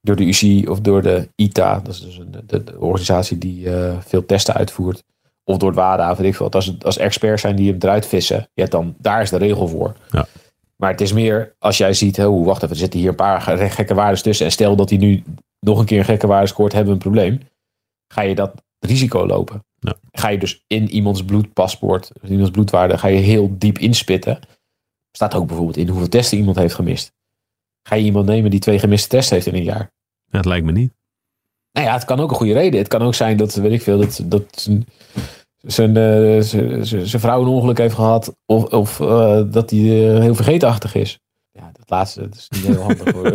door 0.00 0.16
de 0.16 0.24
UCI 0.26 0.66
of 0.68 0.80
door 0.80 1.02
de 1.02 1.28
ITA, 1.34 1.80
dat 1.84 1.94
is 1.94 2.00
dus 2.00 2.18
een, 2.18 2.34
de, 2.46 2.64
de 2.64 2.80
organisatie 2.80 3.38
die 3.38 3.70
eh, 3.74 3.96
veel 4.00 4.26
testen 4.26 4.54
uitvoert, 4.54 5.02
of 5.48 5.56
door 5.56 5.68
het 5.68 5.78
WADA, 5.78 6.16
weet 6.16 6.26
ik 6.26 6.34
veel. 6.34 6.50
Als, 6.50 6.74
als 6.82 6.96
experts 6.96 7.42
zijn 7.42 7.56
die 7.56 7.70
hem 7.70 7.76
eruit 7.80 8.06
vissen, 8.06 8.48
ja, 8.54 8.66
dan 8.66 8.94
daar 8.98 9.22
is 9.22 9.30
de 9.30 9.36
regel 9.36 9.68
voor. 9.68 9.96
Ja. 10.10 10.26
Maar 10.76 10.90
het 10.90 11.00
is 11.00 11.12
meer 11.12 11.54
als 11.58 11.78
jij 11.78 11.94
ziet, 11.94 12.18
oh, 12.20 12.44
wacht 12.44 12.62
even, 12.62 12.74
er 12.74 12.80
zitten 12.80 13.00
hier 13.00 13.08
een 13.08 13.14
paar 13.14 13.40
ge- 13.40 13.70
gekke 13.70 13.94
waarden 13.94 14.22
tussen. 14.22 14.46
En 14.46 14.52
stel 14.52 14.76
dat 14.76 14.90
hij 14.90 14.98
nu 14.98 15.22
nog 15.60 15.78
een 15.78 15.84
keer 15.84 15.98
een 15.98 16.04
gekke 16.04 16.26
waarde 16.26 16.46
scoort, 16.46 16.72
hebben 16.72 16.90
we 16.90 16.98
een 16.98 17.12
probleem. 17.12 17.40
Ga 18.12 18.22
je 18.22 18.34
dat 18.34 18.62
risico 18.78 19.26
lopen? 19.26 19.64
Ja. 19.78 19.94
Ga 20.12 20.28
je 20.28 20.38
dus 20.38 20.64
in 20.66 20.90
iemands 20.90 21.24
bloedpaspoort, 21.24 22.12
iemands 22.28 22.50
bloedwaarde, 22.50 22.98
ga 22.98 23.08
je 23.08 23.18
heel 23.18 23.54
diep 23.58 23.78
inspitten. 23.78 24.38
Staat 25.12 25.34
ook 25.34 25.46
bijvoorbeeld 25.46 25.76
in 25.76 25.88
hoeveel 25.88 26.08
testen 26.08 26.38
iemand 26.38 26.56
heeft 26.56 26.74
gemist. 26.74 27.12
Ga 27.82 27.94
je 27.94 28.04
iemand 28.04 28.26
nemen 28.26 28.50
die 28.50 28.60
twee 28.60 28.78
gemiste 28.78 29.08
tests 29.08 29.30
heeft 29.30 29.46
in 29.46 29.54
een 29.54 29.62
jaar? 29.62 29.92
Ja, 30.24 30.36
het 30.36 30.46
lijkt 30.46 30.66
me 30.66 30.72
niet. 30.72 30.92
Nou 31.72 31.86
ja, 31.86 31.92
het 31.92 32.04
kan 32.04 32.20
ook 32.20 32.30
een 32.30 32.36
goede 32.36 32.52
reden. 32.52 32.78
Het 32.78 32.88
kan 32.88 33.02
ook 33.02 33.14
zijn 33.14 33.36
dat, 33.36 33.54
weet 33.54 33.72
ik 33.72 33.82
veel, 33.82 33.98
dat, 33.98 34.20
dat 34.24 34.68
zijn, 35.72 35.94
zijn, 35.94 36.36
eh, 36.36 36.82
zijn, 36.82 37.06
zijn 37.06 37.22
vrouw 37.22 37.42
een 37.42 37.48
ongeluk 37.48 37.78
heeft 37.78 37.94
gehad. 37.94 38.34
Of, 38.46 38.64
of 38.64 39.00
eh, 39.00 39.42
dat 39.46 39.70
hij 39.70 39.80
eh, 39.80 40.20
heel 40.20 40.34
vergeetachtig 40.34 40.94
is. 40.94 41.18
Ja, 41.50 41.70
dat 41.72 41.90
laatste 41.90 42.20
dat 42.20 42.34
is 42.34 42.48
niet 42.50 42.66
heel 42.66 42.82
handig 42.82 43.12
hoor. 43.12 43.22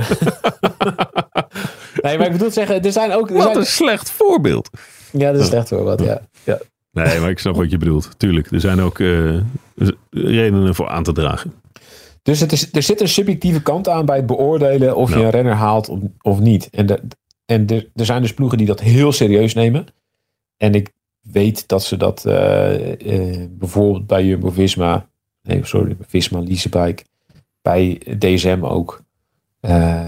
nee, 2.03 2.17
maar 2.17 2.25
ik 2.25 2.31
bedoel 2.31 2.51
zeggen, 2.51 2.84
er 2.84 2.91
zijn 2.91 3.11
ook... 3.11 3.29
Er 3.29 3.36
Wat 3.36 3.43
zijn, 3.43 3.57
een 3.57 3.65
slecht 3.65 4.11
voorbeeld. 4.11 4.69
ja, 5.11 5.31
dat 5.31 5.41
is 5.41 5.49
echt 5.49 5.69
wel 5.69 5.84
wat, 5.84 5.99
ja. 5.99 6.21
ja. 6.43 6.59
Nee, 6.91 7.19
maar 7.19 7.29
ik 7.29 7.39
snap 7.39 7.55
wat 7.55 7.71
je 7.71 7.77
bedoelt. 7.77 8.09
Tuurlijk, 8.17 8.51
er 8.51 8.59
zijn 8.59 8.81
ook 8.81 8.99
eh, 8.99 9.38
redenen 10.09 10.75
voor 10.75 10.88
aan 10.88 11.03
te 11.03 11.11
dragen. 11.11 11.53
Dus 12.21 12.39
het 12.39 12.51
is, 12.51 12.71
er 12.71 12.84
zit 12.84 13.01
een 13.01 13.07
subjectieve 13.07 13.61
kant 13.61 13.89
aan 13.89 14.05
bij 14.05 14.17
het 14.17 14.25
beoordelen 14.25 14.95
of 14.95 15.09
je 15.09 15.23
een 15.23 15.29
renner 15.29 15.53
haalt 15.53 15.89
of, 15.89 15.99
of 16.21 16.39
niet. 16.39 16.69
En, 16.69 16.86
de, 16.86 17.01
en 17.45 17.67
er 17.69 18.05
zijn 18.05 18.21
dus 18.21 18.34
ploegen 18.34 18.57
die 18.57 18.67
dat 18.67 18.79
heel 18.79 19.11
serieus 19.11 19.53
nemen. 19.53 19.86
En 20.57 20.75
ik 20.75 20.91
weet 21.32 21.67
dat 21.67 21.84
ze 21.84 21.97
dat 21.97 22.26
eh, 22.26 23.32
eh, 23.41 23.49
bijvoorbeeld 23.49 24.07
bij 24.07 24.26
Jumbo-Visma, 24.26 25.07
nee 25.41 25.65
sorry, 25.65 25.95
Visma 26.07 26.39
Leasebike, 26.41 27.03
bij 27.61 28.01
DSM 28.19 28.59
ook. 28.61 29.01
eh, 29.59 30.01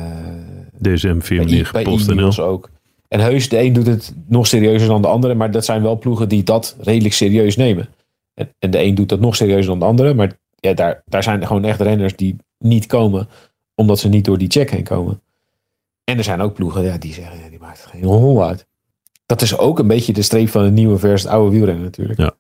DSM 0.82 1.12
bij, 1.18 1.22
firma 1.22 1.52
I- 1.52 1.66
bij 1.72 1.84
PostNL. 1.84 2.14
Ineos 2.14 2.40
ook. 2.40 2.70
En 3.08 3.20
heus, 3.20 3.50
de 3.50 3.60
een 3.60 3.74
doet 3.74 3.88
het 3.88 4.14
nog 4.28 4.48
serieuzer 4.48 4.88
dan 4.88 5.02
de 5.02 5.08
andere, 5.08 5.34
maar 5.34 5.52
dat 5.52 5.66
zijn 5.66 5.82
wel 5.82 5.98
ploegen 6.00 6.30
die 6.30 6.44
dat 6.44 6.76
redelijk 6.80 7.14
serieus 7.14 7.56
nemen. 7.56 7.88
En, 8.34 8.50
en 8.60 8.72
de 8.72 8.84
een 8.84 8.96
doet 8.96 9.10
dat 9.10 9.20
nog 9.20 9.36
serieuzer 9.36 9.66
dan 9.70 9.80
de 9.80 9.86
andere, 9.86 10.14
maar 10.14 10.38
ja, 10.56 10.74
daar, 10.74 11.02
daar 11.06 11.24
zijn 11.24 11.48
gewoon 11.48 11.64
echt 11.64 11.82
renners 11.82 12.16
die 12.16 12.36
niet 12.60 12.86
komen, 12.86 13.28
omdat 13.76 14.00
ze 14.00 14.10
niet 14.10 14.26
door 14.26 14.38
die 14.38 14.50
check 14.52 14.72
heen 14.72 14.84
komen. 14.84 15.22
En 16.04 16.18
er 16.18 16.24
zijn 16.24 16.42
ook 16.42 16.54
ploegen 16.54 16.84
ja, 16.84 16.98
die 16.98 17.14
zeggen, 17.14 17.40
ja, 17.44 17.50
die 17.50 17.60
maakt 17.60 17.82
het 17.82 17.92
geen 17.92 18.04
hol 18.04 18.44
uit. 18.44 18.66
Dat 19.26 19.42
is 19.42 19.58
ook 19.58 19.80
een 19.80 19.88
beetje 19.88 20.14
de 20.14 20.22
streep 20.22 20.50
van 20.50 20.64
het 20.64 20.74
nieuwe 20.74 20.98
versus 20.98 21.22
het 21.24 21.32
oude 21.32 21.52
wielrennen 21.52 21.84
natuurlijk. 21.84 22.20
Ja. 22.20 22.32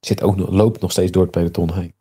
Zit 0.00 0.22
ook, 0.22 0.36
nog- 0.36 0.50
loopt 0.50 0.80
nog 0.80 0.90
steeds 0.92 1.10
door 1.10 1.22
het 1.22 1.30
peloton 1.30 1.72
heen. 1.74 1.94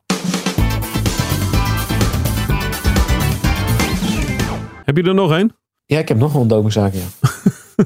Heb 4.86 4.97
je 4.97 5.03
er 5.03 5.14
nog 5.14 5.32
een? 5.32 5.51
Ja, 5.86 5.99
ik 5.99 6.07
heb 6.07 6.18
nog 6.18 6.34
wel 6.34 6.41
een 6.41 6.47
dopingzaak, 6.47 6.93
ja. 6.93 7.05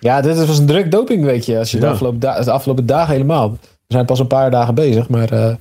ja, 0.00 0.20
dit 0.20 0.46
was 0.46 0.58
een 0.58 0.66
druk 0.66 0.90
dopingweekje. 0.90 1.58
Als 1.58 1.70
je 1.70 1.78
de, 1.78 1.86
Ja. 1.86 1.92
afgelopen 1.92 2.20
da- 2.20 2.40
de 2.42 2.50
afgelopen 2.50 2.86
dagen 2.86 3.12
helemaal. 3.12 3.50
We 3.50 3.58
zijn 3.86 4.06
pas 4.06 4.18
een 4.18 4.26
paar 4.26 4.50
dagen 4.50 4.74
bezig, 4.74 5.08
maar... 5.08 5.30
eh, 5.32 5.54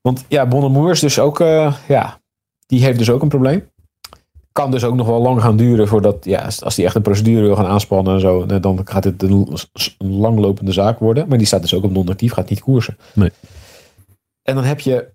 want 0.00 0.24
ja, 0.28 0.46
Bonnemoer 0.46 0.90
is 0.90 1.00
dus 1.00 1.18
ook... 1.18 1.40
eh, 1.40 1.74
ja, 1.88 2.20
die 2.66 2.82
heeft 2.84 2.98
dus 2.98 3.10
ook 3.10 3.22
een 3.22 3.28
probleem. 3.28 3.70
Kan 4.52 4.70
dus 4.70 4.84
ook 4.84 4.94
nog 4.94 5.06
wel 5.06 5.20
lang 5.20 5.40
gaan 5.40 5.56
duren 5.56 5.88
voordat... 5.88 6.24
Ja, 6.24 6.48
als- 6.60 6.74
die 6.74 6.84
echt 6.84 6.94
een 6.94 7.02
procedure 7.02 7.46
wil 7.46 7.56
gaan 7.56 7.66
aanspannen 7.66 8.14
en 8.14 8.20
zo... 8.20 8.46
dan 8.60 8.80
gaat 8.84 9.04
het 9.04 9.22
een, 9.22 9.48
langlopende 9.98 10.72
zaak 10.72 10.98
worden. 10.98 11.28
Maar 11.28 11.38
die 11.38 11.46
staat 11.46 11.62
dus 11.62 11.74
ook 11.74 11.84
op 11.84 11.92
non-actief, 11.92 12.32
gaat 12.32 12.48
niet 12.48 12.60
koersen. 12.60 12.96
Nee. 13.14 13.30
En 14.42 14.54
dan 14.54 14.64
heb 14.64 14.80
je 14.80 15.12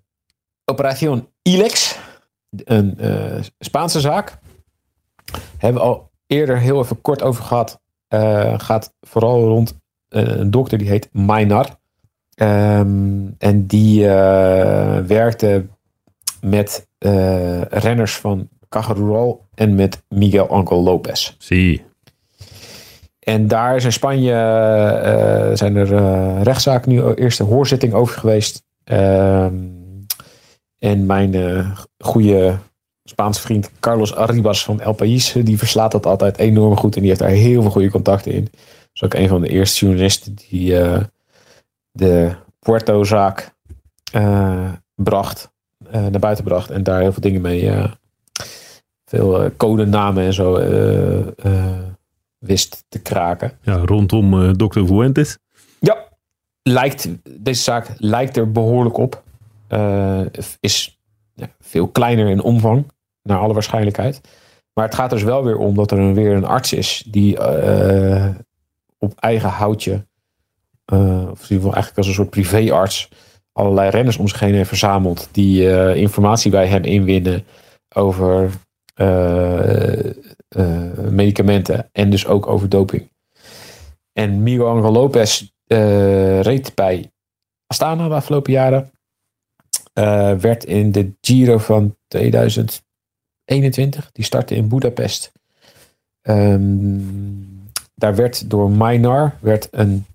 Operation 0.64 1.28
Ilex. 1.42 1.98
Een 2.64 2.98
eh, 2.98 3.42
Spaanse 3.58 4.00
zaak 4.00 4.38
hebben 5.58 5.82
we 5.82 5.88
al 5.88 6.10
eerder 6.26 6.58
heel 6.58 6.80
even 6.80 7.00
kort 7.00 7.22
over 7.22 7.44
gehad. 7.44 7.80
Eh, 8.08 8.54
gaat 8.58 8.94
vooral 9.00 9.44
rond 9.44 9.78
eh, 10.08 10.22
een 10.22 10.50
dokter 10.50 10.78
die 10.78 10.88
heet 10.88 11.08
Maynar. 11.12 11.76
Ehm, 12.34 13.28
en 13.38 13.66
die 13.66 14.06
werkte 15.06 15.66
met 16.40 16.88
renners 17.68 18.16
van 18.16 18.48
Caja 18.68 19.34
en 19.54 19.74
met 19.74 20.02
Miguel 20.08 20.48
Angel 20.48 20.82
Lopez. 20.82 21.34
Zie. 21.38 21.84
En 23.18 23.48
daar 23.48 23.76
is 23.76 23.84
in 23.84 23.92
Spanje 23.92 24.32
eh, 24.32 25.56
zijn 25.56 25.76
er 25.76 25.94
eh, 25.94 26.42
rechtszaken 26.42 26.90
nu 26.90 27.14
eerst 27.14 27.40
een 27.40 27.46
hoorzitting 27.46 27.92
over 27.92 28.18
geweest. 28.18 28.62
Ehm, 28.84 29.54
en 30.78 31.06
mijn 31.06 31.34
eh, 31.34 31.70
goede 31.98 32.58
Spaanse 33.04 33.40
vriend 33.40 33.70
Carlos 33.80 34.14
Arribas 34.14 34.64
van 34.64 34.80
El 34.80 34.92
País, 34.92 35.32
die 35.32 35.58
verslaat 35.58 35.92
dat 35.92 36.06
altijd 36.06 36.38
enorm 36.38 36.76
goed 36.76 36.94
en 36.94 37.00
die 37.00 37.08
heeft 37.08 37.22
daar 37.22 37.30
heel 37.30 37.62
veel 37.62 37.70
goede 37.70 37.90
contacten 37.90 38.32
in. 38.32 38.48
is 38.92 39.02
ook 39.02 39.14
een 39.14 39.28
van 39.28 39.40
de 39.40 39.48
eerste 39.48 39.84
journalisten 39.84 40.34
die 40.48 40.78
eh, 40.78 41.00
de 41.92 42.34
Puerto-zaak 42.58 43.54
eh, 44.12 44.72
bracht, 44.94 45.52
eh, 45.90 46.06
naar 46.06 46.20
buiten 46.20 46.44
bracht 46.44 46.70
en 46.70 46.82
daar 46.82 47.00
heel 47.00 47.12
veel 47.12 47.22
dingen 47.22 47.40
mee, 47.40 47.70
eh, 47.70 47.92
veel 49.08 49.42
eh, 49.42 49.50
codenamen 49.56 50.24
en 50.24 50.32
zo 50.32 50.56
eh, 50.56 51.18
eh, 51.18 51.78
wist 52.38 52.84
te 52.88 52.98
kraken. 52.98 53.58
Ja, 53.62 53.76
rondom 53.76 54.56
Dr. 54.56 54.84
Fuentes. 54.84 55.38
Ja, 55.80 55.96
lijkt, 56.62 57.08
deze 57.38 57.62
zaak 57.62 57.88
lijkt 57.96 58.36
er 58.36 58.52
behoorlijk 58.52 58.96
op. 58.96 59.22
Is 60.60 61.00
ja, 61.34 61.48
veel 61.60 61.88
kleiner 61.88 62.28
in 62.28 62.42
omvang, 62.42 62.86
naar 63.22 63.38
alle 63.38 63.52
waarschijnlijkheid. 63.52 64.20
Maar 64.72 64.84
het 64.84 64.94
gaat 64.94 65.10
dus 65.10 65.22
wel 65.22 65.44
weer 65.44 65.56
om 65.56 65.74
dat 65.74 65.90
er 65.90 65.98
een, 65.98 66.14
weer 66.14 66.36
een 66.36 66.44
arts 66.44 66.72
is 66.72 67.04
die 67.10 67.38
op 68.98 69.12
eigen 69.18 69.48
houtje, 69.48 70.06
of 70.86 70.96
in 70.96 71.28
ieder 71.28 71.56
geval 71.56 71.72
eigenlijk 71.72 71.96
als 71.96 72.06
een 72.06 72.14
soort 72.14 72.30
privéarts, 72.30 73.08
allerlei 73.52 73.90
renners 73.90 74.16
om 74.16 74.28
zich 74.28 74.40
heen 74.40 74.54
heeft 74.54 74.68
verzameld 74.68 75.28
die 75.32 75.94
informatie 75.94 76.50
bij 76.50 76.66
hem 76.66 76.82
inwinnen 76.82 77.44
over 77.94 78.50
medicamenten 81.10 81.88
en 81.92 82.10
dus 82.10 82.26
ook 82.26 82.46
over 82.46 82.68
doping. 82.68 83.08
En 84.12 84.42
Miguel 84.42 84.68
Angel 84.68 84.92
Lopez 84.92 85.50
eh, 85.66 86.40
reed 86.40 86.74
bij 86.74 87.10
Astana 87.66 88.08
de 88.08 88.14
afgelopen 88.14 88.52
jaren. 88.52 88.90
Eh, 89.92 90.34
werd 90.34 90.64
in 90.64 90.92
de 90.92 91.12
Giro 91.20 91.58
van 91.58 91.96
2011 92.08 92.86
21. 93.48 94.10
Die 94.12 94.24
startte 94.24 94.54
in 94.54 94.68
Budapest. 94.68 95.32
Ehm, 96.20 97.00
daar 97.94 98.14
werd 98.14 98.50
door 98.50 98.70
Minar 98.70 99.36
werd 99.40 99.68
een 99.70 100.06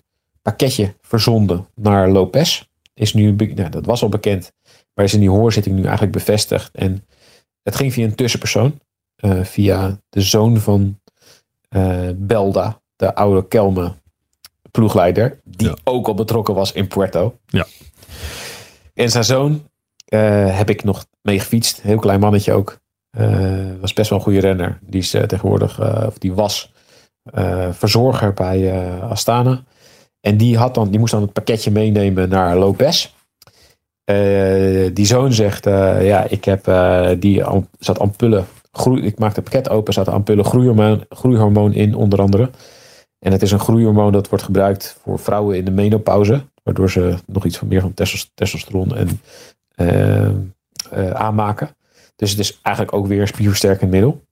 pakketje 0.41 0.93
verzonden 1.01 1.67
naar 1.75 2.09
Lopez. 2.09 2.67
Is 2.93 3.13
nu, 3.13 3.31
nou, 3.31 3.69
dat 3.69 3.85
was 3.85 4.01
al 4.01 4.09
bekend, 4.09 4.51
maar 4.93 5.05
is 5.05 5.13
in 5.13 5.19
die 5.19 5.29
hoorzitting 5.29 5.75
nu 5.75 5.81
eigenlijk 5.81 6.11
bevestigd. 6.11 6.75
En 6.75 7.05
het 7.63 7.75
ging 7.75 7.93
via 7.93 8.05
een 8.05 8.15
tussenpersoon, 8.15 8.79
eh, 9.15 9.43
via 9.43 9.97
de 10.09 10.21
zoon 10.21 10.57
van 10.57 10.99
eh, 11.69 12.09
Belda, 12.15 12.81
de 12.95 13.15
oude 13.15 13.47
Kelme 13.47 13.93
ploegleider, 14.71 15.39
die 15.43 15.67
Ja. 15.67 15.75
ook 15.83 16.07
al 16.07 16.13
betrokken 16.13 16.53
was 16.53 16.71
in 16.71 16.87
Puerto. 16.87 17.37
Ja. 17.45 17.65
En 18.93 19.09
zijn 19.09 19.23
zoon 19.23 19.67
eh, 20.05 20.57
heb 20.57 20.69
ik 20.69 20.83
nog 20.83 21.05
mee 21.21 21.39
gefietst, 21.39 21.81
heel 21.81 21.99
klein 21.99 22.19
mannetje 22.19 22.53
ook. 22.53 22.81
Was 23.79 23.93
best 23.93 24.09
wel 24.09 24.17
een 24.19 24.23
goede 24.23 24.39
renner. 24.39 24.79
Die 24.81 25.01
is 25.01 25.09
tegenwoordig, 25.09 25.79
of 26.05 26.17
die 26.17 26.33
was 26.33 26.71
verzorger 27.71 28.33
bij 28.33 28.91
Astana. 29.01 29.63
En 30.19 30.37
die, 30.37 30.57
had 30.57 30.73
dan, 30.75 30.89
die 30.89 30.99
moest 30.99 31.11
dan 31.11 31.21
het 31.21 31.33
pakketje 31.33 31.71
meenemen 31.71 32.29
naar 32.29 32.57
Lopez. 32.57 33.13
Eh, 34.03 34.89
die 34.93 35.05
zoon 35.05 35.33
zegt, 35.33 35.65
eh, 35.65 36.07
ja, 36.07 36.23
ik 36.29 36.45
heb 36.45 36.67
eh, 36.67 37.09
die 37.19 37.43
zat 37.79 37.99
ampullen, 37.99 38.45
groei, 38.71 39.01
ik 39.01 39.19
maakte 39.19 39.39
het 39.39 39.49
pakket 39.49 39.69
open, 39.69 39.93
zat 39.93 40.07
ampullen 40.07 40.45
groeihormoon, 40.45 41.05
groeihormoon 41.09 41.73
in 41.73 41.95
onder 41.95 42.21
andere. 42.21 42.49
En 43.19 43.31
het 43.31 43.41
is 43.41 43.51
een 43.51 43.59
groeihormoon 43.59 44.11
dat 44.11 44.29
wordt 44.29 44.43
gebruikt 44.43 44.97
voor 45.01 45.19
vrouwen 45.19 45.57
in 45.57 45.65
de 45.65 45.71
menopauze, 45.71 46.41
waardoor 46.63 46.89
ze 46.89 47.15
nog 47.25 47.45
iets 47.45 47.57
van 47.57 47.67
meer 47.67 47.81
van 47.81 47.93
testos- 47.93 48.31
testosteron 48.33 48.95
en, 48.95 49.21
aanmaken. 51.13 51.75
Dus 52.15 52.29
het 52.29 52.39
is 52.39 52.59
eigenlijk 52.61 52.95
ook 52.95 53.07
weer 53.07 53.21
een 53.21 53.27
spierversterkend 53.27 53.91
middel. 53.91 54.23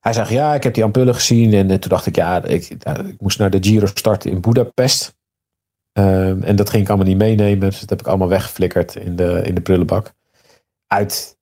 Hij 0.00 0.12
zegt, 0.12 0.30
ja, 0.30 0.54
ik 0.54 0.62
heb 0.62 0.74
die 0.74 0.84
ampullen 0.84 1.14
gezien. 1.14 1.52
En 1.52 1.66
toen 1.66 1.90
dacht 1.90 2.06
ik, 2.06 2.16
ja, 2.16 2.44
ik, 2.44 2.68
ik 2.68 3.20
moest 3.20 3.38
naar 3.38 3.50
de 3.50 3.58
Giro 3.60 3.86
starten 3.86 4.30
in 4.30 4.40
Budapest. 4.40 5.17
Ehm, 5.98 6.42
en 6.42 6.56
dat 6.56 6.70
ging 6.70 6.82
ik 6.82 6.88
allemaal 6.88 7.06
niet 7.06 7.16
meenemen. 7.16 7.68
Dus 7.68 7.80
dat 7.80 7.90
heb 7.90 8.00
ik 8.00 8.06
allemaal 8.06 8.28
weggeflikkerd 8.28 8.96
in 8.96 9.16
de, 9.16 9.40
in 9.44 9.54
de 9.54 9.60
prullenbak. 9.60 10.12
Uit 10.86 11.36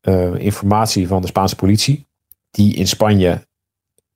eh, 0.00 0.34
informatie 0.34 1.08
van 1.08 1.20
de 1.20 1.26
Spaanse 1.26 1.56
politie. 1.56 2.06
Die 2.50 2.74
in 2.74 2.86
Spanje 2.86 3.46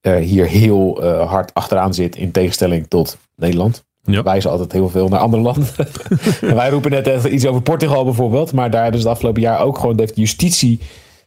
eh, 0.00 0.16
hier 0.16 0.46
heel 0.46 1.02
eh, 1.02 1.30
hard 1.30 1.54
achteraan 1.54 1.94
zit. 1.94 2.16
In 2.16 2.30
tegenstelling 2.30 2.86
tot 2.88 3.18
Nederland. 3.36 3.84
Ja. 4.02 4.12
Wij 4.12 4.22
wijzen 4.22 4.50
altijd 4.50 4.72
heel 4.72 4.88
veel 4.88 5.08
naar 5.08 5.20
andere 5.20 5.42
landen. 5.42 5.66
en 6.40 6.54
wij 6.54 6.70
roepen 6.70 6.90
net 6.90 7.06
even 7.06 7.34
iets 7.34 7.46
over 7.46 7.62
Portugal 7.62 8.04
bijvoorbeeld. 8.04 8.52
Maar 8.52 8.70
daar 8.70 8.82
hebben 8.82 9.00
ze 9.00 9.06
het 9.06 9.16
afgelopen 9.16 9.42
jaar 9.42 9.60
ook 9.60 9.78
gewoon 9.78 9.96
de 9.96 10.12
justitie 10.14 10.80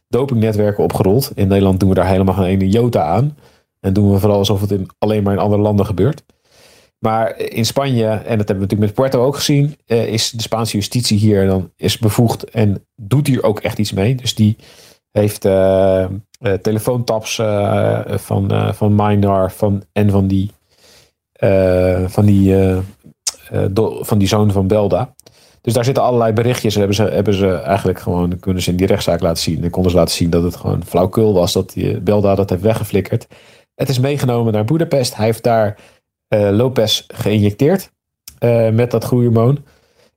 dopingnetwerken 0.08 0.84
opgerold. 0.84 1.32
In 1.34 1.48
Nederland 1.48 1.80
doen 1.80 1.88
we 1.88 1.94
daar 1.94 2.08
helemaal 2.08 2.34
geen 2.34 2.44
ene 2.44 2.68
jota 2.68 3.02
aan. 3.02 3.36
En 3.80 3.92
doen 3.92 4.12
we 4.12 4.18
vooral 4.18 4.38
alsof 4.38 4.60
het 4.60 4.70
in, 4.70 4.88
alleen 4.98 5.22
maar 5.22 5.32
in 5.32 5.38
andere 5.38 5.62
landen 5.62 5.86
gebeurt. 5.86 6.24
Maar 6.98 7.38
in 7.38 7.66
Spanje, 7.66 8.06
en 8.06 8.14
dat 8.14 8.24
hebben 8.26 8.46
we 8.46 8.60
natuurlijk 8.60 8.80
met 8.80 8.94
Puerto 8.94 9.24
ook 9.24 9.36
gezien, 9.36 9.76
eh, 9.86 10.06
is 10.06 10.30
de 10.30 10.42
Spaanse 10.42 10.76
justitie 10.76 11.18
hier 11.18 11.46
dan 11.46 11.72
is 11.76 11.98
bevoegd 11.98 12.44
en 12.44 12.86
doet 12.96 13.26
hier 13.26 13.42
ook 13.42 13.60
echt 13.60 13.78
iets 13.78 13.92
mee. 13.92 14.14
Dus 14.14 14.34
die 14.34 14.56
heeft 15.10 15.44
eh, 15.44 16.02
eh, 16.02 16.08
telefoontaps 16.62 17.36
van, 18.06 18.74
van 18.74 19.50
van, 19.50 19.84
en 19.92 20.10
van 20.10 20.26
die, 20.26 20.50
van, 22.06 22.26
die, 22.26 22.54
van 24.00 24.18
die 24.18 24.28
zoon 24.28 24.52
van 24.52 24.66
Belda. 24.66 25.14
Dus 25.60 25.74
daar 25.74 25.84
zitten 25.84 26.02
allerlei 26.02 26.32
berichtjes. 26.32 26.72
En 26.72 26.78
hebben 26.78 26.96
ze, 26.96 27.02
hebben 27.02 27.34
ze 27.34 27.54
eigenlijk 27.54 28.00
gewoon, 28.00 28.38
kunnen 28.38 28.62
ze 28.62 28.70
in 28.70 28.76
die 28.76 28.86
rechtszaak 28.86 29.20
laten 29.20 29.42
zien. 29.42 29.64
En 29.64 29.70
konden 29.70 29.90
ze 29.90 29.96
laten 29.96 30.14
zien 30.14 30.30
dat 30.30 30.42
het 30.42 30.56
gewoon 30.56 30.84
flauwkul 30.84 31.32
was 31.32 31.52
dat 31.52 31.72
die 31.72 32.00
Belda 32.00 32.34
dat 32.34 32.50
heeft 32.50 32.62
weggeflikkerd. 32.62 33.26
Het 33.74 33.88
is 33.88 33.98
meegenomen 33.98 34.52
naar 34.52 34.64
Budapest. 34.64 35.16
Hij 35.16 35.24
heeft 35.24 35.42
daar 35.42 35.78
Lopez 36.28 37.04
geïnjecteerd 37.08 37.90
eh, 38.38 38.70
met 38.70 38.90
dat 38.90 39.04
groeihormoon. 39.04 39.64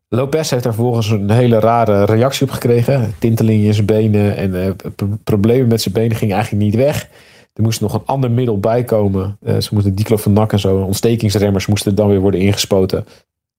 Lopez 0.09 0.49
heeft 0.49 0.63
daar 0.63 0.73
vervolgens 0.73 1.09
een 1.09 1.29
hele 1.31 1.59
rare 1.59 2.03
reactie 2.05 2.45
op 2.47 2.51
gekregen. 2.53 3.13
Tinteling 3.19 3.63
in 3.63 3.73
zijn 3.73 3.85
benen 3.85 4.35
en 4.37 4.63
eh, 4.65 4.71
pro- 4.95 5.17
problemen 5.23 5.67
met 5.67 5.81
zijn 5.81 5.93
benen 5.93 6.17
gingen 6.17 6.35
eigenlijk 6.35 6.63
niet 6.65 6.75
weg. 6.75 7.09
Er 7.53 7.63
moest 7.63 7.81
nog 7.81 7.93
een 7.93 8.05
ander 8.05 8.31
middel 8.31 8.59
bij 8.59 8.83
komen. 8.83 9.37
Eh, 9.43 9.57
ze 9.59 9.69
moesten 9.73 9.95
diclofenac 9.95 10.51
en 10.51 10.59
zo, 10.59 10.77
ontstekingsremmers 10.77 11.65
moesten 11.65 11.95
dan 11.95 12.07
weer 12.07 12.19
worden 12.19 12.39
ingespoten. 12.39 13.05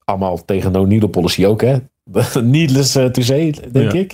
Allemaal 0.04 0.44
tegen 0.44 0.72
no 0.72 0.84
needle 0.84 1.08
policy 1.08 1.46
ook, 1.46 1.60
hè? 1.60 1.76
Needless 2.42 2.94
eh, 2.94 3.04
to 3.04 3.22
say, 3.22 3.54
denk 3.72 3.92
Ja. 3.92 3.98
ik. 3.98 4.12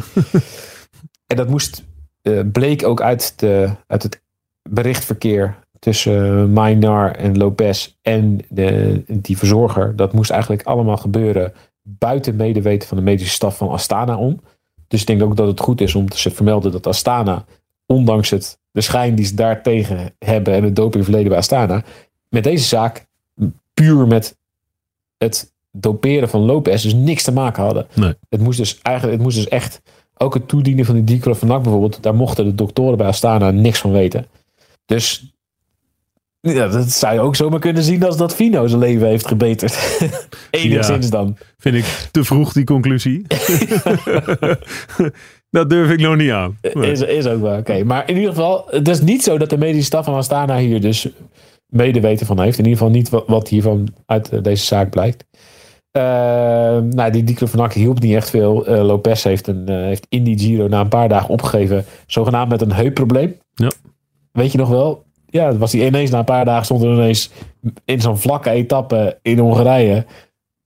en 1.27 1.37
dat 1.37 1.49
moest, 1.49 1.85
eh, 2.23 2.41
bleek 2.53 2.85
ook 2.87 3.01
uit, 3.01 3.33
de, 3.37 3.71
uit 3.87 4.03
het 4.03 4.23
berichtverkeer 4.71 5.57
tussen 5.87 6.53
Minar 6.53 7.15
en 7.15 7.37
Lopez 7.37 7.95
en 8.03 8.41
de, 8.49 9.03
die 9.07 9.39
verzorger. 9.39 9.97
Dat 9.97 10.13
moest 10.13 10.31
eigenlijk 10.31 10.63
allemaal 10.63 10.97
gebeuren 10.97 11.53
buiten 11.83 12.37
medeweten 12.37 12.89
van 12.89 12.97
de 12.97 13.03
medische 13.03 13.33
staf 13.33 13.57
van 13.57 13.69
Astana 13.69 14.17
om. 14.17 14.41
Dus 14.89 15.01
ik 15.01 15.07
denk 15.07 15.23
ook 15.23 15.37
dat 15.37 15.47
het 15.47 15.61
goed 15.61 15.81
is 15.81 15.95
om 15.95 16.09
te 16.09 16.31
vermelden 16.31 16.73
dat 16.73 16.87
Astana, 16.87 17.45
ondanks 17.87 18.31
het, 18.31 18.59
de 18.71 18.81
schijn 18.81 19.15
die 19.15 19.25
ze 19.25 19.35
daartegen 19.35 20.15
hebben 20.19 20.55
en 20.55 20.65
het 20.65 20.77
dopingverleden 20.77 21.29
bij 21.29 21.39
Astana, 21.39 21.85
met 22.29 22.45
deze 22.45 22.65
zaak 22.65 23.07
puur 23.75 24.07
met 24.07 24.37
het 25.19 25.53
doperen 25.71 26.29
van 26.29 26.41
Lopez 26.41 26.83
dus 26.83 26.95
niks 26.95 27.23
te 27.23 27.33
maken 27.33 27.63
hadden. 27.63 27.87
Nee. 27.95 28.15
Het 28.29 28.41
moest 28.41 28.59
dus 28.59 28.79
eigenlijk, 28.83 29.17
het 29.17 29.27
moest 29.27 29.37
dus 29.37 29.49
echt, 29.49 29.83
ook 30.17 30.35
het 30.35 30.49
toedienen 30.49 30.85
van 30.85 30.95
die 30.95 31.05
diclofenac 31.05 31.63
bijvoorbeeld, 31.63 32.03
daar 32.03 32.15
mochten 32.15 32.45
de 32.45 32.55
doktoren 32.55 32.99
bij 32.99 33.07
Astana 33.07 33.51
niks 33.51 33.79
van 33.79 33.93
weten. 33.93 34.27
Dus 34.87 35.36
ja, 36.55 36.69
dat 36.69 36.91
zou 36.91 37.15
je 37.15 37.21
ook 37.21 37.37
zomaar 37.37 37.61
kunnen 37.61 37.83
zien 37.83 38.05
als 38.05 38.17
dat 38.17 38.35
Fino 38.35 38.67
zijn 38.67 38.81
leven 38.81 39.07
heeft 39.07 39.27
gebeterd. 39.27 39.99
Enigszins 40.51 41.11
dan. 41.11 41.37
Vind 41.59 41.75
ik 41.75 42.09
te 42.11 42.25
vroeg 42.25 42.53
die 42.53 42.65
conclusie. 42.65 43.27
dat 45.51 45.71
durf 45.71 45.91
ik 45.91 46.01
nog 46.01 46.17
niet 46.17 46.31
aan. 46.31 46.59
Nee. 46.73 46.91
Is, 46.91 47.01
is 47.01 47.27
ook 47.27 47.41
wel 47.41 47.59
oké. 47.59 47.85
Maar 47.85 48.09
in 48.09 48.15
ieder 48.15 48.31
geval, 48.31 48.67
het 48.71 48.89
is 48.89 49.01
niet 49.01 49.23
zo 49.23 49.39
dat 49.39 49.51
de 49.51 49.59
medische 49.59 49.85
staf 49.85 50.05
van 50.05 50.15
Astana 50.15 50.59
hier 50.59 50.81
dus 50.81 51.09
medeweten 51.67 52.27
van 52.27 52.41
heeft. 52.41 52.59
In 52.59 52.65
ieder 52.65 52.79
geval 52.79 52.95
niet 52.95 53.09
wat, 53.09 53.25
wat 53.27 53.49
hiervan 53.49 53.89
uit 54.07 54.29
eh, 54.29 54.43
deze 54.43 54.65
zaak 54.65 54.91
blijkt. 54.91 55.25
Eh, 55.97 56.83
nou, 56.83 57.11
die 57.11 57.25
diclofenac 57.25 57.73
hielp 57.73 58.01
niet 58.01 58.15
echt 58.15 58.31
veel. 58.31 58.67
Eh, 58.67 58.85
Lopez 58.85 59.25
heeft, 59.25 59.47
een, 59.47 59.69
eh, 59.69 59.77
heeft 59.77 60.07
in 60.09 60.25
die 60.25 60.39
Giro 60.39 60.69
na 60.69 60.81
een 60.81 60.89
paar 60.89 61.09
dagen 61.09 61.29
opgegeven. 61.29 61.85
Zogenaamd 62.07 62.49
met 62.49 62.61
een 62.61 62.73
heupprobleem. 62.73 63.37
Ja. 63.55 63.71
Weet 64.33 64.53
je 64.53 64.59
nog 64.59 64.69
wel? 64.69 65.06
Ja, 65.27 65.51
dat 65.51 65.57
was 65.59 65.73
hij 65.73 65.87
ineens 65.87 66.11
na 66.11 66.19
een 66.19 66.25
paar 66.25 66.45
dagen 66.45 66.65
stond 66.65 66.83
er 66.83 66.93
ineens 66.93 67.31
in 67.85 68.01
zo'n 68.01 68.19
vlakke 68.19 68.51
etappe 68.51 69.19
in 69.23 69.39
Hongarije. 69.39 70.05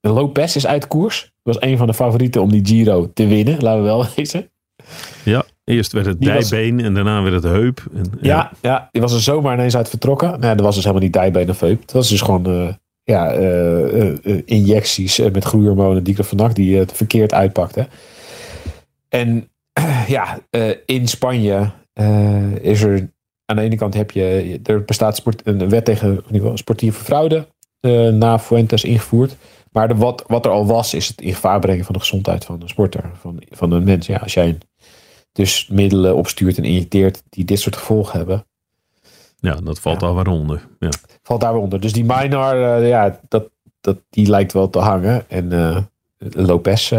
Lopez 0.00 0.56
is 0.56 0.66
uit 0.66 0.86
koers. 0.88 1.32
Was 1.42 1.60
een 1.60 1.76
van 1.78 1.86
de 1.86 1.94
favorieten 1.94 2.42
om 2.42 2.50
die 2.50 2.66
Giro 2.66 3.10
te 3.14 3.26
winnen. 3.26 3.62
Laten 3.62 3.80
we 3.82 3.86
wel 3.86 4.04
wezen. 4.16 4.50
Ja, 5.24 5.44
eerst 5.64 5.92
werd 5.92 6.06
het 6.06 6.20
Die 6.20 6.32
was- 6.32 6.48
dijbeen 6.48 6.80
en 6.80 6.94
daarna 6.94 7.22
werd 7.22 7.34
het 7.34 7.52
heup. 7.52 7.82
En, 7.94 8.04
Ja, 8.20 8.50
ja, 8.60 8.88
die 8.92 9.00
was 9.02 9.12
er 9.12 9.20
zomaar 9.20 9.54
ineens 9.54 9.76
uit 9.76 9.88
vertrokken. 9.88 10.40
Nee, 10.40 10.54
dat 10.54 10.64
was 10.64 10.74
dus 10.74 10.84
helemaal 10.84 11.04
niet 11.04 11.12
dijbeen 11.12 11.50
of 11.50 11.60
heup. 11.60 11.80
Het 11.80 11.92
was 11.92 12.08
dus 12.08 12.20
gewoon 12.20 12.46
eh, 12.46 12.68
ja, 13.02 13.32
eh, 13.32 14.08
eh, 14.08 14.42
injecties 14.44 15.18
met 15.18 15.44
groeihormonen, 15.44 16.04
diclofenac, 16.04 16.54
die 16.54 16.76
het 16.78 16.92
verkeerd 16.92 17.34
uitpakten. 17.34 17.88
En 19.08 19.48
ja, 20.06 20.38
in 20.86 21.08
Spanje 21.08 21.70
is 22.60 22.82
er 22.82 23.10
aan 23.50 23.56
de 23.56 23.62
ene 23.62 23.76
kant 23.76 23.94
heb 23.94 24.10
je, 24.10 24.60
er 24.64 24.84
bestaat 24.84 25.16
sport, 25.16 25.40
een 25.44 25.68
wet 25.68 25.84
tegen 25.84 26.22
sportieve 26.54 27.04
fraude 27.04 27.46
eh, 27.80 28.08
na 28.08 28.38
Fuentes 28.38 28.84
ingevoerd. 28.84 29.36
Maar 29.72 29.88
de, 29.88 29.94
wat, 29.94 30.24
wat 30.26 30.44
er 30.44 30.50
al 30.50 30.66
was, 30.66 30.94
is 30.94 31.08
het 31.08 31.20
in 31.20 31.34
gevaar 31.34 31.60
brengen 31.60 31.84
van 31.84 31.94
de 31.94 32.00
gezondheid 32.00 32.44
van 32.44 32.62
een 32.62 32.68
sporter, 32.68 33.10
van, 33.20 33.42
van 33.50 33.72
een 33.72 33.84
mens. 33.84 34.06
Ja, 34.06 34.16
als 34.16 34.34
jij 34.34 34.58
dus 35.32 35.68
middelen 35.68 36.16
opstuurt 36.16 36.58
en 36.58 36.64
injecteert 36.64 37.22
die 37.28 37.44
dit 37.44 37.60
soort 37.60 37.76
gevolgen 37.76 38.18
hebben, 38.18 38.46
ja, 39.40 39.54
dat 39.54 39.80
valt 39.80 40.00
Ja. 40.00 40.12
waaronder. 40.12 40.68
Ja. 40.78 40.88
valt 41.22 41.40
daar 41.40 41.54
onder. 41.54 41.80
Dus 41.80 41.92
die 41.92 42.04
Minar, 42.04 42.78
eh, 42.78 42.88
ja, 42.88 43.20
dat, 43.28 43.50
dat, 43.80 43.98
die 44.10 44.28
lijkt 44.28 44.52
wel 44.52 44.70
te 44.70 44.78
hangen. 44.78 45.28
En 45.28 45.52
eh, 45.52 45.82
Lopez, 46.18 46.92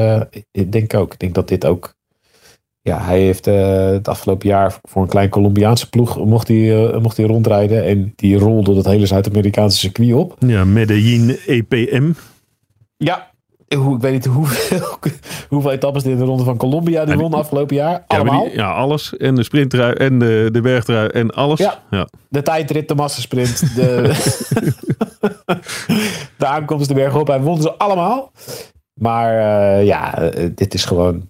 ik 0.52 0.72
denk 0.72 0.94
ook. 0.94 1.14
Ik 1.14 1.20
denk 1.20 1.34
dat 1.34 1.48
dit 1.48 1.66
ook... 1.66 2.00
Ja, 2.84 3.02
hij 3.02 3.20
heeft 3.22 3.48
eh, 3.48 3.86
het 3.86 4.08
afgelopen 4.08 4.48
jaar 4.50 4.80
voor 4.84 5.02
een 5.02 5.08
klein 5.08 5.30
Colombiaanse 5.30 5.90
ploeg 5.90 6.26
mocht 6.26 6.48
hij, 6.48 6.86
eh, 6.88 7.00
mocht 7.00 7.18
hij 7.18 7.26
rondrijden. 7.26 7.84
En 7.86 8.14
die 8.16 8.38
rolde 8.38 8.74
dat 8.74 8.86
hele 8.86 9.06
Zuid-Amerikaanse 9.06 9.78
circuit 9.78 10.14
op. 10.14 10.36
ja, 10.40 10.64
Medellin 10.66 11.38
EPM. 11.48 12.12
Ja. 12.98 13.30
Hoe, 13.78 13.96
ik 13.96 14.02
weet 14.02 14.12
niet 14.12 14.26
hoeveel, 14.26 14.98
hoeveel 15.50 15.72
etappes 15.72 16.04
in 16.04 16.18
de 16.18 16.24
ronde 16.24 16.44
van 16.44 16.58
Colombia 16.58 17.06
die 17.06 17.16
won 17.16 17.34
afgelopen 17.34 17.76
jaar. 17.76 17.92
Ja, 17.92 18.04
Allemaal. 18.08 18.44
die- 18.44 18.56
ja, 18.56 18.72
alles. 18.72 19.18
En 19.18 19.36
de 19.36 19.44
sprinttrui 19.44 19.94
en 19.94 20.20
de, 20.20 20.50
de 20.52 20.62
bergtrui 20.62 21.08
en 21.08 21.30
alles. 21.32 21.60
Ja. 21.60 21.84
ja. 21.92 22.08
De 22.30 22.42
tijdrit, 22.42 22.88
de 22.88 22.96
massasprint, 22.96 23.76
de, 23.76 24.02
de 26.38 26.46
aankomst 26.46 26.88
de 26.88 26.94
berg 26.94 27.16
op. 27.16 27.28
Hij 27.28 27.42
won 27.42 27.62
ze 27.62 27.74
allemaal. 27.78 28.32
Maar 28.94 29.38
eh, 29.38 29.86
ja, 29.86 30.32
dit 30.56 30.74
is 30.74 30.86
gewoon... 30.86 31.30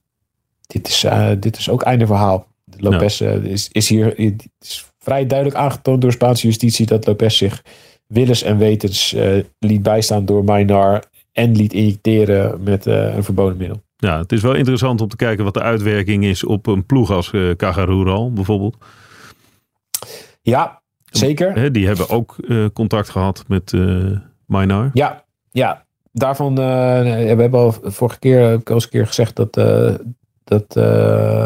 Dit 0.71 0.87
is, 0.87 1.03
eh, 1.03 1.29
dit 1.39 1.57
is 1.57 1.69
ook 1.69 1.81
einde 1.81 2.05
verhaal. 2.05 2.47
Lopez 2.77 3.21
eh, 3.21 3.43
is, 3.43 3.69
is 3.71 3.89
hier 3.89 4.05
het 4.05 4.49
is 4.59 4.85
vrij 4.99 5.25
duidelijk 5.25 5.59
aangetoond 5.59 6.01
door 6.01 6.11
Spaanse 6.11 6.47
justitie 6.47 6.85
dat 6.85 7.07
Lopez 7.07 7.37
zich 7.37 7.63
willens 8.07 8.43
en 8.43 8.57
wetens 8.57 9.13
eh, 9.13 9.43
liet 9.59 9.83
bijstaan 9.83 10.25
door 10.25 10.43
Minar 10.43 11.03
en 11.31 11.55
liet 11.55 11.73
injecteren 11.73 12.63
met 12.63 12.85
een 12.85 13.23
verboden 13.23 13.57
middel. 13.57 13.81
Ja, 13.97 14.17
het 14.17 14.31
is 14.31 14.41
wel 14.41 14.55
interessant 14.55 15.01
om 15.01 15.07
te 15.07 15.15
kijken 15.15 15.43
wat 15.43 15.53
de 15.53 15.61
uitwerking 15.61 16.23
is 16.23 16.43
op 16.43 16.67
een 16.67 16.85
ploeg 16.85 17.11
als 17.11 17.31
eh 17.31 17.51
Cajarural 17.55 18.33
bijvoorbeeld. 18.33 18.77
Ja, 20.41 20.81
zeker. 21.05 21.53
Hè, 21.53 21.71
die 21.71 21.87
hebben 21.87 22.09
ook 22.09 22.35
contact 22.73 23.09
gehad 23.09 23.43
met 23.47 23.73
Minar. 24.45 24.89
Ja, 24.93 25.23
ja. 25.51 25.85
Daarvan, 26.13 26.57
eh, 26.57 27.01
we 27.01 27.41
hebben 27.41 27.59
al 27.59 27.75
vorige 27.83 28.19
keer, 28.19 28.49
heb 28.49 28.59
ik 28.59 28.69
al 28.69 28.75
eens 28.75 28.83
een 28.83 28.89
keer 28.89 29.07
gezegd 29.07 29.35
dat, 29.35 29.55
dat 30.43 30.75
eh, 30.75 31.45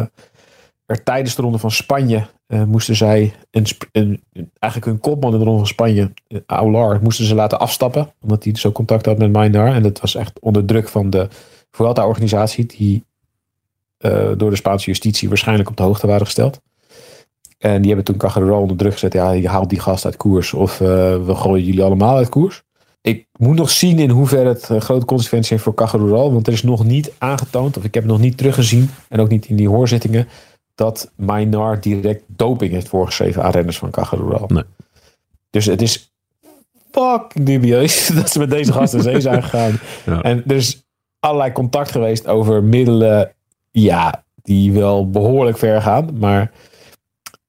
er 0.86 1.04
tijdens 1.04 1.36
de 1.36 1.42
ronde 1.42 1.58
van 1.58 1.72
Spanje 1.72 2.26
eh, 2.48 2.64
moesten 2.64 2.96
zij 2.96 3.34
een, 3.52 3.66
een, 3.92 4.22
eigenlijk 4.60 4.92
hun 4.92 5.00
kopman 5.00 5.34
in 5.34 5.40
de 5.40 5.46
ronde 5.46 5.60
van 5.60 5.68
Spanje, 5.68 6.12
eh, 6.28 6.40
Aular, 6.46 7.00
moesten 7.02 7.26
ze 7.26 7.36
laten 7.36 7.60
afstappen. 7.60 8.14
Omdat 8.22 8.44
hij 8.44 8.56
zo 8.56 8.72
contact 8.72 9.06
had 9.06 9.18
met 9.18 9.32
Minar. 9.32 9.74
En 9.74 9.84
dat 9.84 10.02
was 10.02 10.16
echt 10.16 10.40
onder 10.40 10.66
druk 10.66 10.88
van 10.90 11.10
de 11.10 11.28
Vuelta-organisatie, 11.72 12.66
die 12.66 13.04
door 14.38 14.50
de 14.50 14.56
Spaanse 14.56 14.86
justitie 14.86 15.28
waarschijnlijk 15.30 15.70
op 15.70 15.78
de 15.78 15.84
hoogte 15.84 16.08
waren 16.08 16.26
gesteld. 16.26 16.62
En 17.58 17.78
die 17.78 17.88
hebben 17.88 18.06
toen 18.06 18.18
Cajarural 18.18 18.62
onder 18.62 18.78
druk 18.78 18.94
gezet. 18.94 19.14
Ja, 19.14 19.32
je 19.32 19.48
haalt 19.48 19.70
die 19.70 19.80
gast 19.80 20.06
uit 20.06 20.18
koers 20.18 20.54
of 20.54 20.78
we 20.78 21.36
gooien 21.36 21.66
jullie 21.66 21.84
allemaal 21.84 22.16
uit 22.16 22.30
koers. 22.30 22.64
Ik 23.06 23.28
moet 23.38 23.56
nog 23.56 23.70
zien 23.70 24.00
in 24.00 24.10
hoeverre 24.10 24.50
het 24.50 24.70
eh, 24.70 24.82
grote 24.82 25.06
consequenties 25.06 25.50
heeft 25.50 25.64
voor 25.64 25.74
Cajarural. 25.74 26.34
Want 26.34 26.48
er 26.48 26.54
is 26.54 26.64
nog 26.64 26.86
niet 26.86 27.12
aangetoond, 27.18 27.78
of 27.78 27.84
ik 27.84 27.94
heb 27.94 28.06
nog 28.06 28.20
niet 28.20 28.38
teruggezien. 28.38 28.90
En 29.10 29.20
ook 29.20 29.30
niet 29.30 29.46
in 29.46 29.56
die 29.56 29.70
hoorzittingen. 29.70 30.28
Dat 30.76 31.12
Minar 31.16 31.82
direct 31.82 32.24
doping 32.28 32.72
heeft 32.72 32.88
voorgeschreven 32.88 33.44
aan 33.44 33.52
renners 33.52 33.78
van 33.78 33.92
Cajarural. 33.92 34.48
Nee. 34.48 34.64
Dus 35.50 35.66
het 35.66 35.82
is 35.82 36.14
fucking 36.92 37.46
dubieus 37.46 38.08
dat 38.16 38.30
ze 38.30 38.40
met 38.40 38.50
deze 38.50 38.74
gasten 38.74 39.02
zee 39.02 39.22
zijn 39.22 39.44
gegaan. 39.44 39.80
Ja. 40.06 40.22
En 40.22 40.44
er 40.48 40.56
is 40.56 40.86
allerlei 41.20 41.52
contact 41.52 41.92
geweest 41.92 42.28
over 42.28 42.64
middelen. 42.64 43.32
Ja, 43.72 44.24
die 44.42 44.72
wel 44.72 45.10
behoorlijk 45.10 45.58
ver 45.58 45.82
gaan. 45.82 46.18
Maar 46.20 46.52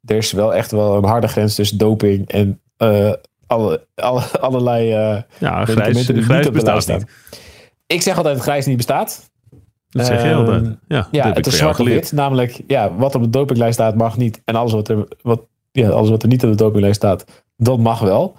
er 0.04 0.16
is 0.16 0.32
wel 0.32 0.54
echt 0.54 0.70
wel 0.70 0.96
een 0.96 1.04
harde 1.04 1.28
grens 1.28 1.54
tussen 1.54 1.78
doping 1.78 2.28
en 2.28 2.60
eh, 2.76 3.12
alle, 3.46 3.86
alle, 3.94 4.20
allerlei 4.40 4.92
eh, 4.92 5.22
Ja, 5.38 5.64
grijs, 5.64 6.06
die 6.06 6.14
niet 6.14 6.24
grijs 6.24 6.46
lijst 6.46 6.52
bestaat 6.52 6.98
niet. 6.98 7.06
Ik 7.86 8.02
zeg 8.02 8.16
altijd 8.16 8.34
dat 8.34 8.44
grijs 8.44 8.66
niet 8.66 8.76
bestaat. 8.76 9.30
Dat 9.88 10.06
zeg 10.06 10.22
je 10.22 10.34
altijd. 10.34 10.76
Ja, 10.88 11.08
Ja, 11.10 11.32
het 11.32 11.46
is 11.46 11.56
zwart 11.56 11.78
wit. 11.78 12.12
Namelijk, 12.12 12.60
ja, 12.66 12.94
wat 12.94 13.14
op 13.14 13.22
de 13.22 13.30
dopinglijst 13.30 13.74
staat 13.74 13.94
mag 13.94 14.16
niet. 14.16 14.40
En 14.44 14.54
alles 14.54 14.72
wat 14.72 14.88
er, 14.88 15.08
wat, 15.22 15.40
ja, 15.72 15.88
alles 15.88 16.10
wat 16.10 16.22
er 16.22 16.28
niet 16.28 16.44
op 16.44 16.50
de 16.50 16.56
dopinglijst 16.56 16.96
staat, 16.96 17.24
dat 17.56 17.78
mag 17.78 18.00
wel. 18.00 18.36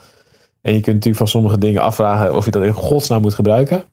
En 0.62 0.74
je 0.74 0.80
kunt 0.80 0.96
natuurlijk 0.96 1.18
van 1.18 1.28
sommige 1.28 1.58
dingen 1.58 1.82
afvragen 1.82 2.36
of 2.36 2.46
je 2.46 2.52
dat 2.52 2.64
in 2.64 2.74
godsnaam 2.74 3.22
moet 3.22 3.34
gebruiken. 3.34 3.84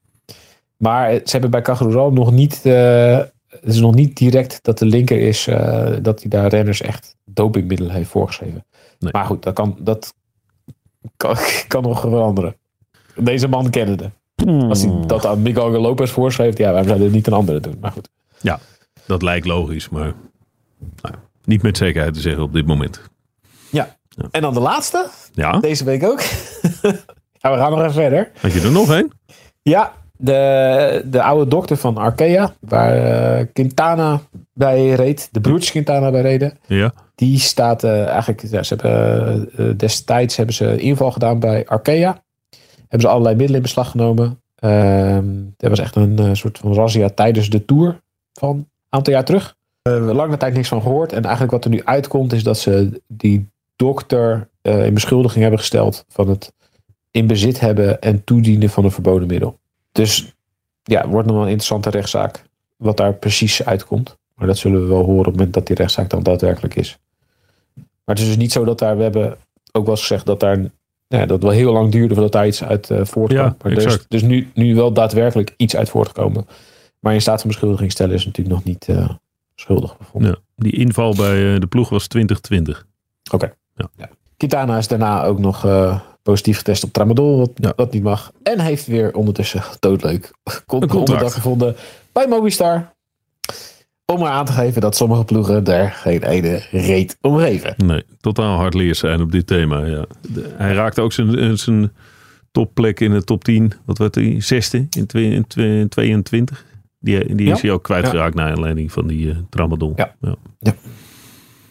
Maar 0.77 1.11
ze 1.13 1.31
hebben 1.31 1.51
bij 1.51 1.63
Cajarural 1.63 2.13
nog 2.13 2.33
niet... 2.33 2.61
eh, 2.65 3.19
het 3.47 3.73
is 3.75 3.81
nog 3.81 3.95
niet 3.95 4.17
direct 4.17 4.59
dat 4.63 4.79
de 4.79 4.87
linker 4.87 5.21
is 5.21 5.47
eh, 5.47 5.93
dat 6.03 6.21
hij 6.21 6.29
daar 6.31 6.47
renners 6.47 6.81
echt 6.81 7.17
dopingmiddelen 7.25 7.93
heeft 7.93 8.11
voorgeschreven. 8.11 8.65
Nee. 8.99 9.13
Maar 9.13 9.25
goed, 9.25 9.43
dat 9.43 9.55
kan, 9.55 9.77
dat 9.81 10.15
kan, 11.17 11.37
kan 11.69 11.83
nog 11.83 12.01
veranderen. 12.01 12.57
Deze 13.17 13.49
man 13.49 13.71
kennende. 13.71 14.11
Als 14.69 14.83
hij 14.83 14.93
dat 15.07 15.27
aan 15.27 15.43
Miguel 15.43 15.71
Lopez 15.71 16.11
voorschreef, 16.11 16.59
ja, 16.59 16.67
waarom 16.67 16.85
zou 16.85 16.97
hij 16.97 17.07
dit 17.07 17.15
niet 17.15 17.27
een 17.27 17.33
andere 17.33 17.61
doen? 17.61 17.77
Maar 17.81 17.93
goed. 17.93 18.09
Dat 19.07 19.23
lijkt 19.23 19.47
logisch, 19.47 19.89
maar 19.89 20.13
nou, 21.03 21.15
niet 21.45 21.63
met 21.63 21.77
zekerheid 21.77 22.15
te 22.15 22.21
zeggen 22.21 22.43
op 22.43 22.53
dit 22.53 22.67
moment. 22.67 23.01
En 24.31 24.43
dan 24.43 24.55
de 24.55 24.61
laatste, 24.61 25.09
Ja, 25.33 25.59
deze 25.59 25.85
week 25.85 26.05
ook. 26.05 26.21
ja, 27.43 27.53
we 27.53 27.59
gaan 27.59 27.71
nog 27.71 27.81
even 27.81 27.93
verder. 27.93 28.31
had 28.41 28.53
je 28.53 28.61
er 28.61 28.71
nog 28.73 28.89
een? 28.89 29.13
Ja, 29.63 29.93
de, 30.19 31.03
de 31.07 31.23
oude 31.23 31.51
dokter 31.51 31.77
van 31.77 31.97
Arkea, 31.97 32.55
waar 32.61 32.97
eh, 32.97 33.47
Quintana 33.53 34.21
bij 34.53 34.91
reed, 34.91 35.29
de 35.33 35.41
broertjes 35.41 35.71
Quintana 35.71 36.11
bij 36.11 36.21
reden, 36.21 36.59
Ja. 36.67 36.93
die 37.15 37.39
staat 37.39 37.85
eh, 37.85 38.07
eigenlijk, 38.07 38.43
ja, 38.51 38.63
ze 38.63 38.75
hebben, 38.75 39.51
eh, 39.57 39.67
destijds 39.77 40.37
hebben 40.37 40.55
ze 40.55 40.77
inval 40.77 41.11
gedaan 41.11 41.39
bij 41.39 41.67
Arkea. 41.67 42.23
Hebben 42.79 43.01
ze 43.01 43.09
allerlei 43.09 43.35
middelen 43.35 43.57
in 43.57 43.63
beslag 43.63 43.91
genomen. 43.91 44.41
Ehm 44.55 45.25
dat 45.57 45.71
was 45.71 45.79
echt 45.79 45.97
een 45.97 46.37
soort 46.37 46.59
van 46.59 46.75
razzia 46.75 47.09
tijdens 47.09 47.51
de 47.51 47.65
Tour 47.65 48.01
van 48.33 48.51
een 48.57 48.69
aantal 48.89 49.13
jaar 49.13 49.25
terug. 49.25 49.57
Lange 49.83 50.37
tijd 50.37 50.55
niks 50.55 50.69
van 50.69 50.83
gehoord. 50.83 51.13
En 51.13 51.23
eigenlijk 51.23 51.53
wat 51.53 51.65
er 51.65 51.71
nu 51.71 51.85
uitkomt 51.85 52.33
is 52.33 52.43
dat 52.43 52.59
ze 52.59 53.03
die 53.07 53.49
dokter 53.77 54.49
in 54.63 54.95
beschuldiging 54.95 55.41
hebben 55.43 55.61
gesteld 55.61 56.05
van 56.09 56.29
het 56.29 56.53
in 57.11 57.27
bezit 57.27 57.61
hebben 57.61 58.01
en 58.01 58.25
toedienen 58.25 58.71
van 58.71 58.85
een 58.85 58.91
verboden 58.91 59.29
middel. 59.29 59.59
Dus 59.95 60.35
ja, 60.83 61.01
het 61.01 61.11
wordt 61.11 61.27
nog 61.27 61.37
wel 61.37 61.45
een 61.45 61.51
interessante 61.51 61.91
rechtszaak 61.91 62.45
wat 62.77 62.97
daar 62.97 63.15
precies 63.15 63.65
uitkomt. 63.65 64.17
Maar 64.35 64.47
dat 64.47 64.59
zullen 64.59 64.81
we 64.81 64.87
wel 64.87 65.05
horen 65.05 65.19
op 65.19 65.25
het 65.25 65.35
moment 65.35 65.55
dat 65.55 65.67
die 65.67 65.77
rechtszaak 65.77 66.11
dan 66.11 66.23
daadwerkelijk 66.23 66.75
is. 66.75 66.99
Maar 67.75 68.15
het 68.15 68.19
is 68.19 68.27
dus 68.27 68.37
niet 68.37 68.53
zo 68.53 68.65
dat 68.65 68.79
daar, 68.79 68.97
we 68.97 69.03
hebben 69.03 69.37
ook 69.73 69.85
wel 69.85 69.95
eens 69.95 70.01
gezegd 70.01 70.27
dat 70.27 70.41
daar, 70.41 70.59
ja, 71.07 71.27
dat 71.27 71.43
wel 71.43 71.51
heel 71.51 71.73
lang 71.73 71.93
duurde 71.93 72.15
voordat 72.15 72.33
daar 72.33 72.47
iets 72.47 72.65
uit 72.65 72.91
eh 72.91 73.05
voortkwam. 73.05 73.45
Ja, 73.45 73.57
maar 73.63 73.73
er 73.73 73.79
is 73.79 73.85
exact. 73.85 74.07
dus 74.09 74.23
nu, 74.23 74.51
nu 74.55 74.75
wel 74.75 74.93
daadwerkelijk 74.93 75.55
iets 75.57 75.77
uit 75.77 75.89
voortgekomen. 75.89 76.47
Maar 76.99 77.15
in 77.15 77.21
staat 77.21 77.41
van 77.41 77.51
beschuldiging 77.51 77.93
stellen 77.93 78.15
is 78.15 78.25
natuurlijk 78.25 78.57
nog 78.57 78.65
niet 78.65 78.89
eh, 78.89 79.11
schuldig 79.55 79.99
bevonden. 79.99 80.31
ja. 80.31 80.39
Die 80.57 80.73
inval 80.73 81.15
bij 81.15 81.55
eh, 81.55 81.61
de 81.61 81.67
ploeg 81.67 81.89
was 81.89 82.07
2020. 82.07 82.87
Kitana 84.37 84.79
is 84.79 84.89
daarna 84.89 85.25
ook 85.25 85.39
nog 85.39 85.65
positief 86.25 86.57
getest 86.57 86.85
op 86.85 86.93
tramadol, 86.93 87.39
wat, 87.39 87.51
Ja. 87.55 87.73
wat 87.77 87.93
niet 87.93 88.03
mag. 88.03 88.33
En 88.43 88.61
heeft 88.61 88.87
weer 88.87 89.15
ondertussen 89.15 89.63
doodleuk 89.81 90.31
Een 90.67 90.89
contract. 90.89 91.33
gevonden 91.35 91.77
bij 92.13 92.27
Movistar. 92.29 92.93
Om 94.07 94.21
maar 94.21 94.31
aan 94.31 94.45
te 94.45 94.53
geven 94.53 94.81
dat 94.81 94.97
sommige 94.97 95.25
ploegen 95.25 95.65
daar 95.65 95.91
geen 95.91 96.23
ene 96.23 96.63
reet 96.71 97.17
om 97.21 97.37
geven. 97.39 97.75
Nee, 97.87 98.03
totaal 98.21 98.57
hardleers 98.57 98.99
zijn 98.99 99.21
op 99.21 99.33
dit 99.33 99.47
thema. 99.47 99.85
Ja. 99.85 100.05
De- 100.33 100.53
hij 100.57 100.75
raakte 100.75 101.01
ook 101.01 101.13
zijn, 101.13 101.39
eh, 101.39 101.51
zijn 101.53 101.93
topplek 102.53 103.01
in 103.01 103.11
de 103.11 103.25
top 103.25 103.45
10. 103.45 103.73
Wat 103.85 103.99
werd 103.99 104.15
hij? 104.15 104.41
Zesde 104.41 104.87
in, 104.91 105.07
twee, 105.07 105.31
in 105.31 105.47
twee- 105.47 105.89
22. 105.89 106.65
Die, 107.01 107.35
die 107.35 107.47
is 107.51 107.57
Ja. 107.57 107.61
hij 107.67 107.71
ook 107.71 107.83
kwijtgeraakt 107.83 108.35
naar 108.35 108.51
aanleiding 108.51 108.93
van 108.93 109.07
die 109.07 109.31
eh 109.31 109.37
tramadol. 109.51 109.93
Ja. 109.97 110.15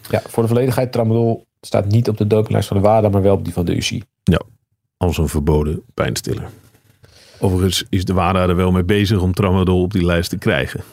Ja, 0.10 0.22
voor 0.28 0.44
de 0.44 0.50
volledigheid, 0.50 0.92
tramadol 0.92 1.46
staat 1.66 1.86
niet 1.86 2.10
op 2.10 2.18
de 2.18 2.28
dopinglijst 2.28 2.68
van 2.68 2.78
de 2.78 2.84
WADA, 2.84 3.10
maar 3.10 3.22
wel 3.22 3.34
op 3.36 3.44
die 3.44 3.54
van 3.54 3.66
de 3.66 3.76
UCI. 3.76 4.04
Als 4.98 5.18
een 5.18 5.28
verboden 5.28 5.82
pijnstiller. 5.94 6.46
Overigens 7.40 7.86
is 7.90 8.06
de 8.06 8.14
WADA 8.14 8.48
er 8.48 8.56
wel 8.56 8.72
mee 8.72 8.84
bezig 8.84 9.22
om 9.22 9.34
tramadol 9.34 9.82
op 9.82 9.92
die 9.94 10.06
lijst 10.06 10.30
te 10.30 10.38
krijgen. 10.38 10.84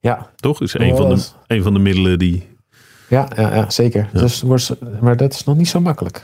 Ja, 0.00 0.30
Toch? 0.36 0.60
Is 0.60 0.72
Ja, 0.72 0.80
een 0.80 0.96
van, 0.96 1.08
de, 1.14 1.24
een 1.46 1.62
van 1.62 1.72
de 1.72 1.78
middelen 1.78 2.18
die... 2.18 2.46
ja, 3.08 3.28
ja, 3.36 3.54
ja 3.54 3.70
zeker. 3.70 4.08
Ja. 4.12 4.20
Dus, 4.20 4.42
wordt- 4.42 4.74
maar 5.00 5.16
dat 5.16 5.32
is 5.32 5.44
nog 5.44 5.56
niet 5.56 5.68
zo 5.68 5.80
makkelijk. 5.80 6.22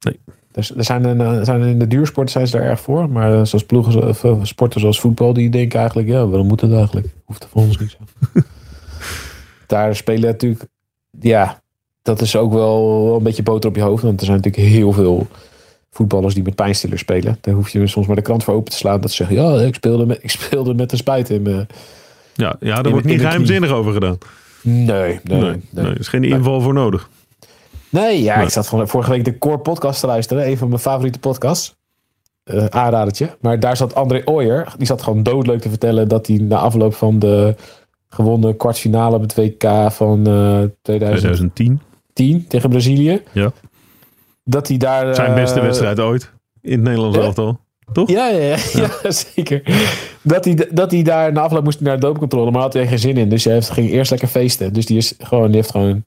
Nee. 0.00 0.20
Dus 0.52 0.76
er 0.76 0.84
zijn, 0.84 1.04
een, 1.04 1.20
er 1.20 1.44
zijn 1.44 1.62
in 1.62 1.78
de 1.78 1.86
duursport 1.86 2.30
zijn 2.30 2.46
ze 2.46 2.56
daar 2.56 2.66
erg 2.66 2.80
voor. 2.80 3.10
Maar 3.10 3.32
eh, 3.38 3.44
zoals 3.44 3.64
ploegen, 3.66 4.08
of, 4.08 4.24
eh, 4.24 4.38
sporten 4.42 4.80
zoals 4.80 5.00
voetbal, 5.00 5.32
die 5.32 5.50
denken 5.50 5.78
eigenlijk, 5.78 6.08
ja, 6.08 6.26
waarom 6.26 6.46
moet 6.46 6.60
het 6.60 6.72
eigenlijk? 6.72 7.06
Hoeft 7.24 7.42
er 7.42 7.48
voor 7.48 7.62
ons 7.62 7.78
niet 7.78 7.90
zo. 7.90 7.98
daar 9.66 9.96
spelen 9.96 10.30
natuurlijk, 10.30 10.64
ja, 11.20 11.62
dat 12.02 12.20
is 12.20 12.36
ook 12.36 12.52
wel, 12.52 13.14
een 13.16 13.22
beetje 13.22 13.42
boter 13.42 13.70
op 13.70 13.76
je 13.76 13.82
hoofd. 13.82 14.02
Want 14.02 14.20
er 14.20 14.26
zijn 14.26 14.36
natuurlijk 14.36 14.72
heel 14.72 14.92
veel 14.92 15.26
voetballers 15.90 16.34
die 16.34 16.42
met 16.42 16.54
pijnstillers 16.54 17.00
spelen. 17.00 17.38
Daar 17.40 17.54
hoef 17.54 17.68
je 17.68 17.86
soms 17.86 18.06
maar 18.06 18.16
de 18.16 18.22
krant 18.22 18.44
voor 18.44 18.54
open 18.54 18.70
te 18.70 18.76
slaan. 18.76 19.00
Dat 19.00 19.10
ze 19.10 19.16
zeggen, 19.16 19.36
ja, 19.36 19.60
ik 19.66 19.74
speelde 19.74 20.06
met, 20.06 20.18
ik 20.22 20.30
speelde 20.30 20.74
met 20.74 20.92
een 20.92 20.98
spijt 20.98 21.30
in 21.30 21.42
mijn... 21.42 21.66
Ja, 22.34 22.56
ja 22.60 22.74
daar 22.74 22.84
In- 22.84 22.90
wordt 22.90 23.06
niet 23.06 23.20
geheimzinnig 23.20 23.70
over 23.70 23.92
gedaan. 23.92 24.18
Nee, 24.62 24.86
nee, 24.86 25.20
Nee, 25.22 25.40
nee. 25.40 25.60
nee, 25.70 25.84
er 25.84 25.98
is 26.00 26.08
geen 26.08 26.24
inval 26.24 26.60
voor 26.60 26.72
nodig. 26.72 27.08
Nee, 27.88 28.22
ja, 28.22 28.36
Nee. 28.36 28.44
ik 28.44 28.50
zat 28.50 28.68
van, 28.68 28.88
vorige 28.88 29.10
week 29.10 29.24
de 29.24 29.38
Core 29.38 29.58
podcast 29.58 30.00
te 30.00 30.06
luisteren. 30.06 30.48
Een 30.48 30.56
van 30.58 30.68
mijn 30.68 30.80
favoriete 30.80 31.18
podcasts. 31.18 31.74
Eh 32.44 32.64
aanradertje. 32.64 33.36
Maar 33.40 33.60
daar 33.60 33.76
zat 33.76 33.94
André 33.94 34.22
Ooyer. 34.24 34.74
Die 34.76 34.86
zat 34.86 35.02
gewoon 35.02 35.22
doodleuk 35.22 35.60
te 35.60 35.68
vertellen 35.68 36.08
dat 36.08 36.26
hij 36.26 36.36
na 36.36 36.56
afloop 36.56 36.94
van 36.94 37.18
de 37.18 37.54
gewonnen 38.08 38.56
kwartfinale 38.56 39.16
op 39.16 39.22
het 39.22 39.34
WK 39.34 39.64
van 39.90 40.26
eh 40.26 40.62
2010 40.82 41.80
2010. 42.12 42.46
tegen 42.48 42.70
Brazilië. 42.70 43.22
Ja. 43.32 43.52
Dat 44.44 44.68
hij 44.68 44.76
daar... 44.76 45.14
Zijn 45.14 45.34
beste 45.34 45.58
eh, 45.58 45.64
wedstrijd 45.64 46.00
ooit. 46.00 46.32
In 46.60 46.72
het 46.72 46.82
Nederlands 46.82 47.16
ja. 47.16 47.22
elftal. 47.22 47.60
Toch? 47.92 48.10
Ja, 48.10 48.28
ja, 48.28 48.40
ja, 48.40 48.56
ja. 48.72 49.10
zeker. 49.34 49.62
Dat 50.22 50.44
hij, 50.44 50.68
dat 50.70 50.90
hij 50.90 51.02
daar 51.02 51.32
na 51.32 51.40
afloop 51.40 51.64
moest 51.64 51.80
naar 51.80 51.94
de 51.94 52.06
doopcontrole, 52.06 52.50
maar 52.50 52.60
had 52.60 52.72
hij 52.72 52.82
er 52.82 52.88
geen 52.88 52.98
zin 52.98 53.16
in. 53.16 53.28
Dus 53.28 53.44
hij 53.44 53.54
heeft, 53.54 53.70
ging 53.70 53.90
eerst 53.90 54.10
lekker 54.10 54.28
feesten. 54.28 54.72
Dus 54.72 54.86
die, 54.86 54.96
is 54.96 55.14
gewoon, 55.18 55.46
die 55.46 55.56
heeft 55.56 55.70
gewoon 55.70 56.04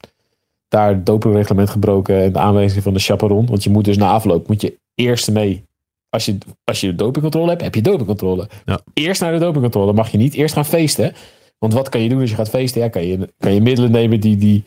daar 0.68 0.90
het 0.90 1.06
dopingreglement 1.06 1.70
gebroken 1.70 2.22
en 2.22 2.32
de 2.32 2.40
aanwijzing 2.40 2.84
van 2.84 2.94
de 2.94 3.00
chaperon. 3.00 3.46
Want 3.46 3.64
je 3.64 3.70
moet 3.70 3.86
dus 3.86 3.98
na 3.98 4.10
afloop, 4.10 4.48
moet 4.48 4.62
je 4.62 4.78
eerst 4.96 5.32
mee. 5.32 5.64
Als 6.10 6.26
je, 6.26 6.38
als 6.64 6.82
je 6.82 6.96
dopingcontrole 6.96 7.50
hebt, 7.50 7.62
heb 7.62 7.76
je 7.76 7.82
dopingcontrole. 7.82 8.50
Ja. 8.66 8.80
Eerst 8.94 9.22
naar 9.22 9.32
de 9.32 9.40
dopingcontrole 9.40 9.94
mag 9.94 10.10
je 10.10 10.18
niet 10.18 10.34
eerst 10.34 10.54
gaan 10.54 10.66
feesten. 10.66 11.14
Want 11.60 11.74
wat 11.74 11.90
kan 11.90 12.02
je 12.02 12.10
doen 12.10 12.22
als 12.22 12.30
je 12.30 12.36
gaat 12.36 12.50
feesten? 12.50 12.82
Ja, 12.82 12.88
kan 12.88 13.06
je, 13.06 13.30
kan 13.38 13.54
je 13.54 13.62
middelen 13.62 13.92
nemen 13.92 14.20
die, 14.20 14.38
die, 14.38 14.64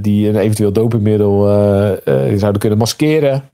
die 0.00 0.28
een 0.28 0.36
eventueel 0.36 0.72
dopingmiddel 0.72 1.48
eh, 1.48 2.30
eh, 2.30 2.38
zouden 2.38 2.60
kunnen 2.60 2.78
maskeren. 2.78 3.50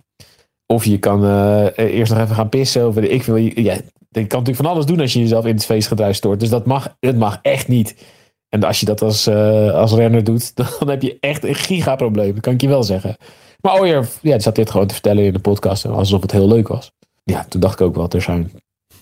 Of 0.72 0.84
je 0.84 0.98
kan 0.98 1.24
eh, 1.24 1.94
eerst 1.94 2.12
nog 2.12 2.22
even 2.22 2.34
gaan 2.34 2.48
pissen. 2.48 2.88
Of 2.88 2.96
ik 2.96 3.22
wil, 3.22 3.36
ja, 3.36 3.52
je 3.52 3.80
kan 4.10 4.38
natuurlijk 4.38 4.56
van 4.56 4.66
alles 4.66 4.86
doen 4.86 5.00
als 5.00 5.12
je 5.12 5.18
jezelf 5.18 5.46
in 5.46 5.54
het 5.54 5.64
feestgedruis 5.64 6.16
stoort. 6.16 6.40
Dus 6.40 6.48
dat 6.48 6.66
mag, 6.66 6.96
dat 7.00 7.14
mag 7.14 7.38
echt 7.42 7.68
niet. 7.68 8.04
En 8.48 8.64
als 8.64 8.80
je 8.80 8.86
dat 8.86 9.02
als, 9.02 9.26
eh, 9.26 9.74
als 9.74 9.92
renner 9.92 10.24
doet, 10.24 10.56
dan 10.56 10.88
heb 10.88 11.02
je 11.02 11.16
echt 11.20 11.44
een 11.44 11.54
gigaprobleem. 11.54 12.32
Dat 12.32 12.42
kan 12.42 12.52
ik 12.52 12.60
je 12.60 12.68
wel 12.68 12.82
zeggen. 12.82 13.16
Maar 13.60 13.80
Ooyer, 13.80 14.08
ja, 14.22 14.32
die 14.32 14.40
zat 14.40 14.54
dit 14.54 14.70
gewoon 14.70 14.86
te 14.86 14.94
vertellen 14.94 15.24
in 15.24 15.32
de 15.32 15.38
podcast. 15.38 15.86
Alsof 15.86 16.22
het 16.22 16.32
heel 16.32 16.48
leuk 16.48 16.68
was. 16.68 16.92
Ja, 17.24 17.44
toen 17.48 17.60
dacht 17.60 17.80
ik 17.80 17.86
ook 17.86 17.94
wel, 17.94 18.08
er 18.08 18.22
zijn 18.22 18.52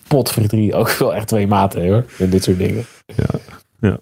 potverdrie 0.07 0.73
ook 0.73 0.89
wel 0.99 1.15
echt 1.15 1.27
twee 1.27 1.47
maten 1.47 1.87
hoor. 1.87 2.05
En 2.17 2.29
dit 2.29 2.43
soort 2.43 2.57
dingen. 2.57 2.85
Ja, 3.05 3.39
ja. 3.79 3.99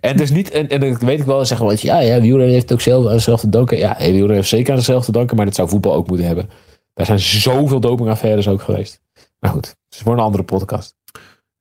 En 0.00 0.16
dus 0.16 0.30
niet, 0.30 0.50
en, 0.50 0.68
en 0.68 0.80
dat 0.80 1.02
weet 1.02 1.20
ik 1.20 1.26
wel, 1.26 1.44
zeggen 1.44 1.66
we, 1.66 1.76
ja, 1.80 2.00
ja, 2.00 2.20
wielrennen 2.20 2.54
heeft 2.54 2.72
ook 2.72 2.80
zelf 2.80 3.04
aan 3.06 3.12
zichzelf 3.12 3.40
te 3.40 3.48
danken. 3.48 3.78
Ja, 3.78 3.96
wielrennen 3.98 4.34
heeft 4.34 4.48
zeker 4.48 4.70
aan 4.70 4.76
zichzelf 4.78 5.04
te 5.04 5.12
danken, 5.12 5.36
maar 5.36 5.44
dat 5.44 5.54
zou 5.54 5.68
voetbal 5.68 5.94
ook 5.94 6.06
moeten 6.08 6.26
hebben. 6.26 6.50
Daar 6.94 7.06
zijn 7.06 7.18
zoveel 7.18 7.80
dopingaffaires 7.80 8.48
ook 8.48 8.62
geweest. 8.62 9.00
Maar 9.38 9.50
goed, 9.50 9.66
het 9.66 9.76
is 9.94 9.98
voor 9.98 10.12
een 10.12 10.18
andere 10.18 10.44
podcast. 10.44 10.96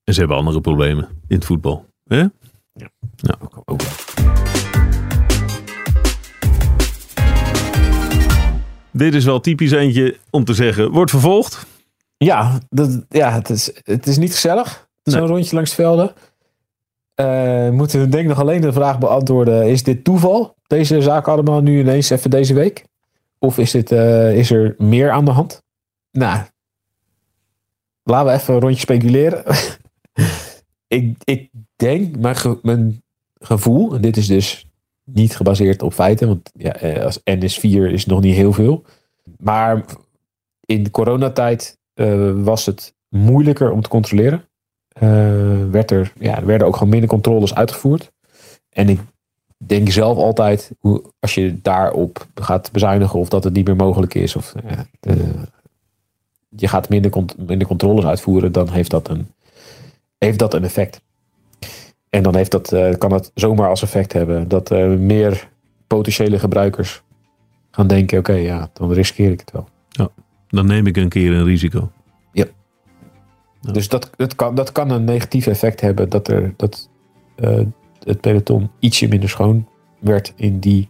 En 0.04 0.14
ze 0.14 0.20
hebben 0.20 0.38
andere 0.38 0.62
problemen 0.62 1.08
in 1.28 1.36
het 1.36 1.46
voetbal. 1.46 1.86
Hè? 2.08 2.24
Ook, 3.42 3.62
ook 3.66 3.82
wel. 3.82 3.92
Dit 8.92 9.14
is 9.14 9.26
wel 9.26 9.40
typisch 9.40 9.72
eentje 9.72 10.18
om 10.30 10.44
te 10.44 10.54
zeggen, 10.54 10.92
wordt 10.92 11.12
vervolgd. 11.12 11.66
Ja, 12.18 12.60
dat, 12.70 13.06
ja 13.10 13.32
het, 13.32 13.50
is, 13.50 13.72
het 13.84 14.08
is 14.08 14.18
niet 14.18 14.32
gezellig. 14.32 14.88
Zo'n 15.04 15.20
Nee. 15.20 15.30
rondje 15.30 15.56
langs 15.56 15.70
de 15.70 15.76
velden. 15.76 16.14
Eh, 17.20 17.70
moeten 17.70 18.00
we 18.00 18.10
denk 18.10 18.24
ik 18.24 18.30
nog 18.30 18.40
alleen 18.40 18.62
de 18.62 18.74
vraag 18.74 18.98
beantwoorden. 18.98 19.68
Is 19.70 19.84
dit 19.84 20.04
toeval? 20.04 20.56
Deze 20.68 21.02
zaak 21.02 21.28
allemaal 21.28 21.62
nu 21.62 21.80
ineens 21.80 22.10
even 22.10 22.30
deze 22.30 22.54
week? 22.54 22.86
Of 23.40 23.58
is, 23.58 23.72
dit, 23.72 23.92
eh, 23.92 24.38
is 24.38 24.52
er 24.52 24.76
meer 24.78 25.12
aan 25.12 25.26
de 25.26 25.32
hand? 25.32 25.64
Nou, 26.12 26.42
laten 28.04 28.32
we 28.32 28.38
even 28.38 28.54
een 28.54 28.60
rondje 28.60 28.80
speculeren. 28.80 29.44
ik, 30.88 31.16
ik 31.24 31.50
denk, 31.76 32.18
mijn, 32.18 32.36
mijn 32.62 33.04
gevoel, 33.40 33.96
en 33.96 34.02
dit 34.02 34.18
is 34.18 34.28
dus 34.28 34.68
niet 35.04 35.36
gebaseerd 35.36 35.82
op 35.82 35.94
feiten, 35.94 36.28
want 36.28 36.52
ja, 36.54 36.74
eh, 36.74 37.04
als 37.04 37.20
NS4 37.20 37.92
is 37.92 38.06
nog 38.06 38.22
niet 38.22 38.36
heel 38.36 38.54
veel. 38.54 38.84
Maar 39.38 39.86
in 40.66 40.84
de 40.84 40.92
coronatijd 40.92 41.78
was 42.36 42.66
het 42.66 42.94
moeilijker 43.10 43.72
om 43.72 43.82
te 43.82 43.90
controleren. 43.90 44.49
Eh, 45.00 45.10
werd 45.72 45.92
er, 45.92 46.14
ja, 46.20 46.38
er 46.38 46.46
werden 46.46 46.68
ook 46.68 46.74
gewoon 46.76 46.90
minder 46.90 47.10
controles 47.10 47.56
uitgevoerd. 47.56 48.12
En 48.70 48.90
ik 48.90 49.00
denk 49.58 49.90
zelf 49.92 50.18
altijd, 50.18 50.72
als 51.20 51.34
je 51.36 51.62
daarop 51.62 52.28
gaat 52.36 52.72
bezuinigen 52.72 53.20
of 53.20 53.30
dat 53.30 53.44
het 53.44 53.54
niet 53.54 53.68
meer 53.68 53.76
mogelijk 53.76 54.14
is, 54.14 54.36
of 54.36 54.54
eh, 54.66 54.80
de- 55.00 55.34
je 56.50 56.68
gaat 56.68 56.90
minder, 56.90 57.12
minder 57.38 57.68
controles 57.68 58.06
uitvoeren, 58.06 58.52
dan 58.52 58.70
heeft 58.70 58.90
dat 58.92 59.10
een, 59.10 59.28
heeft 60.18 60.40
dat 60.40 60.54
een 60.54 60.64
effect. 60.64 61.02
En 62.10 62.24
dan 62.24 62.36
heeft 62.36 62.52
dat, 62.52 62.72
eh, 62.72 62.94
kan 62.98 63.12
het 63.14 63.32
zomaar 63.36 63.70
als 63.70 63.82
effect 63.82 64.14
hebben 64.14 64.48
dat 64.48 64.72
eh, 64.72 64.88
meer 64.88 65.50
potentiële 65.88 66.40
gebruikers 66.40 67.02
gaan 67.72 67.88
denken: 67.88 68.20
oké, 68.20 68.34
ja, 68.34 68.70
dan 68.74 68.92
riskeer 68.94 69.32
ik 69.32 69.40
het 69.40 69.52
wel. 69.52 69.68
Dan 70.48 70.66
neem 70.66 70.88
ik 70.88 70.98
een 70.98 71.10
keer 71.10 71.32
een 71.32 71.46
risico. 71.46 71.92
Ja. 73.62 73.72
Dus 73.72 73.88
dat, 73.88 74.10
dat, 74.16 74.36
kan, 74.36 74.56
dat 74.56 74.72
kan 74.72 74.90
een 74.90 75.04
negatief 75.04 75.48
effect 75.48 75.82
hebben 75.82 76.10
dat, 76.10 76.28
er, 76.28 76.54
dat 76.56 76.90
eh, 77.36 77.60
het 78.04 78.22
peloton 78.22 78.70
ietsje 78.80 79.08
minder 79.08 79.30
schoon 79.30 79.68
werd 80.00 80.34
in 80.36 80.60
die, 80.60 80.90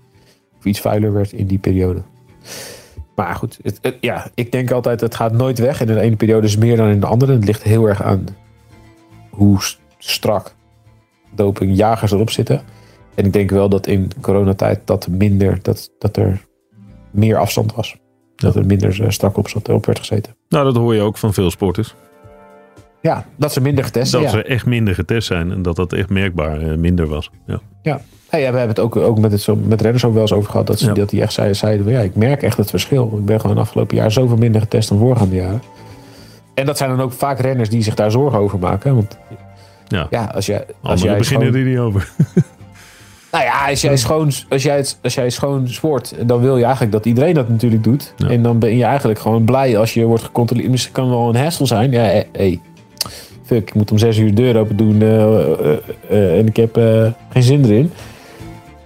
of 0.57 0.65
iets 0.65 0.79
vuiler 0.79 1.13
werd 1.13 1.31
in 1.31 1.47
die 1.47 1.57
periode. 1.59 2.01
Maar 3.15 3.35
goed, 3.35 3.59
het, 3.61 3.77
het- 3.81 3.97
ja, 4.01 4.29
ik 4.33 4.51
denk 4.51 4.71
altijd, 4.71 5.01
het 5.01 5.15
gaat 5.15 5.31
nooit 5.33 5.59
weg. 5.59 5.81
En 5.81 5.87
in 5.87 5.93
de 5.93 6.01
ene 6.01 6.15
periode 6.15 6.47
is 6.47 6.57
meer 6.57 6.77
dan 6.77 6.87
in 6.89 6.99
de 6.99 7.05
andere. 7.05 7.33
Het 7.33 7.45
ligt 7.45 7.63
heel 7.63 7.85
erg 7.87 8.03
aan 8.03 8.25
hoe 9.29 9.57
strak 9.97 10.55
dopingjagers 11.35 12.11
erop 12.11 12.29
zitten. 12.29 12.61
En 13.15 13.25
ik 13.25 13.33
denk 13.33 13.49
wel 13.49 13.69
dat 13.69 13.87
in 13.87 14.11
coronatijd 14.21 14.79
dat 14.85 15.07
minder, 15.07 15.59
dat, 15.61 15.91
dat 15.99 16.17
er 16.17 16.45
meer 17.11 17.37
afstand 17.37 17.73
was. 17.75 17.97
Dat 18.35 18.55
er 18.55 18.65
minder 18.65 19.03
eh, 19.03 19.09
strak 19.09 19.37
op, 19.37 19.47
zat, 19.49 19.69
op 19.69 19.85
werd 19.85 19.99
gezeten. 19.99 20.35
Nou, 20.49 20.65
dat 20.65 20.75
hoor 20.75 20.95
je 20.95 21.01
ook 21.01 21.17
van 21.17 21.33
veel 21.33 21.51
sporters. 21.51 21.95
Ja, 23.01 23.25
dat 23.35 23.53
ze 23.53 23.61
minder 23.61 23.83
getest 23.83 24.11
Dat 24.11 24.21
ja. 24.21 24.29
ze 24.29 24.43
echt 24.43 24.65
minder 24.65 24.95
getest 24.95 25.27
zijn 25.27 25.51
en 25.51 25.61
dat 25.61 25.75
dat 25.75 25.93
echt 25.93 26.09
merkbaar 26.09 26.61
eh, 26.61 26.77
minder 26.77 27.07
was. 27.07 27.31
Ja. 27.45 27.99
Hey, 28.29 28.41
ja, 28.41 28.51
we 28.51 28.57
hebben 28.57 28.75
het 28.75 28.79
ook, 28.85 28.95
ook 28.95 29.19
met, 29.19 29.31
het, 29.31 29.41
zo- 29.41 29.55
met 29.55 29.81
renners 29.81 30.05
ook 30.05 30.13
wel 30.13 30.21
eens 30.21 30.33
over 30.33 30.51
gehad. 30.51 30.67
Dat, 30.67 30.79
ze, 30.79 30.85
Ja. 30.85 30.93
dat 30.93 31.09
die 31.09 31.21
echt 31.21 31.33
zeiden, 31.33 31.55
zeiden 31.55 31.91
ja, 31.91 31.99
ik 31.99 32.15
merk 32.15 32.43
echt 32.43 32.57
het 32.57 32.69
verschil. 32.69 33.13
Ik 33.17 33.25
ben 33.25 33.39
gewoon 33.41 33.57
afgelopen 33.57 33.95
jaar 33.97 34.11
zoveel 34.11 34.37
minder 34.37 34.61
getest 34.61 34.89
dan 34.89 34.97
voorgaande 34.97 35.35
jaren. 35.35 35.61
En 36.53 36.65
dat 36.65 36.77
zijn 36.77 36.89
dan 36.89 37.01
ook 37.01 37.11
vaak 37.11 37.39
renners 37.39 37.69
die 37.69 37.81
zich 37.81 37.95
daar 37.95 38.11
zorgen 38.11 38.39
over 38.39 38.59
maken. 38.59 38.95
Want 38.95 39.17
Ja. 39.87 40.07
ja, 40.09 40.31
als 40.33 40.45
jij, 40.45 40.65
als 40.81 41.01
jij 41.01 41.17
beginnen 41.17 41.47
schoon, 41.47 41.61
er 41.61 41.67
niet 41.69 41.77
over. 41.79 42.09
nou 43.31 43.43
ja, 43.43 43.67
als 43.69 43.81
jij 43.81 43.97
schoon, 43.97 44.31
als 44.49 44.63
jij, 44.63 44.85
als 45.03 45.13
jij 45.13 45.29
schoon 45.29 45.67
sport, 45.67 46.15
dan 46.25 46.41
wil 46.41 46.57
je 46.57 46.63
eigenlijk 46.63 46.91
dat 46.93 47.05
iedereen 47.05 47.33
dat 47.33 47.49
natuurlijk 47.49 47.83
doet. 47.83 48.13
En 48.27 48.43
dan 48.43 48.59
ben 48.59 48.77
je 48.77 48.83
eigenlijk 48.83 49.19
gewoon 49.19 49.43
blij 49.45 49.77
als 49.77 49.93
je 49.93 50.05
wordt 50.05 50.23
gecontroleerd. 50.23 50.69
Misschien 50.69 50.93
kan 50.93 51.09
wel 51.09 51.29
een 51.29 51.41
hassle 51.43 51.65
zijn. 51.65 51.91
Ja, 51.91 52.01
hé, 52.01 52.23
hey, 52.31 52.59
fuck, 53.49 53.69
ik 53.69 53.73
moet 53.73 53.91
om 53.91 53.97
zes 53.97 54.17
uur 54.17 54.35
de 54.35 54.41
deur 54.41 54.57
open 54.57 54.77
doen 54.77 55.01
eh, 55.01 55.23
eh, 55.23 55.77
eh, 56.09 56.37
en 56.37 56.47
ik 56.47 56.55
heb 56.55 56.75
geen 57.29 57.43
zin 57.43 57.65
erin. 57.65 57.91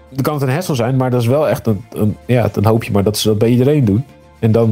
Dan 0.09 0.21
kan 0.21 0.33
het 0.33 0.43
een 0.43 0.49
hassle 0.49 0.75
zijn, 0.75 0.95
maar 0.95 1.11
dat 1.11 1.21
is 1.21 1.27
wel 1.27 1.49
echt 1.49 1.67
een, 1.67 1.81
een, 1.91 2.17
ja, 2.25 2.49
dan 2.51 2.65
hoop 2.65 2.83
je 2.83 2.91
maar 2.91 3.03
dat 3.03 3.17
ze 3.17 3.27
dat 3.27 3.37
bij 3.37 3.49
iedereen 3.49 3.85
doen. 3.85 4.05
En 4.39 4.51
dan, 4.51 4.71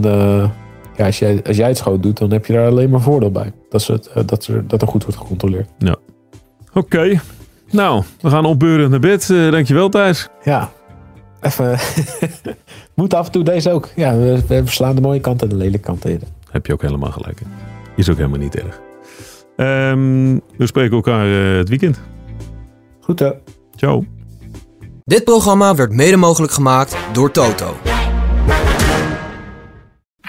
ja, 0.98 1.06
als, 1.06 1.20
jij, 1.20 1.42
als 1.48 1.58
jij 1.58 1.68
het 1.68 1.78
schoon 1.78 2.02
doet, 2.02 2.18
dan 2.18 2.32
heb 2.32 2.46
je 2.46 2.54
daar 2.54 2.68
alleen 2.68 2.90
maar 2.90 3.02
voordeel 3.02 3.32
bij. 3.32 3.52
Dat, 3.70 3.82
ze 3.82 3.92
het, 3.92 4.28
dat, 4.28 4.48
er, 4.48 4.68
dat 4.68 4.82
er 4.82 4.88
goed 4.88 5.04
wordt 5.04 5.20
gecontroleerd. 5.20 5.70
Oké. 6.74 7.20
Nou, 7.72 8.04
we 8.22 8.30
gaan 8.30 8.46
opbeurend 8.46 8.90
naar 8.90 9.00
bed. 9.00 9.30
Eh, 9.30 9.52
dankjewel 9.52 9.90
Thijs. 9.90 10.28
Ja, 10.44 10.72
even. 11.42 11.78
moet 12.96 13.14
af 13.14 13.26
en 13.26 13.32
toe 13.32 13.44
deze 13.44 13.72
ook. 13.72 13.90
Ja, 13.96 14.18
we, 14.18 14.44
we 14.48 14.66
verslaan 14.66 14.96
de 14.96 15.02
mooie 15.02 15.20
kanten 15.20 15.50
en 15.50 15.58
de 15.58 15.64
lelijke 15.64 15.86
kanten 15.88 16.12
in. 16.12 16.22
Heb 16.52 16.66
je 16.66 16.74
ook 16.74 16.82
helemaal 16.82 17.12
gelijk. 17.12 17.42
Is 17.96 18.10
ook 18.10 18.18
helemaal 18.18 18.40
niet 18.40 18.56
erg. 18.56 18.91
Ehm, 19.62 20.34
we 20.58 20.66
spreken 20.66 20.96
elkaar 20.96 21.26
eh, 21.52 21.58
het 21.58 21.70
weekend. 21.70 22.02
Goed 23.02 23.20
hè? 23.20 23.32
Ciao. 23.76 24.06
Dit 25.04 25.24
programma 25.24 25.76
werd 25.76 25.92
mede 25.92 26.18
mogelijk 26.18 26.54
gemaakt 26.54 26.98
door 27.14 27.32
Toto. 27.32 27.76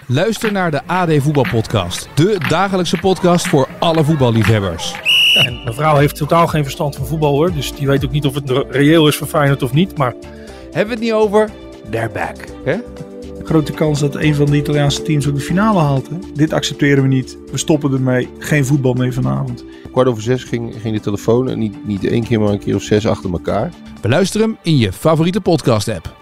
Luister 0.06 0.52
naar 0.52 0.70
de 0.70 0.80
AD 0.86 1.10
Voetbalpodcast. 1.18 2.08
De 2.14 2.36
dagelijkse 2.48 2.96
podcast 2.98 3.48
voor 3.48 3.68
alle 3.78 4.04
voetballiefhebbers. 4.04 4.94
En 5.34 5.60
mijn 5.64 5.74
vrouw 5.74 5.96
heeft 5.96 6.16
totaal 6.16 6.46
geen 6.46 6.62
verstand 6.62 6.96
van 6.96 7.06
voetbal 7.06 7.32
hoor. 7.32 7.52
Dus 7.52 7.74
die 7.74 7.86
weet 7.86 8.04
ook 8.04 8.10
niet 8.10 8.26
of 8.26 8.34
het 8.34 8.50
re- 8.50 8.64
reëel 8.68 9.08
is 9.08 9.16
voor 9.16 9.26
Feyenoord 9.26 9.62
of 9.62 9.72
niet. 9.72 9.98
Maar 9.98 10.14
Hebben 10.62 10.84
we 10.86 10.90
het 10.90 11.00
niet 11.00 11.12
over? 11.12 11.48
They're 11.90 12.10
back. 12.12 12.36
Hè? 12.64 12.76
Grote 13.44 13.72
kans 13.72 14.00
dat 14.00 14.14
een 14.14 14.34
van 14.34 14.46
de 14.46 14.56
Italiaanse 14.56 15.02
teams 15.02 15.28
ook 15.28 15.34
de 15.34 15.40
finale 15.40 15.80
haalt. 15.80 16.08
Hè? 16.08 16.16
Dit 16.34 16.52
accepteren 16.52 17.02
we 17.02 17.08
niet. 17.08 17.38
We 17.50 17.58
stoppen 17.58 17.92
ermee. 17.92 18.28
Geen 18.38 18.64
voetbal 18.64 18.92
meer 18.94 19.12
vanavond. 19.12 19.64
kwart 19.92 20.08
over 20.08 20.22
zes 20.22 20.44
ging, 20.44 20.74
ging 20.80 20.94
de 20.94 21.00
telefoon 21.00 21.48
en 21.48 21.58
niet, 21.58 21.86
niet 21.86 22.04
één 22.04 22.24
keer, 22.24 22.40
maar 22.40 22.52
een 22.52 22.58
keer 22.58 22.74
of 22.74 22.82
zes 22.82 23.06
achter 23.06 23.32
elkaar. 23.32 23.70
Beluister 24.00 24.40
hem 24.40 24.56
in 24.62 24.78
je 24.78 24.92
favoriete 24.92 25.40
podcast 25.40 25.88
app. 25.88 26.21